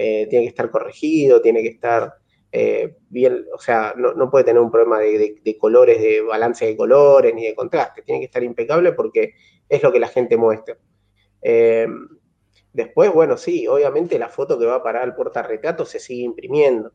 Eh, 0.05 0.27
tiene 0.29 0.47
que 0.47 0.49
estar 0.49 0.69
corregido, 0.69 1.41
tiene 1.41 1.63
que 1.63 1.69
estar 1.69 2.15
eh, 2.51 2.97
bien, 3.09 3.47
o 3.55 3.59
sea, 3.61 3.95
no, 3.97 4.29
puede 4.33 4.45
tener 4.45 4.61
un 4.61 4.69
problema 4.69 4.99
de, 4.99 5.57
colores, 5.61 6.03
de 6.03 6.21
balance 6.23 6.67
de 6.67 6.77
colores, 6.77 7.33
ni 7.33 7.45
de 7.45 7.55
contraste, 7.55 8.03
tiene 8.03 8.19
que 8.19 8.25
estar 8.25 8.43
impecable 8.43 8.95
porque 8.95 9.35
es 9.69 9.81
lo 9.81 9.93
que 9.93 10.01
la 10.01 10.09
gente 10.09 10.37
muestra. 10.37 10.77
Eh, 11.41 11.87
después, 12.73 13.13
bueno, 13.13 13.37
sí, 13.37 13.69
obviamente 13.69 14.19
la 14.19 14.29
foto 14.29 14.59
que 14.59 14.67
va 14.67 14.83
para 14.83 15.05
el 15.05 15.15
portarretrato 15.15 15.87
se 15.87 16.01
sigue 16.01 16.25
imprimiendo, 16.25 16.91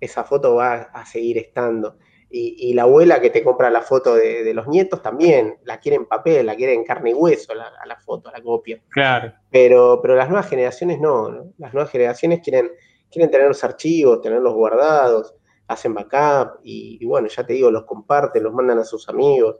esa 0.00 0.24
foto 0.24 0.54
va 0.54 0.74
a 0.84 1.04
seguir 1.04 1.36
estando. 1.36 1.98
Y, 2.34 2.72
la 2.72 2.84
abuela 2.84 3.20
que 3.20 3.28
te 3.28 3.44
compra 3.44 3.68
la 3.68 3.82
foto 3.82 4.14
de, 4.14 4.54
los 4.54 4.66
nietos 4.66 5.02
también, 5.02 5.58
la 5.64 5.78
quiere 5.78 5.96
en 5.96 6.06
papel, 6.06 6.46
la 6.46 6.56
quiere 6.56 6.72
en 6.72 6.82
carne 6.82 7.10
y 7.10 7.14
hueso, 7.14 7.54
la, 7.54 7.66
a 7.78 7.86
la 7.86 7.96
foto, 7.96 8.30
a 8.30 8.32
la 8.32 8.40
copia. 8.40 8.80
Claro. 8.88 9.34
Pero, 9.50 10.00
pero 10.00 10.16
las 10.16 10.28
nuevas 10.28 10.48
generaciones 10.48 10.98
no, 10.98 11.28
¿no? 11.28 11.52
Las 11.58 11.74
nuevas 11.74 11.90
generaciones 11.90 12.40
quieren 12.40 12.70
quieren 13.12 13.30
tener 13.30 13.46
los 13.46 13.62
archivos, 13.62 14.22
tenerlos 14.22 14.54
guardados, 14.54 15.34
hacen 15.68 15.94
backup 15.94 16.60
y, 16.64 17.04
bueno, 17.04 17.28
ya 17.28 17.44
te 17.44 17.52
digo, 17.52 17.70
los 17.70 17.84
comparten, 17.84 18.42
los 18.42 18.52
mandan 18.52 18.78
a 18.78 18.84
sus 18.84 19.08
amigos. 19.08 19.56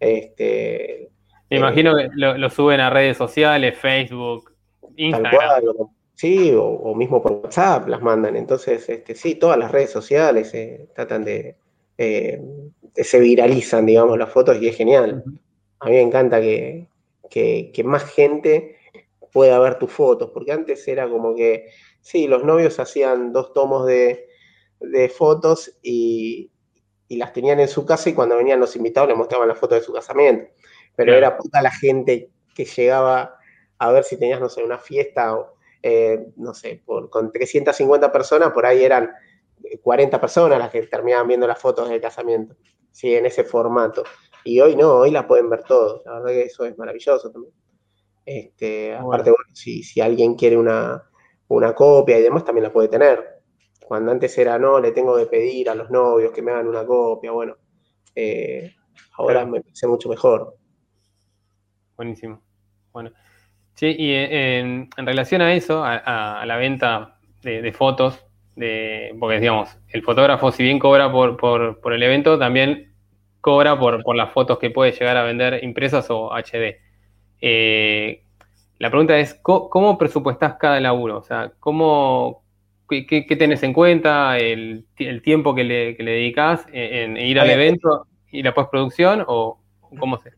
Este, 0.00 1.10
Me 1.50 1.58
imagino 1.58 1.94
que 1.96 2.08
lo, 2.14 2.50
suben 2.50 2.80
a 2.80 2.90
redes 2.90 3.16
sociales, 3.16 3.78
Facebook, 3.78 4.52
Instagram. 4.96 5.62
sí, 6.14 6.52
o, 6.56 6.94
mismo 6.94 7.22
por 7.22 7.32
WhatsApp 7.32 7.86
las 7.86 8.00
mandan. 8.00 8.34
Entonces, 8.34 8.88
este, 8.88 9.14
sí, 9.14 9.34
todas 9.36 9.58
las 9.58 9.70
redes 9.70 9.90
sociales 9.90 10.52
eh, 10.54 10.88
tratan 10.94 11.24
de, 11.24 11.56
eh, 11.98 12.40
se 12.94 13.20
viralizan, 13.20 13.86
digamos, 13.86 14.18
las 14.18 14.30
fotos 14.30 14.60
y 14.60 14.68
es 14.68 14.76
genial. 14.76 15.22
A 15.80 15.86
mí 15.86 15.92
me 15.92 16.02
encanta 16.02 16.40
que, 16.40 16.88
que 17.30 17.82
más 17.84 18.04
gente 18.04 18.76
pueda 19.32 19.58
ver 19.58 19.78
tus 19.78 19.92
fotos, 19.92 20.30
porque 20.32 20.52
antes 20.52 20.86
era 20.88 21.08
como 21.08 21.34
que 21.34 21.68
Sí, 22.06 22.28
los 22.28 22.44
novios 22.44 22.78
hacían 22.78 23.32
dos 23.32 23.52
tomos 23.52 23.84
de, 23.84 24.28
fotos 25.12 25.76
y, 25.82 26.52
las 27.08 27.32
tenían 27.32 27.58
en 27.58 27.66
su 27.66 27.84
casa 27.84 28.08
y 28.08 28.14
cuando 28.14 28.36
venían 28.36 28.60
los 28.60 28.76
invitados 28.76 29.08
les 29.08 29.18
mostraban 29.18 29.48
las 29.48 29.58
fotos 29.58 29.80
de 29.80 29.84
su 29.84 29.92
casamiento. 29.92 30.48
Pero 30.94 31.16
era 31.16 31.36
poca 31.36 31.60
la 31.60 31.72
gente 31.72 32.30
que 32.54 32.64
llegaba 32.64 33.36
a 33.78 33.90
ver 33.90 34.04
si 34.04 34.16
tenías, 34.16 34.40
no 34.40 34.48
sé, 34.48 34.62
una 34.62 34.78
fiesta, 34.78 35.36
o, 35.36 35.56
eh, 35.82 36.28
no 36.36 36.54
sé, 36.54 36.80
por, 36.86 37.10
con 37.10 37.32
350 37.32 38.12
personas, 38.12 38.52
por 38.52 38.66
ahí 38.66 38.84
eran 38.84 39.10
40 39.82 40.20
personas 40.20 40.58
las 40.58 40.70
que 40.70 40.82
terminaban 40.86 41.28
viendo 41.28 41.46
las 41.46 41.58
fotos 41.58 41.88
del 41.88 42.00
casamiento, 42.00 42.56
sí, 42.90 43.14
en 43.14 43.26
ese 43.26 43.44
formato. 43.44 44.04
Y 44.44 44.60
hoy 44.60 44.76
no, 44.76 44.94
hoy 44.94 45.10
las 45.10 45.24
pueden 45.26 45.50
ver 45.50 45.64
todos. 45.64 46.02
La 46.04 46.14
verdad 46.14 46.28
que 46.28 46.42
eso 46.42 46.64
es 46.64 46.78
maravilloso 46.78 47.30
también. 47.30 47.52
Este, 48.24 48.94
aparte, 48.94 49.30
bueno, 49.30 49.50
si 49.54 50.00
alguien 50.00 50.34
quiere 50.34 50.56
una, 50.56 51.02
una 51.48 51.74
copia 51.74 52.18
y 52.18 52.22
demás 52.22 52.44
también 52.44 52.64
la 52.64 52.72
puede 52.72 52.88
tener. 52.88 53.42
Cuando 53.84 54.10
antes 54.10 54.36
era, 54.38 54.58
no, 54.58 54.80
le 54.80 54.92
tengo 54.92 55.16
que 55.16 55.26
pedir 55.26 55.70
a 55.70 55.74
los 55.74 55.90
novios 55.90 56.32
que 56.32 56.42
me 56.42 56.50
hagan 56.50 56.66
una 56.66 56.84
copia, 56.84 57.30
bueno, 57.30 57.56
eh, 58.14 58.74
ahora 59.16 59.44
me 59.46 59.60
parece 59.60 59.86
mucho 59.86 60.08
mejor. 60.08 60.56
Buenísimo. 61.96 62.42
Bueno. 62.92 63.12
Sí, 63.74 63.94
y 63.96 64.10
eh, 64.12 64.58
en, 64.58 64.88
relación 64.96 65.42
a 65.42 65.54
eso, 65.54 65.84
a, 65.84 66.44
la 66.46 66.56
venta 66.56 67.18
de, 67.42 67.72
fotos, 67.72 68.25
de, 68.56 69.14
porque 69.20 69.38
digamos, 69.38 69.76
el 69.90 70.02
fotógrafo 70.02 70.50
si 70.50 70.62
bien 70.62 70.78
cobra 70.78 71.12
por, 71.12 71.78
el 71.92 72.02
evento, 72.02 72.38
también 72.38 72.92
cobra 73.40 73.78
por, 73.78 74.16
las 74.16 74.32
fotos 74.32 74.58
que 74.58 74.70
puede 74.70 74.92
llegar 74.92 75.16
a 75.16 75.22
vender 75.22 75.62
impresas 75.62 76.06
o 76.10 76.32
HD. 76.32 76.78
Eh, 77.40 78.22
la 78.78 78.90
pregunta 78.90 79.18
es, 79.18 79.34
¿cómo, 79.34 79.96
presupuestás 79.98 80.54
cada 80.58 80.80
laburo? 80.80 81.18
O 81.18 81.22
sea, 81.22 81.52
¿cómo, 81.60 82.42
qué, 82.88 83.36
tenés 83.38 83.62
en 83.62 83.72
cuenta? 83.72 84.38
¿El, 84.38 84.86
tiempo 85.22 85.54
que 85.54 85.64
le, 85.64 85.96
que 85.96 86.02
dedicás 86.02 86.66
en, 86.72 87.16
ir 87.16 87.38
al 87.38 87.50
evento 87.50 88.06
y 88.32 88.42
la 88.42 88.52
postproducción? 88.52 89.24
¿O 89.26 89.58
cómo 89.98 90.18
se? 90.18 90.32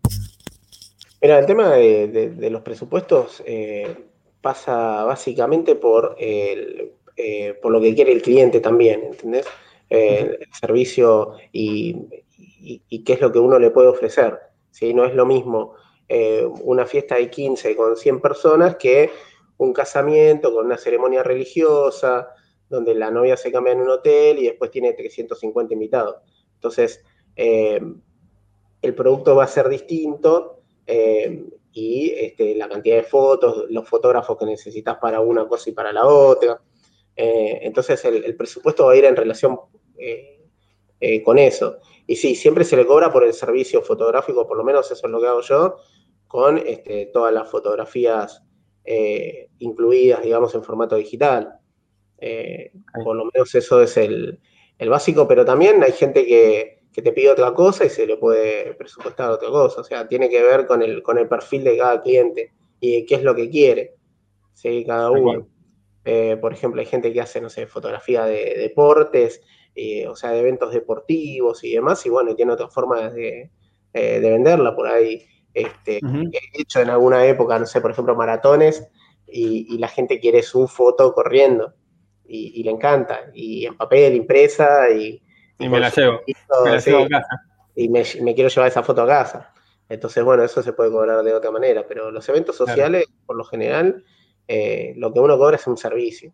Mira, 1.23 1.39
el 1.39 1.47
tema 1.47 1.71
de, 1.71 2.49
los 2.51 2.62
presupuestos 2.62 3.43
eh, 3.47 3.97
pasa 4.41 5.05
básicamente 5.05 5.75
por, 5.75 6.14
el, 6.19 6.93
eh, 7.19 7.59
por 7.61 7.73
lo 7.73 7.81
que 7.81 7.95
quiere 7.95 8.12
el 8.12 8.23
cliente 8.23 8.61
también, 8.61 9.03
¿entendés? 9.05 9.47
el 9.91 10.39
servicio 10.53 11.33
y, 11.51 11.97
qué 13.05 13.12
es 13.14 13.21
lo 13.21 13.33
que 13.33 13.39
uno 13.39 13.59
le 13.59 13.71
puede 13.71 13.89
ofrecer. 13.89 14.39
¿sí? 14.71 14.93
No 14.93 15.05
es 15.05 15.14
lo 15.14 15.27
mismo 15.27 15.75
una 16.62 16.87
fiesta 16.87 17.16
de 17.16 17.29
15 17.29 17.77
con 17.77 17.97
100 17.97 18.21
personas 18.21 18.77
que 18.77 19.11
un 19.59 19.73
casamiento 19.73 20.55
con 20.55 20.66
una 20.66 20.79
ceremonia 20.79 21.23
religiosa, 21.23 22.29
donde 22.69 22.95
la 22.95 23.11
novia 23.11 23.37
se 23.37 23.53
cambia 23.53 23.73
en 23.73 23.81
un 23.81 23.91
hotel 23.91 24.39
y 24.39 24.47
después 24.47 24.71
tiene 24.71 24.93
350 24.93 25.75
invitados. 25.75 26.16
Entonces, 26.55 27.03
eh, 27.37 27.81
el 28.83 28.95
producto 28.95 29.35
va 29.35 29.45
a 29.45 29.49
ser 29.49 29.69
distinto 29.69 30.61
eh, 30.87 31.45
y 31.73 32.11
este, 32.11 32.55
la 32.55 32.69
cantidad 32.69 32.97
de 32.97 33.03
fotos, 33.03 33.66
los 33.71 33.89
fotógrafos 33.89 34.37
que 34.39 34.47
necesitas 34.47 34.97
para 34.99 35.21
una 35.21 35.47
cosa 35.47 35.71
y 35.71 35.73
para 35.73 35.93
la 35.93 36.07
otra. 36.07 36.61
Eh, 37.19 37.59
entonces, 37.62 38.03
el, 38.07 38.35
presupuesto 38.37 38.87
va 38.87 38.93
a 38.93 38.97
ir 38.97 39.05
en 39.05 39.16
relación 39.16 39.59
con 41.25 41.39
eso. 41.39 41.79
Y 42.07 42.16
sí, 42.16 42.35
siempre 42.35 42.64
se 42.64 42.77
le 42.77 42.87
cobra 42.87 43.12
por 43.12 43.25
el 43.25 43.35
servicio 43.35 43.83
fotográfico, 43.83 44.47
por 44.47 44.57
lo 44.57 44.64
menos 44.64 44.91
eso 44.91 45.07
es 45.07 45.12
lo 45.12 45.21
que 45.21 45.27
hago 45.27 45.43
yo, 45.43 45.77
con 46.27 46.57
este, 46.59 47.07
todas 47.12 47.35
las 47.35 47.51
fotografías 47.51 48.43
incluidas, 49.59 50.23
digamos, 50.23 50.55
en 50.55 50.62
formato 50.62 50.97
digital. 50.97 51.59
Eh, 52.19 52.73
por 53.05 53.16
lo 53.16 53.27
menos 53.33 53.55
eso 53.55 53.81
es 53.81 53.97
el, 53.97 54.41
básico, 54.89 55.27
pero 55.29 55.45
también 55.45 55.83
hay 55.83 55.93
gente 55.93 56.27
que, 56.27 56.79
te 56.93 57.12
pide 57.12 57.31
otra 57.31 57.55
cosa 57.55 57.85
y 57.85 57.91
se 57.91 58.09
le 58.09 58.16
puede 58.16 58.75
presupuestar 58.75 59.31
otra 59.31 59.49
cosa. 59.51 59.83
O 59.83 59.85
sea, 59.85 60.09
tiene 60.09 60.29
que 60.29 60.43
ver 60.43 60.66
con 60.66 60.83
el, 60.83 61.01
con 61.01 61.16
el 61.16 61.29
perfil 61.29 61.62
de 61.62 61.79
cada 61.79 62.03
cliente 62.03 62.53
y 62.81 63.07
qué 63.07 63.14
es 63.14 63.23
lo 63.23 63.37
que 63.37 63.49
quiere, 63.49 63.95
¿sí? 64.53 64.85
Cada 64.85 65.12
uno. 65.12 65.47
Eh, 66.11 66.39
por 66.39 66.53
ejemplo, 66.53 66.81
hay 66.81 66.87
gente 66.87 67.13
que 67.13 67.21
hace, 67.21 67.41
no 67.41 67.51
sé, 67.51 67.67
fotografía 67.67 68.25
de 68.25 68.55
deportes, 68.57 69.43
eh, 69.75 70.07
o 70.09 70.17
sea, 70.17 70.31
de 70.31 70.41
eventos 70.41 70.73
deportivos 70.73 71.63
y 71.65 71.75
demás, 71.75 72.07
y 72.07 72.09
bueno, 72.09 72.35
tiene 72.35 72.53
otras 72.53 72.73
formas 72.73 73.13
de, 73.13 73.51
venderla 73.93 74.75
por 74.75 74.87
ahí. 74.87 75.23
Este, 75.53 75.99
He 75.99 76.63
hecho 76.63 76.81
en 76.81 76.91
alguna 76.91 77.27
época, 77.27 77.59
no 77.59 77.67
sé, 77.67 77.81
por 77.81 77.91
ejemplo, 77.91 78.15
maratones, 78.15 78.89
y, 79.27 79.67
y 79.75 79.79
la 79.79 79.89
gente 79.89 80.19
quiere 80.19 80.43
su 80.43 80.67
foto 80.67 81.13
corriendo 81.13 81.75
y, 82.29 82.63
le 82.63 82.71
encanta. 82.71 83.31
Y 83.35 83.67
en 83.67 83.77
papel, 83.77 84.15
impresa 84.15 84.91
y... 84.91 85.23
Y, 85.59 85.69
me 85.69 85.81
la 85.81 85.91
llevo. 85.91 86.21
me 86.65 86.71
la 86.71 86.79
llevo 86.79 87.05
a 87.05 87.09
casa. 87.09 87.43
Y 87.75 87.89
me, 87.89 88.03
quiero 88.35 88.49
llevar 88.49 88.69
esa 88.69 88.83
foto 88.83 89.03
a 89.03 89.07
casa. 89.07 89.53
Entonces, 89.89 90.23
bueno, 90.23 90.45
eso 90.45 90.63
se 90.63 90.73
puede 90.73 90.91
cobrar 90.91 91.23
de 91.23 91.35
otra 91.35 91.51
manera, 91.51 91.85
pero 91.89 92.11
los 92.11 92.29
eventos 92.29 92.57
sociales, 92.57 93.07
por 93.27 93.37
lo 93.37 93.45
general, 93.45 94.05
eh, 94.49 94.94
lo 94.96 95.12
que 95.12 95.20
uno 95.20 95.36
cobra 95.36 95.57
es 95.57 95.66
un 95.66 95.76
servicio. 95.76 96.32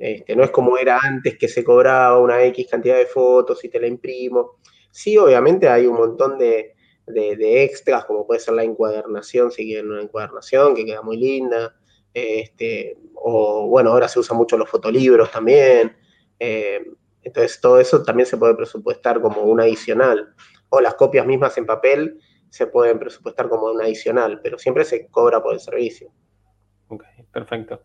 Este, 0.00 0.34
no 0.34 0.42
es 0.42 0.50
como 0.50 0.76
era 0.76 0.98
antes 1.00 1.38
que 1.38 1.46
se 1.46 1.62
cobraba 1.62 2.18
una 2.18 2.42
X 2.46 2.66
cantidad 2.68 2.96
de 2.96 3.06
fotos 3.06 3.64
y 3.64 3.68
te 3.68 3.80
la 3.80 3.86
imprimo. 3.86 4.58
Sí, 4.90 5.16
obviamente 5.16 5.68
hay 5.68 5.86
un 5.86 5.96
montón 5.96 6.36
de, 6.36 6.74
extras, 7.06 8.04
como 8.06 8.26
puede 8.26 8.40
ser 8.40 8.54
la 8.54 8.64
encuadernación, 8.64 9.52
si 9.52 9.64
quieren 9.64 9.90
una 9.90 10.02
encuadernación, 10.02 10.74
que 10.74 10.84
queda 10.84 11.02
muy 11.02 11.16
linda. 11.16 11.76
Este, 12.12 12.96
o 13.14 13.68
bueno, 13.68 13.90
ahora 13.90 14.08
se 14.08 14.18
usan 14.18 14.36
mucho 14.36 14.56
los 14.56 14.68
fotolibros 14.68 15.30
también. 15.30 15.96
Eh, 16.40 16.84
entonces 17.22 17.60
todo 17.60 17.78
eso 17.80 18.02
también 18.02 18.26
se 18.26 18.36
puede 18.36 18.54
presupuestar 18.54 19.20
como 19.20 19.42
un 19.42 19.60
adicional. 19.60 20.34
O 20.70 20.80
las 20.80 20.94
copias 20.94 21.26
mismas 21.26 21.56
en 21.56 21.66
papel 21.66 22.18
se 22.50 22.66
pueden 22.66 22.98
presupuestar 22.98 23.48
como 23.48 23.66
un 23.66 23.80
adicional, 23.80 24.40
pero 24.42 24.58
siempre 24.58 24.84
se 24.84 25.06
cobra 25.08 25.42
por 25.42 25.54
el 25.54 25.60
servicio. 25.60 26.12
Ok, 26.88 27.04
perfecto. 27.32 27.80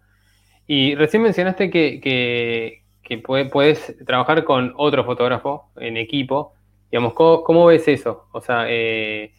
Y 0.67 0.95
recién 0.95 1.23
mencionaste 1.23 1.69
que, 1.69 1.99
que, 1.99 2.83
puedes 3.21 3.95
trabajar 4.05 4.43
con 4.43 4.73
otro 4.77 5.03
fotógrafo 5.03 5.71
en 5.77 5.97
equipo. 5.97 6.53
Digamos, 6.91 7.13
¿cómo, 7.13 7.65
ves 7.65 7.87
eso? 7.87 8.27
O 8.31 8.39
sea, 8.39 8.65
eh, 8.67 9.33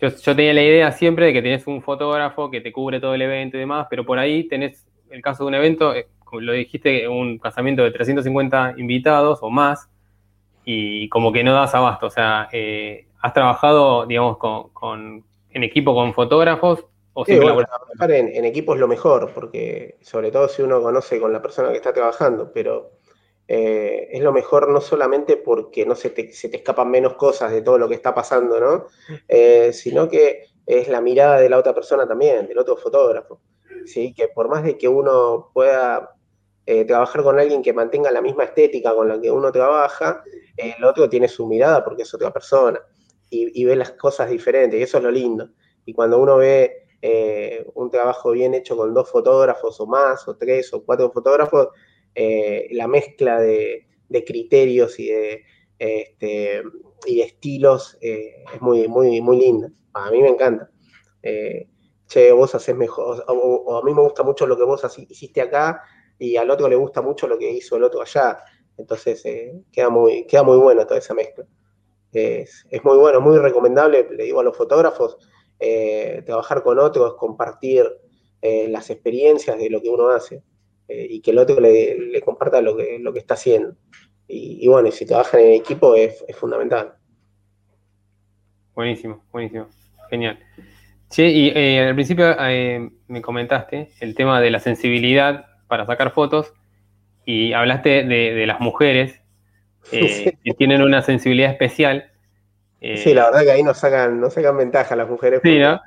yo, 0.00 0.10
tenía 0.34 0.52
la 0.52 0.62
idea 0.62 0.90
siempre 0.90 1.26
de 1.26 1.32
que 1.32 1.42
tenés 1.42 1.68
un 1.68 1.82
fotógrafo 1.82 2.50
que 2.50 2.60
te 2.60 2.72
cubre 2.72 2.98
todo 2.98 3.14
el 3.14 3.22
evento 3.22 3.56
y 3.56 3.60
demás, 3.60 3.86
pero 3.88 4.04
por 4.04 4.18
ahí 4.18 4.48
tenés 4.48 4.84
el 5.10 5.22
caso 5.22 5.44
de 5.44 5.48
un 5.48 5.54
evento, 5.54 5.94
eh, 5.94 6.08
como 6.24 6.40
lo 6.40 6.52
dijiste, 6.52 7.06
un 7.06 7.38
casamiento 7.38 7.84
de 7.84 7.92
350 7.92 8.74
invitados 8.78 9.38
o 9.42 9.50
más, 9.50 9.88
y 10.64 11.08
como 11.10 11.32
que 11.32 11.44
no 11.44 11.54
das 11.54 11.76
abasto. 11.76 12.06
O 12.06 12.10
sea, 12.10 12.48
eh, 12.52 13.06
¿has 13.20 13.32
trabajado, 13.32 14.06
digamos, 14.06 14.38
con, 14.38 15.24
en 15.50 15.62
equipo 15.62 15.94
con 15.94 16.12
fotógrafos? 16.12 16.86
O 17.14 17.24
sí, 17.24 17.38
trabajar 17.38 18.10
en, 18.10 18.28
en, 18.28 18.44
equipo 18.44 18.74
es 18.74 18.80
lo 18.80 18.88
mejor, 18.88 19.32
porque 19.34 19.98
sobre 20.00 20.30
todo 20.30 20.48
si 20.48 20.62
uno 20.62 20.80
conoce 20.80 21.20
con 21.20 21.32
la 21.32 21.42
persona 21.42 21.70
que 21.70 21.76
está 21.76 21.92
trabajando, 21.92 22.52
pero 22.52 22.92
eh, 23.48 24.08
es 24.10 24.22
lo 24.22 24.32
mejor 24.32 24.70
no 24.70 24.80
solamente 24.80 25.36
porque 25.36 25.84
no 25.84 25.94
se 25.94 26.10
te, 26.10 26.30
escapan 26.30 26.90
menos 26.90 27.14
cosas 27.14 27.52
de 27.52 27.60
todo 27.60 27.76
lo 27.76 27.88
que 27.88 27.96
está 27.96 28.14
pasando, 28.14 28.58
¿no? 28.58 28.86
Eh, 29.28 29.72
sino 29.72 30.08
que 30.08 30.46
es 30.64 30.88
la 30.88 31.00
mirada 31.00 31.38
de 31.38 31.50
la 31.50 31.58
otra 31.58 31.74
persona 31.74 32.06
también, 32.06 32.46
del 32.46 32.58
otro 32.58 32.76
fotógrafo. 32.76 33.40
¿sí? 33.84 34.14
Que 34.14 34.28
por 34.28 34.48
más 34.48 34.64
de 34.64 34.78
que 34.78 34.88
uno 34.88 35.50
pueda 35.52 36.14
eh, 36.64 36.84
trabajar 36.84 37.22
con 37.22 37.38
alguien 37.38 37.62
que 37.62 37.72
mantenga 37.72 38.10
la 38.10 38.22
misma 38.22 38.44
estética 38.44 38.94
con 38.94 39.08
la 39.08 39.20
que 39.20 39.30
uno 39.30 39.50
trabaja, 39.50 40.22
el 40.56 40.82
otro 40.84 41.08
tiene 41.08 41.28
su 41.28 41.46
mirada 41.46 41.84
porque 41.84 42.04
es 42.04 42.14
otra 42.14 42.32
persona 42.32 42.80
y, 43.28 43.64
ve 43.64 43.76
las 43.76 43.92
cosas 43.92 44.28
diferentes, 44.30 44.78
y 44.78 44.82
eso 44.82 44.98
es 44.98 45.04
lo 45.04 45.10
lindo. 45.10 45.50
Y 45.86 45.94
cuando 45.94 46.18
uno 46.18 46.36
ve 46.36 46.81
un 47.74 47.90
trabajo 47.90 48.30
bien 48.30 48.54
hecho 48.54 48.76
con 48.76 48.94
dos 48.94 49.10
fotógrafos 49.10 49.80
o 49.80 49.86
más, 49.86 50.26
o 50.28 50.36
tres 50.36 50.72
o 50.72 50.84
cuatro 50.84 51.10
fotógrafos, 51.10 51.68
eh, 52.14 52.68
la 52.72 52.86
mezcla 52.88 53.40
de, 53.40 53.86
criterios 54.26 54.98
y 54.98 55.08
de, 55.08 55.44
este, 55.78 56.62
estilos 57.06 57.96
eh, 58.00 58.44
es 58.54 58.60
muy, 58.60 58.86
muy, 58.88 59.20
muy 59.20 59.38
linda. 59.38 59.72
A 59.94 60.10
mí 60.10 60.20
me 60.20 60.28
encanta. 60.28 60.70
Eh, 61.22 61.68
che, 62.06 62.32
vos 62.32 62.54
haces 62.54 62.76
mejor, 62.76 63.24
o, 63.26 63.78
a 63.78 63.82
mí 63.82 63.94
me 63.94 64.02
gusta 64.02 64.22
mucho 64.22 64.46
lo 64.46 64.56
que 64.56 64.64
vos 64.64 64.84
hiciste 65.08 65.40
acá 65.40 65.82
y 66.18 66.36
al 66.36 66.50
otro 66.50 66.68
le 66.68 66.76
gusta 66.76 67.00
mucho 67.00 67.26
lo 67.26 67.38
que 67.38 67.50
hizo 67.50 67.76
el 67.76 67.84
otro 67.84 68.02
allá. 68.02 68.44
Entonces 68.76 69.22
queda, 69.70 69.88
muy, 69.88 70.26
queda 70.26 70.42
muy 70.42 70.58
bueno 70.58 70.86
toda 70.86 70.98
esa 70.98 71.14
mezcla. 71.14 71.46
Es, 72.12 72.66
muy 72.84 72.98
bueno, 72.98 73.20
muy 73.22 73.38
recomendable, 73.38 74.06
le 74.10 74.24
digo 74.24 74.40
a 74.40 74.44
los 74.44 74.56
fotógrafos, 74.56 75.16
trabajar 76.24 76.62
con 76.62 76.78
otros, 76.78 77.14
compartir 77.14 77.84
las 78.42 78.90
experiencias 78.90 79.58
de 79.58 79.70
lo 79.70 79.80
que 79.80 79.88
uno 79.88 80.08
hace. 80.08 80.42
Eh, 80.92 81.06
y 81.08 81.20
que 81.20 81.30
el 81.30 81.38
otro 81.38 81.58
le, 81.60 82.20
comparta 82.22 82.60
lo 82.60 82.76
que, 82.76 82.98
lo 82.98 83.12
que 83.12 83.20
está 83.20 83.34
haciendo. 83.34 83.74
Y, 84.28 84.66
bueno, 84.66 84.90
si 84.90 85.04
trabajan 85.04 85.40
en 85.40 85.52
equipo 85.52 85.94
es, 85.94 86.24
fundamental. 86.34 86.94
Buenísimo, 88.74 89.22
buenísimo. 89.30 89.68
Genial. 90.08 90.38
Sí, 91.10 91.22
y 91.22 91.48
eh, 91.54 91.80
al 91.80 91.94
principio 91.94 92.34
eh, 92.40 92.90
me 93.08 93.20
comentaste 93.20 93.90
el 94.00 94.14
tema 94.14 94.40
de 94.40 94.50
la 94.50 94.58
sensibilidad 94.58 95.46
para 95.68 95.84
sacar 95.84 96.12
fotos 96.12 96.54
y 97.26 97.52
hablaste 97.52 98.04
de, 98.04 98.46
las 98.46 98.60
mujeres 98.60 99.20
que 99.90 100.54
tienen 100.56 100.82
una 100.82 101.02
sensibilidad 101.02 101.50
especial. 101.50 102.11
Sí, 102.96 103.14
la 103.14 103.26
verdad 103.26 103.42
que 103.42 103.50
ahí 103.52 103.62
nos 103.62 103.78
sacan, 103.78 104.20
nos 104.20 104.34
sacan 104.34 104.56
ventaja 104.56 104.96
las 104.96 105.08
mujeres. 105.08 105.40
Sí, 105.42 105.58
¿no? 105.58 105.80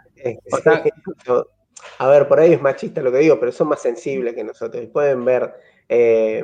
a 2.00 2.10
ver, 2.10 2.28
por 2.28 2.39
ahí 2.39 2.54
es 2.54 2.62
machista 2.62 3.02
lo 3.02 3.12
que 3.12 3.20
digo, 3.20 3.39
pero 3.39 3.52
son 3.52 3.70
más 3.70 3.82
sensibles 3.82 4.34
que 4.34 4.43
nosotros 4.43 4.84
y 4.84 4.88
pueden 4.88 5.24
ver 5.24 5.54
eh, 5.89 6.43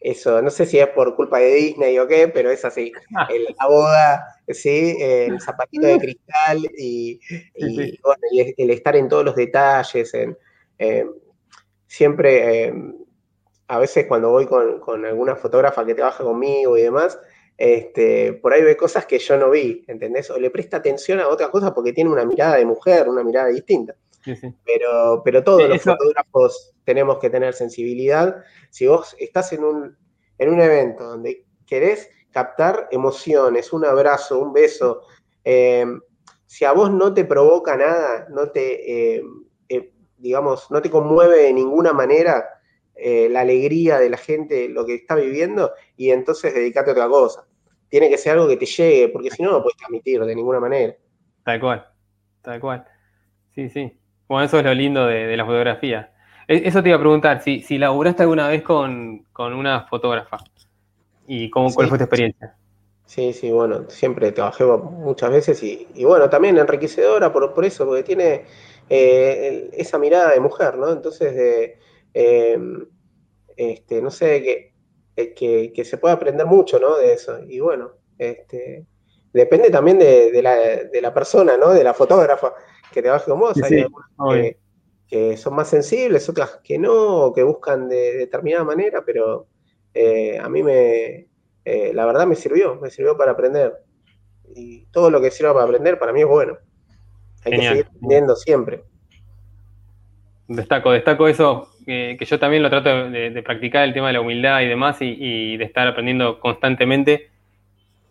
eso. 0.00 0.40
No 0.42 0.50
sé 0.50 0.66
si 0.66 0.78
es 0.78 0.88
por 0.88 1.14
culpa 1.14 1.38
de 1.38 1.54
Disney 1.54 1.98
o 1.98 2.06
qué, 2.06 2.28
pero 2.28 2.50
es 2.50 2.64
así. 2.64 2.92
la 3.10 3.66
boda, 3.66 4.36
¿sí? 4.48 4.96
el 5.00 5.40
zapatito 5.40 5.86
de 5.86 5.98
cristal 5.98 6.58
y, 6.76 7.20
el 8.56 8.70
estar 8.70 8.96
en 8.96 9.08
todos 9.08 9.24
los 9.24 9.36
detalles. 9.36 10.12
En, 10.14 10.36
eh, 10.78 11.06
siempre, 11.86 12.66
eh, 12.66 12.74
a 13.68 13.78
veces 13.78 14.06
cuando 14.06 14.30
voy 14.30 14.46
con, 14.46 15.04
alguna 15.04 15.36
fotógrafa 15.36 15.84
que 15.84 15.94
trabaja 15.94 16.24
conmigo 16.24 16.76
y 16.78 16.82
demás, 16.82 17.18
este, 17.60 18.32
por 18.32 18.54
ahí 18.54 18.62
ve 18.62 18.74
cosas 18.74 19.04
que 19.04 19.18
yo 19.18 19.36
no 19.36 19.50
vi, 19.50 19.84
¿entendés? 19.86 20.30
O 20.30 20.40
le 20.40 20.50
presta 20.50 20.78
atención 20.78 21.20
a 21.20 21.28
otras 21.28 21.50
cosas 21.50 21.72
porque 21.72 21.92
tiene 21.92 22.08
una 22.08 22.24
mirada 22.24 22.56
de 22.56 22.64
mujer, 22.64 23.06
una 23.06 23.22
mirada 23.22 23.48
distinta. 23.48 23.94
Pero, 24.64 25.20
pero 25.22 25.44
todos 25.44 25.68
los 25.68 25.82
fotógrafos 25.82 26.72
tenemos 26.84 27.18
que 27.18 27.28
tener 27.28 27.52
sensibilidad. 27.52 28.42
Si 28.70 28.86
vos 28.86 29.14
estás 29.18 29.52
en 29.52 29.64
un, 29.64 29.94
en 30.38 30.48
un 30.48 30.58
evento 30.58 31.04
donde 31.04 31.44
querés 31.66 32.08
captar 32.30 32.88
emociones, 32.92 33.74
un 33.74 33.84
abrazo, 33.84 34.38
un 34.38 34.54
beso, 34.54 35.02
eh, 35.44 35.84
si 36.46 36.64
a 36.64 36.72
vos 36.72 36.90
no 36.90 37.12
te 37.12 37.26
provoca 37.26 37.76
nada, 37.76 38.26
no 38.30 38.50
te, 38.50 39.16
eh, 39.16 39.22
eh, 39.68 39.92
digamos, 40.16 40.70
no 40.70 40.80
te 40.80 40.88
conmueve 40.88 41.42
de 41.42 41.52
ninguna 41.52 41.92
manera 41.92 42.56
la 43.02 43.40
alegría 43.40 43.98
de 43.98 44.10
la 44.10 44.18
gente, 44.18 44.68
lo 44.68 44.84
que 44.84 44.94
está 44.94 45.14
viviendo, 45.14 45.72
y 45.96 46.10
entonces 46.10 46.52
dedicate 46.52 46.90
a 46.90 46.92
otra 46.92 47.08
cosa. 47.08 47.46
Tiene 47.90 48.08
que 48.08 48.16
ser 48.16 48.32
algo 48.32 48.48
que 48.48 48.56
te 48.56 48.66
llegue, 48.66 49.08
porque 49.08 49.30
si 49.30 49.42
no, 49.42 49.50
no 49.50 49.62
puedes 49.62 49.76
transmitir 49.76 50.24
de 50.24 50.34
ninguna 50.34 50.60
manera. 50.60 50.94
Tal 51.44 51.60
cual. 51.60 51.86
Tal 52.40 52.60
cual. 52.60 52.84
Sí, 53.54 53.68
sí. 53.68 53.92
Bueno, 54.28 54.46
eso 54.46 54.58
es 54.58 54.64
lo 54.64 54.72
lindo 54.72 55.06
de, 55.06 55.36
la 55.36 55.44
fotografía. 55.44 56.12
E, 56.46 56.62
eso 56.68 56.82
te 56.82 56.88
iba 56.88 56.96
a 56.96 57.00
preguntar, 57.00 57.42
si, 57.42 57.60
si 57.60 57.78
laburaste 57.78 58.22
alguna 58.22 58.48
vez 58.48 58.62
con, 58.62 59.26
una 59.36 59.86
fotógrafa 59.88 60.38
y 61.26 61.50
cómo, 61.50 61.72
cuál 61.74 61.88
fue 61.88 61.98
tu 61.98 62.04
experiencia. 62.04 62.54
Sí, 63.06 63.32
sí, 63.32 63.50
bueno, 63.50 63.90
siempre 63.90 64.30
trabajé 64.30 64.64
muchas 64.64 65.32
veces 65.32 65.60
y, 65.64 66.04
bueno, 66.04 66.30
también 66.30 66.56
enriquecedora 66.58 67.32
por, 67.32 67.52
por 67.52 67.64
eso, 67.64 67.84
porque 67.84 68.04
tiene 68.04 68.44
eh, 68.88 69.68
esa 69.72 69.98
mirada 69.98 70.30
de 70.30 70.38
mujer, 70.38 70.78
¿no? 70.78 70.92
Entonces, 70.92 71.34
de, 71.34 71.78
em, 72.14 72.86
este, 73.56 74.00
no 74.00 74.12
sé, 74.12 74.69
eh, 75.16 75.34
que, 75.34 75.72
que, 75.72 75.84
se 75.84 75.98
puede 75.98 76.14
aprender 76.14 76.46
mucho, 76.46 76.78
¿no? 76.78 76.96
De 76.96 77.12
eso. 77.12 77.38
Y 77.46 77.60
bueno, 77.60 77.92
este, 78.18 78.86
depende 79.32 79.70
también 79.70 79.98
de, 79.98 80.40
la, 80.42 80.56
de 80.56 81.00
la 81.00 81.12
persona, 81.14 81.56
¿no? 81.56 81.70
De 81.70 81.84
la 81.84 81.94
fotógrafa 81.94 82.54
que 82.92 83.02
trabaje 83.02 83.30
con 83.30 83.40
vos. 83.40 83.62
Hay 83.62 83.80
algunas 83.80 84.56
que, 85.08 85.36
son 85.36 85.54
más 85.54 85.68
sensibles, 85.68 86.28
otras 86.28 86.60
que 86.62 86.78
no, 86.78 87.32
que 87.34 87.42
buscan 87.42 87.88
de 87.88 88.16
determinada 88.18 88.64
manera, 88.64 89.02
pero 89.04 89.48
eh, 89.92 90.38
a 90.38 90.48
mí 90.48 90.62
me, 90.62 91.28
eh, 91.64 91.92
la 91.92 92.06
verdad 92.06 92.26
me 92.26 92.36
sirvió, 92.36 92.76
me 92.76 92.90
sirvió 92.90 93.16
para 93.16 93.32
aprender. 93.32 93.72
Y 94.54 94.86
todo 94.86 95.10
lo 95.10 95.20
que 95.20 95.30
sirva 95.30 95.52
para 95.52 95.64
aprender 95.64 95.98
para 95.98 96.12
mí 96.12 96.20
es 96.20 96.26
bueno. 96.26 96.58
Hay 97.44 97.52
que 97.52 97.62
seguir 97.62 97.86
aprendiendo 97.86 98.36
siempre. 98.36 98.84
Destaco, 100.46 100.90
destaco 100.92 101.28
eso, 101.28 101.68
que 101.84 102.24
yo 102.24 102.38
también 102.38 102.62
lo 102.62 102.70
trato 102.70 103.10
de, 103.10 103.42
practicar, 103.42 103.84
el 103.84 103.92
tema 103.92 104.08
de 104.08 104.14
la 104.14 104.20
humildad 104.20 104.60
y 104.60 104.66
demás, 104.66 104.98
y, 105.00 105.56
de 105.56 105.64
estar 105.64 105.86
aprendiendo 105.86 106.38
constantemente. 106.38 107.30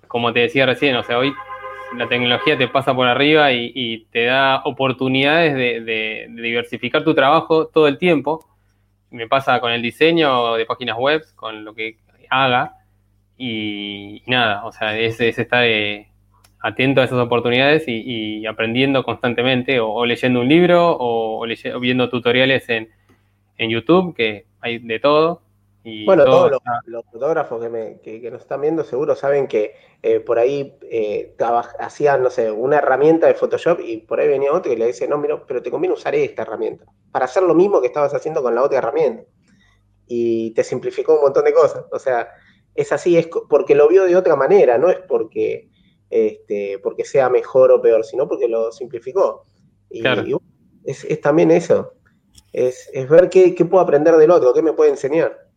Como 0.07 0.33
te 0.33 0.39
decía 0.39 0.65
recién, 0.65 0.95
o 0.95 1.03
sea, 1.03 1.19
hoy 1.19 1.33
la 1.95 2.07
tecnología 2.07 2.57
te 2.57 2.67
pasa 2.67 2.95
por 2.95 3.07
arriba 3.07 3.51
y, 3.51 4.07
te 4.11 4.25
da 4.25 4.61
oportunidades 4.65 5.55
de, 5.55 6.27
diversificar 6.29 7.03
tu 7.03 7.13
trabajo 7.13 7.67
todo 7.67 7.87
el 7.87 7.97
tiempo. 7.97 8.45
Me 9.11 9.27
pasa 9.27 9.59
con 9.59 9.71
el 9.71 9.81
diseño 9.81 10.55
de 10.55 10.65
páginas 10.65 10.97
web, 10.97 11.23
con 11.35 11.65
lo 11.65 11.73
que 11.73 11.97
haga, 12.29 12.75
y, 13.37 14.21
nada, 14.27 14.65
o 14.65 14.71
sea, 14.71 14.97
es, 14.97 15.19
estar 15.21 15.63
eh, 15.63 16.09
atento 16.61 17.01
a 17.01 17.05
esas 17.05 17.19
oportunidades 17.19 17.85
y, 17.87 18.45
aprendiendo 18.45 19.03
constantemente, 19.03 19.79
o, 19.79 20.05
leyendo 20.05 20.41
un 20.41 20.47
libro, 20.49 20.97
o, 20.99 21.45
viendo 21.79 22.09
tutoriales 22.09 22.67
en, 22.69 22.89
en, 23.59 23.69
YouTube, 23.69 24.15
que 24.15 24.47
hay 24.59 24.79
de 24.79 24.99
todo. 24.99 25.41
Y 25.83 26.05
bueno, 26.05 26.25
todos 26.25 26.51
los, 26.85 27.05
fotógrafos 27.05 27.63
que, 28.03 28.19
que, 28.21 28.31
nos 28.31 28.41
están 28.41 28.61
viendo 28.61 28.83
seguro 28.83 29.15
saben 29.15 29.47
que 29.47 29.75
eh, 30.01 30.19
por 30.19 30.39
ahí 30.39 30.75
eh, 30.83 31.35
hacían, 31.79 32.23
no 32.23 32.29
sé, 32.29 32.51
una 32.51 32.77
herramienta 32.77 33.27
de 33.27 33.33
Photoshop 33.33 33.79
y 33.79 33.97
por 33.97 34.19
ahí 34.19 34.27
venía 34.27 34.51
otro 34.51 34.73
y 34.73 34.75
le 34.75 34.87
dice, 34.87 35.07
no, 35.07 35.17
mira, 35.17 35.41
pero 35.45 35.61
te 35.61 35.71
conviene 35.71 35.93
usar 35.93 36.15
esta 36.15 36.41
herramienta 36.41 36.85
para 37.11 37.25
hacer 37.25 37.43
lo 37.43 37.55
mismo 37.55 37.81
que 37.81 37.87
estabas 37.87 38.13
haciendo 38.13 38.41
con 38.41 38.55
la 38.55 38.63
otra 38.63 38.79
herramienta. 38.79 39.23
Y 40.07 40.51
te 40.51 40.63
simplificó 40.63 41.15
un 41.15 41.21
montón 41.21 41.45
de 41.45 41.53
cosas. 41.53 41.85
O 41.91 41.99
sea, 41.99 42.29
es 42.75 42.91
así, 42.91 43.17
es 43.17 43.27
porque 43.49 43.75
lo 43.75 43.87
vio 43.87 44.05
de 44.05 44.15
otra 44.15 44.35
manera, 44.35 44.77
no 44.77 44.89
es 44.89 44.97
porque, 45.07 45.69
este, 46.09 46.79
porque 46.79 47.05
sea 47.05 47.29
mejor 47.29 47.71
o 47.71 47.81
peor, 47.81 48.03
sino 48.03 48.27
porque 48.27 48.47
lo 48.47 48.71
simplificó. 48.71 49.45
Y, 49.89 50.03
es, 50.85 51.21
también 51.21 51.51
eso, 51.51 51.93
es, 52.53 52.89
ver 53.09 53.29
qué, 53.29 53.53
puedo 53.69 53.83
aprender 53.83 54.15
del 54.15 54.31
otro, 54.31 54.53
qué 54.53 54.61
me 54.61 54.73
puede 54.73 54.91
enseñar. 54.91 55.47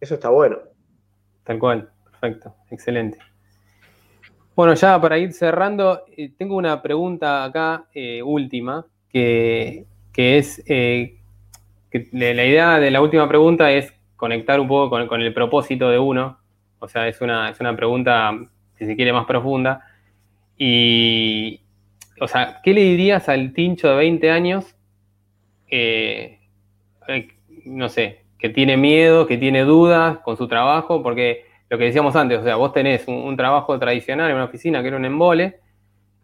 Eso 0.00 0.14
está 0.14 0.28
bueno. 0.30 0.58
Tal 1.44 1.58
cual, 1.58 1.90
perfecto, 2.04 2.54
excelente. 2.70 3.18
Bueno, 4.54 4.74
ya 4.74 5.00
para 5.00 5.18
ir 5.18 5.32
cerrando, 5.32 6.04
eh, 6.16 6.30
tengo 6.36 6.56
una 6.56 6.82
pregunta 6.82 7.44
acá 7.44 7.86
eh, 7.94 8.22
última, 8.22 8.86
que, 9.10 9.86
es, 10.14 10.62
eh, 10.66 11.18
que 11.90 12.08
la 12.12 12.44
idea 12.44 12.78
de 12.78 12.90
la 12.90 13.00
última 13.00 13.28
pregunta 13.28 13.70
es 13.70 13.92
conectar 14.16 14.60
un 14.60 14.68
poco 14.68 15.06
con, 15.08 15.20
el 15.20 15.34
propósito 15.34 15.88
de 15.90 15.98
uno. 15.98 16.38
O 16.78 16.88
sea, 16.88 17.08
es 17.08 17.20
una, 17.20 17.50
es 17.50 17.60
una 17.60 17.74
pregunta, 17.74 18.32
si 18.78 18.86
se 18.86 18.94
quiere, 18.94 19.12
más 19.12 19.26
profunda. 19.26 19.84
Y, 20.56 21.60
o 22.20 22.28
sea, 22.28 22.60
¿qué 22.62 22.72
le 22.72 22.82
dirías 22.82 23.28
al 23.28 23.52
tincho 23.52 23.88
de 23.88 23.96
20 23.96 24.30
años? 24.30 24.76
Eh, 25.74 26.38
no 27.64 27.88
sé, 27.88 28.24
que 28.38 28.50
tiene 28.50 28.76
miedo, 28.76 29.26
que 29.26 29.38
tiene 29.38 29.62
dudas 29.62 30.18
con 30.18 30.36
su 30.36 30.46
trabajo, 30.46 31.02
porque 31.02 31.46
lo 31.70 31.78
que 31.78 31.84
decíamos 31.84 32.14
antes, 32.14 32.40
o 32.40 32.44
sea, 32.44 32.56
vos 32.56 32.74
tenés 32.74 33.08
un, 33.08 33.34
trabajo 33.36 33.78
tradicional 33.78 34.28
en 34.28 34.36
una 34.36 34.44
oficina 34.44 34.82
que 34.82 34.88
era 34.88 34.98
un 34.98 35.06
embole, 35.06 35.60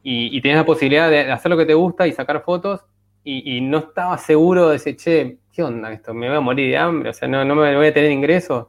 y, 0.02 0.36
y, 0.36 0.40
tenés 0.42 0.58
la 0.58 0.66
posibilidad 0.66 1.08
de 1.08 1.32
hacer 1.32 1.50
lo 1.50 1.56
que 1.56 1.64
te 1.64 1.72
gusta 1.74 2.06
y 2.06 2.12
sacar 2.12 2.42
fotos, 2.42 2.84
y, 3.24 3.56
y 3.56 3.60
no 3.62 3.78
estabas 3.78 4.22
seguro 4.22 4.68
de 4.68 4.76
ese, 4.76 4.96
che, 4.96 5.38
¿qué 5.50 5.62
onda 5.62 5.92
esto? 5.92 6.12
¿Me 6.12 6.28
voy 6.28 6.36
a 6.36 6.40
morir 6.40 6.70
de 6.70 6.76
hambre? 6.76 7.10
O 7.10 7.12
sea, 7.12 7.26
no, 7.26 7.42
me 7.44 7.74
voy 7.74 7.86
a 7.86 7.94
tener 7.94 8.12
ingresos. 8.12 8.66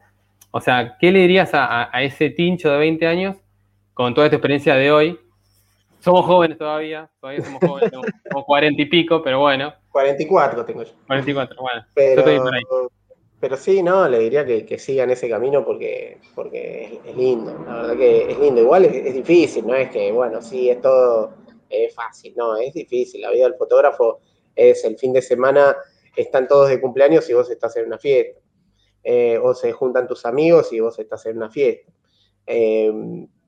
O 0.51 0.61
sea, 0.61 0.95
¿qué 0.99 1.11
le 1.11 1.19
dirías 1.19 1.51
a, 1.53 1.91
ese 2.01 2.29
tincho 2.29 2.71
de 2.71 2.77
20 2.79 3.05
años 3.05 3.35
con 3.93 4.15
toda 4.15 4.27
esta 4.27 4.37
experiencia 4.37 4.73
de 4.75 4.91
hoy? 4.91 5.19
Somos 5.99 6.25
jóvenes 6.25 6.57
todavía, 6.57 7.09
todavía 7.19 7.43
somos 7.43 7.59
jóvenes, 7.59 7.91
como 8.31 8.45
40 8.45 8.81
y 8.81 8.85
pico, 8.85 9.21
pero 9.21 9.39
bueno. 9.39 9.73
44 9.91 10.65
tengo 10.65 10.83
yo. 10.83 10.91
44, 11.07 11.61
bueno. 11.61 11.85
Pero, 11.93 12.25
yo 12.25 12.91
pero 13.39 13.55
sí, 13.55 13.81
no, 13.81 14.07
le 14.07 14.19
diría 14.19 14.45
que, 14.45 14.77
sigan 14.77 15.09
ese 15.11 15.29
camino 15.29 15.63
porque, 15.63 16.19
porque 16.35 16.99
es, 17.05 17.15
lindo, 17.15 17.53
la 17.65 17.75
verdad 17.75 17.97
que 17.97 18.31
es 18.31 18.37
lindo. 18.37 18.61
Igual 18.61 18.85
es, 18.85 19.13
difícil, 19.13 19.65
no 19.65 19.75
es 19.75 19.89
que, 19.89 20.11
bueno, 20.11 20.41
sí, 20.41 20.69
es 20.69 20.81
todo 20.81 21.33
fácil, 21.95 22.33
no, 22.35 22.57
es 22.57 22.73
difícil. 22.73 23.21
La 23.21 23.31
vida 23.31 23.45
del 23.45 23.55
fotógrafo 23.55 24.19
es 24.55 24.83
el 24.83 24.97
fin 24.97 25.13
de 25.13 25.21
semana 25.21 25.75
están 26.15 26.47
todos 26.47 26.69
de 26.69 26.81
cumpleaños 26.81 27.29
y 27.29 27.33
vos 27.33 27.49
estás 27.49 27.75
en 27.77 27.87
una 27.87 27.97
fiesta. 27.97 28.39
Eh, 29.03 29.39
o 29.41 29.53
se 29.53 29.71
juntan 29.71 30.07
tus 30.07 30.25
amigos 30.25 30.73
y 30.73 30.79
vos 30.81 30.99
estás 30.99 31.25
en 31.25 31.37
una 31.37 31.49
fiesta. 31.49 31.91
Eh, 32.45 32.91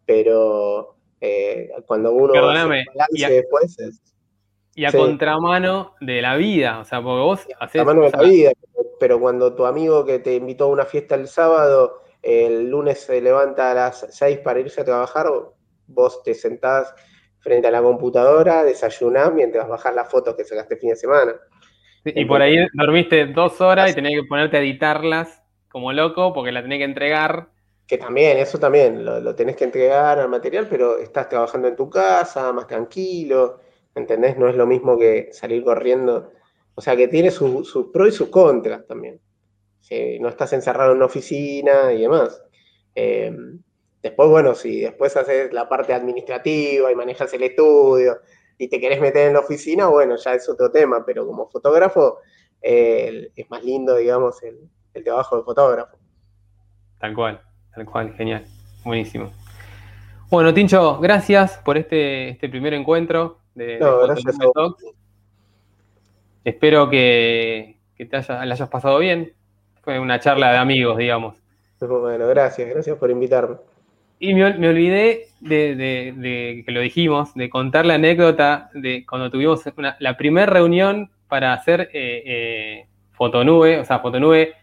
pero 0.06 0.96
eh, 1.20 1.72
cuando 1.86 2.14
uno 2.14 2.34
Perdóname, 2.34 2.86
y 3.10 3.26
después 3.26 3.78
y 4.74 4.86
a 4.86 4.92
contramano 4.92 5.96
de 6.00 6.22
la 6.22 6.36
vida, 6.36 6.80
o 6.80 6.86
sea, 6.86 7.02
porque 7.02 7.22
vos 7.22 7.48
haces... 7.60 7.82
A 7.82 7.94
de 7.94 8.10
la 8.10 8.22
vida, 8.22 8.52
pero 9.00 9.20
cuando 9.20 9.54
tu 9.54 9.66
amigo 9.66 10.06
que 10.06 10.20
te 10.20 10.36
invitó 10.36 10.66
a 10.66 10.68
una 10.68 10.86
fiesta 10.86 11.16
el 11.16 11.28
sábado, 11.28 12.02
el 12.22 12.70
lunes 12.70 13.02
se 13.02 13.20
levanta 13.22 13.72
a 13.72 13.74
las 13.74 14.08
6 14.10 14.40
para 14.40 14.60
irse 14.60 14.82
a 14.82 14.86
trabajar, 14.86 15.28
vos 15.88 16.24
te 16.24 16.34
sentás 16.34 16.94
frente 17.40 17.68
a 17.68 17.72
la 17.72 17.82
computadora, 17.82 18.64
desayunás 18.64 19.34
mientras 19.34 19.68
bajás 19.68 19.96
las 19.96 20.10
fotos 20.10 20.36
que 20.36 20.44
sacaste 20.44 20.76
el 20.76 20.80
fin 20.80 20.90
de 20.92 20.96
semana. 20.96 21.34
Y 22.06 22.26
por 22.26 22.42
ahí 22.42 22.56
dormiste 22.74 23.28
dos 23.28 23.62
horas 23.62 23.92
y 23.92 23.96
tenías 23.96 24.22
que 24.22 24.28
ponerte 24.28 24.58
a 24.58 24.62
editarlas 24.62 25.44
como 25.70 25.92
loco 25.94 26.34
porque 26.34 26.52
la 26.52 26.62
tenés 26.62 26.80
que 26.80 26.86
entregar. 26.86 27.50
Que 27.88 27.98
también, 27.98 28.38
eso 28.38 28.58
también, 28.58 29.04
lo, 29.04 29.36
tenés 29.36 29.56
que 29.56 29.66
entregar 29.66 30.20
al 30.20 30.30
material, 30.30 30.68
pero 30.70 30.98
estás 30.98 31.28
trabajando 31.28 31.68
en 31.68 31.76
tu 31.76 31.90
casa, 31.90 32.52
más 32.54 32.68
tranquilo, 32.68 33.60
¿entendés? 33.96 34.38
No 34.38 34.48
es 34.48 34.56
lo 34.56 34.66
mismo 34.66 34.98
que 34.98 35.30
salir 35.32 35.64
corriendo. 35.64 36.32
O 36.76 36.82
sea, 36.82 36.96
que 36.96 37.08
tiene 37.08 37.32
sus 37.32 37.88
pros 37.92 38.10
y 38.10 38.12
sus 38.12 38.30
contras 38.30 38.86
también. 38.88 39.20
no 40.20 40.30
estás 40.30 40.54
encerrado 40.54 40.92
en 40.92 40.98
una 40.98 41.06
oficina 41.06 41.92
y 41.94 42.02
demás. 42.02 42.42
Em, 42.96 43.62
después, 44.02 44.30
bueno, 44.30 44.56
si 44.56 44.82
después 44.82 45.16
haces 45.18 45.52
la 45.54 45.68
parte 45.68 45.94
administrativa 45.94 46.92
y 46.92 46.96
manejas 46.96 47.34
el 47.34 47.44
estudio, 47.44 48.20
y 48.58 48.68
te 48.68 48.80
querés 48.80 49.02
meter 49.02 49.28
en 49.28 49.34
la 49.34 49.40
oficina, 49.40 49.88
bueno, 49.88 50.16
ya 50.18 50.36
es 50.36 50.48
otro 50.48 50.72
tema, 50.72 51.04
pero 51.06 51.26
como 51.26 51.50
fotógrafo 51.50 52.20
es 52.62 53.50
más 53.50 53.64
lindo, 53.64 53.98
digamos, 53.98 54.42
el, 54.44 55.04
trabajo 55.04 55.38
de 55.38 55.44
fotógrafo. 55.44 55.98
Tal 57.00 57.16
cual, 57.16 57.42
tal 57.74 57.86
cual, 57.86 58.14
genial, 58.14 58.46
buenísimo. 58.84 59.32
Bueno, 60.30 60.54
Tincho, 60.54 61.00
gracias 61.00 61.58
por 61.58 61.78
este, 61.78 62.30
este 62.30 62.50
primer 62.50 62.74
encuentro 62.76 63.41
de, 63.66 63.80
no, 63.80 64.00
gracias 64.00 64.36
Espero 66.44 66.90
que, 66.90 67.78
te 67.98 68.16
haya, 68.16 68.42
hayas 68.42 68.70
pasado 68.70 68.98
bien. 69.00 69.34
Fue 69.84 70.00
una 70.00 70.20
charla 70.20 70.52
de 70.52 70.58
amigos, 70.58 70.98
digamos. 70.98 71.42
Bueno, 71.80 72.28
gracias, 72.28 72.70
gracias 72.70 72.98
por 72.98 73.10
invitarme. 73.10 73.58
Y 74.20 74.36
me, 74.36 74.46
olvidé 74.46 75.30
de, 75.40 76.64
que 76.64 76.72
lo 76.72 76.80
dijimos, 76.80 77.34
de 77.34 77.50
contar 77.50 77.88
la 77.88 77.96
anécdota 77.96 78.70
de 78.76 79.04
cuando 79.04 79.32
tuvimos 79.32 79.64
la 79.98 80.16
primera 80.16 80.46
reunión 80.46 81.10
para 81.28 81.54
hacer 81.54 81.90
eh, 81.92 82.22
eh, 82.24 82.86
Fotonube. 83.14 83.80
O 83.80 83.86
sea, 83.86 83.98
Fotonube 83.98 84.54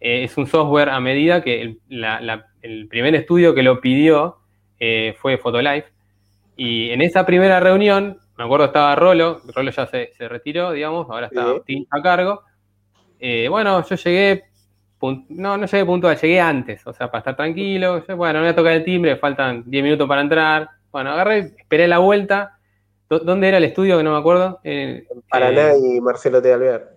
eh, 0.00 0.24
es 0.24 0.36
un 0.36 0.46
software 0.46 0.90
a 0.90 1.00
medida 1.00 1.42
que 1.42 1.78
el, 1.88 2.88
primer 2.90 3.14
estudio 3.14 3.54
que 3.54 3.62
lo 3.62 3.80
pidió 3.80 4.36
fue 5.18 5.38
Photolife. 5.38 5.88
Y 6.58 6.90
en 6.90 7.00
esa 7.00 7.24
primera 7.24 7.58
reunión, 7.58 8.18
me 8.36 8.44
acuerdo 8.44 8.66
estaba 8.66 8.94
Rolo, 8.94 9.40
Rolo 9.54 9.70
ya 9.70 9.86
se, 9.86 10.12
retiró, 10.18 10.72
digamos, 10.72 11.08
ahora 11.10 11.26
está 11.26 11.54
a 11.90 12.02
cargo. 12.02 12.42
bueno, 13.48 13.84
yo 13.86 13.96
llegué 13.96 14.44
no, 15.28 15.56
no 15.56 15.66
llegué 15.66 15.84
puntual, 15.84 16.18
llegué 16.18 16.40
antes, 16.40 16.86
o 16.86 16.92
sea, 16.92 17.10
para 17.10 17.20
estar 17.20 17.36
tranquilo. 17.36 18.02
bueno, 18.16 18.34
no 18.34 18.40
voy 18.40 18.48
a 18.48 18.56
tocar 18.56 18.72
el 18.72 18.84
timbre, 18.84 19.16
faltan 19.16 19.62
10 19.66 19.84
minutos 19.84 20.08
para 20.08 20.22
entrar. 20.22 20.70
Bueno, 20.90 21.10
agarré, 21.10 21.54
esperé 21.58 21.86
la 21.88 21.98
vuelta. 21.98 22.58
¿Dónde 23.08 23.48
era 23.48 23.58
el 23.58 23.64
estudio 23.64 23.98
que 23.98 24.02
no 24.02 24.12
me 24.12 24.18
acuerdo? 24.18 24.58
En 24.64 25.06
Paraná 25.30 25.72
eh, 25.72 25.78
y 25.78 26.00
Marcelo 26.00 26.42
T. 26.42 26.52
Alvear. 26.52 26.90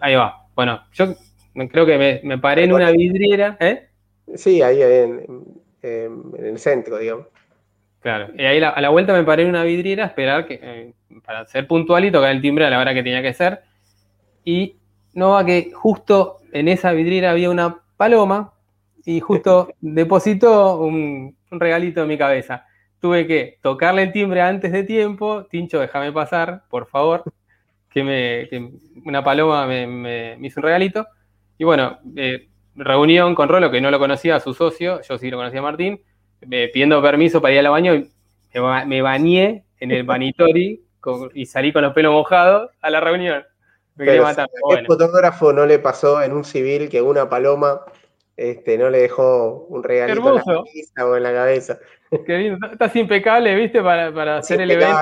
Ahí 0.00 0.16
va. 0.16 0.46
Bueno, 0.56 0.82
yo 0.92 1.14
creo 1.70 1.86
que 1.86 2.20
me, 2.24 2.38
paré 2.38 2.64
en 2.64 2.72
una 2.72 2.90
vidriera. 2.90 3.56
¿eh? 3.60 3.88
Sí, 4.34 4.62
ahí, 4.62 4.82
en, 4.82 5.24
el 5.82 6.58
centro, 6.58 6.98
digamos. 6.98 7.26
Claro, 8.02 8.30
y 8.36 8.44
ahí 8.44 8.60
a 8.60 8.80
la 8.80 8.88
vuelta 8.88 9.12
me 9.12 9.22
paré 9.22 9.44
en 9.44 9.50
una 9.50 9.62
vidriera 9.62 10.02
a 10.02 10.06
esperar 10.08 10.46
que, 10.46 10.58
eh, 10.60 10.92
para 11.24 11.46
ser 11.46 11.68
puntual 11.68 12.04
y 12.04 12.10
tocar 12.10 12.32
el 12.32 12.42
timbre 12.42 12.66
a 12.66 12.70
la 12.70 12.80
hora 12.80 12.94
que 12.94 13.02
tenía 13.04 13.22
que 13.22 13.32
ser. 13.32 13.62
Y 14.44 14.76
no 15.14 15.30
va 15.30 15.46
que 15.46 15.70
justo 15.72 16.38
en 16.52 16.66
esa 16.66 16.90
vidriera 16.92 17.30
había 17.30 17.48
una 17.48 17.78
paloma 17.96 18.54
y 19.04 19.20
justo 19.20 19.72
depositó 19.80 20.78
un, 20.78 21.36
regalito 21.52 22.02
en 22.02 22.08
mi 22.08 22.18
cabeza. 22.18 22.66
Tuve 23.00 23.26
que 23.28 23.58
tocarle 23.62 24.02
el 24.02 24.12
timbre 24.12 24.40
antes 24.40 24.72
de 24.72 24.82
tiempo. 24.82 25.44
Tincho, 25.44 25.78
déjame 25.78 26.10
pasar, 26.10 26.64
por 26.68 26.86
favor. 26.88 27.22
Que, 27.88 28.02
me, 28.02 28.70
una 29.04 29.22
paloma 29.22 29.66
me, 29.66 30.38
hizo 30.40 30.58
un 30.58 30.64
regalito. 30.64 31.06
Y 31.56 31.62
bueno, 31.62 31.98
eh, 32.16 32.48
reunión 32.74 33.36
con 33.36 33.48
Rolo, 33.48 33.70
que 33.70 33.80
no 33.80 33.92
lo 33.92 34.00
conocía, 34.00 34.36
a 34.36 34.40
su 34.40 34.54
socio, 34.54 35.00
yo 35.02 35.18
sí 35.18 35.30
lo 35.30 35.36
conocía 35.36 35.60
a 35.60 35.64
Martín, 35.64 36.00
pidiendo 36.48 37.00
permiso 37.02 37.40
para 37.40 37.54
ir 37.54 37.60
al 37.60 37.70
baño. 37.70 37.94
Y 37.94 38.10
me, 38.86 39.02
bañé 39.02 39.64
en 39.80 39.90
el 39.90 40.04
vanitori 40.04 40.84
y 41.34 41.46
salí 41.46 41.72
con 41.72 41.82
los 41.82 41.92
pelos 41.92 42.12
mojados 42.12 42.70
a 42.80 42.90
la 42.90 43.00
reunión. 43.00 43.44
Me 43.96 44.04
quería 44.04 44.22
matar. 44.22 44.48
El 44.76 44.86
fotógrafo 44.86 45.52
no 45.52 45.66
le 45.66 45.78
pasó 45.78 46.22
en 46.22 46.32
un 46.32 46.44
civil 46.44 46.88
que 46.88 47.02
una 47.02 47.28
paloma 47.28 47.82
este, 48.36 48.78
no 48.78 48.88
le 48.90 48.98
dejó 48.98 49.66
un 49.68 49.82
regalito 49.82 50.28
en 50.28 50.34
la 50.34 50.42
cabeza 50.42 51.06
o 51.06 51.16
en 51.16 51.22
la 51.22 51.32
cabeza. 51.32 51.78
Qué 52.26 52.36
bien, 52.36 52.58
estás 52.70 52.94
impecable, 52.96 53.54
¿viste? 53.54 53.82
Para, 53.82 54.12
para 54.12 54.38
hacer 54.38 54.60
el 54.60 54.70
evento. 54.70 54.96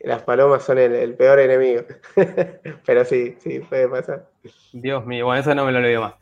las, 0.00 0.22
palomas, 0.22 0.62
son 0.62 0.78
el, 0.78 1.14
peor 1.14 1.40
enemigo. 1.40 1.82
Pero 2.86 3.04
sí, 3.04 3.36
sí, 3.38 3.60
puede 3.60 3.88
pasar. 3.88 4.28
Dios 4.72 5.04
mío, 5.06 5.26
bueno, 5.26 5.40
eso 5.40 5.54
no 5.54 5.66
me 5.66 5.72
lo 5.72 5.78
olvido 5.78 6.02
más. 6.02 6.14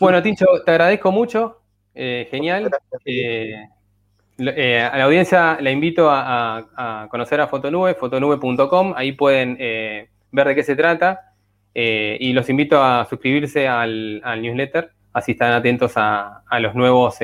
Bueno, 0.00 0.22
Tincho, 0.22 0.46
te 0.64 0.70
agradezco 0.70 1.12
mucho. 1.12 1.63
Eh, 1.94 2.26
genial. 2.30 2.70
Eh, 3.04 3.68
eh, 4.38 4.80
a 4.80 4.98
la 4.98 5.04
audiencia 5.04 5.58
la 5.60 5.70
invito 5.70 6.08
a, 6.10 7.06
conocer 7.10 7.40
a 7.40 7.46
Fotonube, 7.46 7.94
fotonube.com. 7.94 8.94
Ahí 8.96 9.12
pueden 9.12 9.56
ver 9.56 10.48
de 10.48 10.54
qué 10.54 10.62
se 10.62 10.76
trata. 10.76 11.32
Y 11.74 12.32
los 12.32 12.48
invito 12.48 12.82
a 12.82 13.06
suscribirse 13.08 13.68
al, 13.68 14.20
newsletter, 14.40 14.90
así 15.12 15.32
están 15.32 15.52
atentos 15.52 15.92
a, 15.96 16.42
los 16.60 16.74
nuevos 16.74 17.18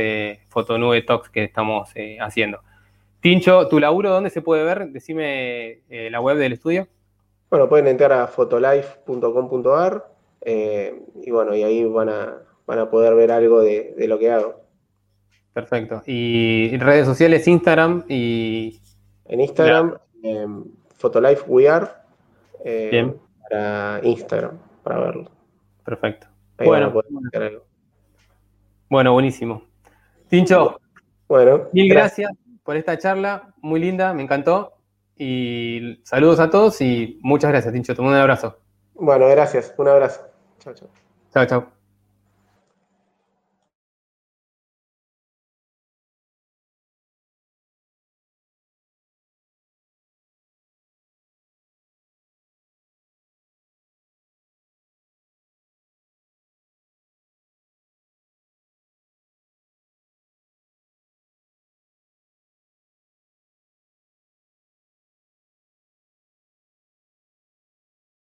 Fotonube 0.48 1.02
Talks 1.02 1.28
que 1.30 1.44
estamos 1.44 1.92
haciendo. 2.20 2.60
Tincho, 3.20 3.68
¿tu 3.68 3.78
laburo 3.78 4.10
dónde 4.10 4.30
se 4.30 4.40
puede 4.40 4.64
ver? 4.64 4.88
Decime 4.88 5.80
la 5.88 6.20
web 6.20 6.36
del 6.36 6.54
estudio. 6.54 6.88
Bueno, 7.50 7.68
pueden 7.68 7.88
entrar 7.88 8.12
a 8.12 8.28
fotolife.com.ar 8.28 10.06
y 10.46 11.30
bueno, 11.30 11.54
y 11.54 11.62
ahí 11.64 11.84
van 11.84 12.08
a, 12.08 12.38
van 12.70 12.78
a 12.78 12.90
poder 12.90 13.14
ver 13.14 13.32
algo 13.32 13.60
de, 13.60 13.94
lo 13.98 14.18
que 14.18 14.30
hago. 14.30 14.60
Perfecto. 15.52 16.02
¿Y 16.06 16.76
redes 16.78 17.06
sociales, 17.06 17.46
Instagram 17.48 18.04
y...? 18.08 18.80
En 19.26 19.40
Instagram, 19.40 19.98
Fotolife 20.96 21.44
We 21.46 21.68
Are. 21.68 21.88
Bien 22.64 23.16
para 23.50 24.00
Instagram, 24.04 24.58
para 24.82 25.00
verlo. 25.00 25.30
Perfecto. 25.84 26.28
bueno, 26.58 26.92
bueno, 28.88 29.12
buenísimo. 29.12 29.62
Tincho, 30.28 30.80
bueno, 31.28 31.68
mil 31.72 31.92
gracias. 31.92 32.30
por 32.62 32.76
esta 32.76 32.96
charla, 32.96 33.52
muy 33.60 33.80
linda, 33.80 34.14
me 34.14 34.22
encantó. 34.22 34.74
Y 35.16 36.00
saludos 36.04 36.40
a 36.40 36.48
todos 36.48 36.80
y 36.80 37.18
muchas 37.22 37.50
gracias, 37.50 37.74
Tincho. 37.74 37.94
Te 37.94 38.00
mando 38.00 38.16
un 38.16 38.22
abrazo. 38.22 38.58
Bueno, 38.94 39.28
gracias. 39.28 39.74
Un 39.76 39.88
abrazo. 39.88 40.22
Chao, 40.60 40.74
chao. 40.74 40.88
Chao, 41.32 41.46
chao. 41.46 41.79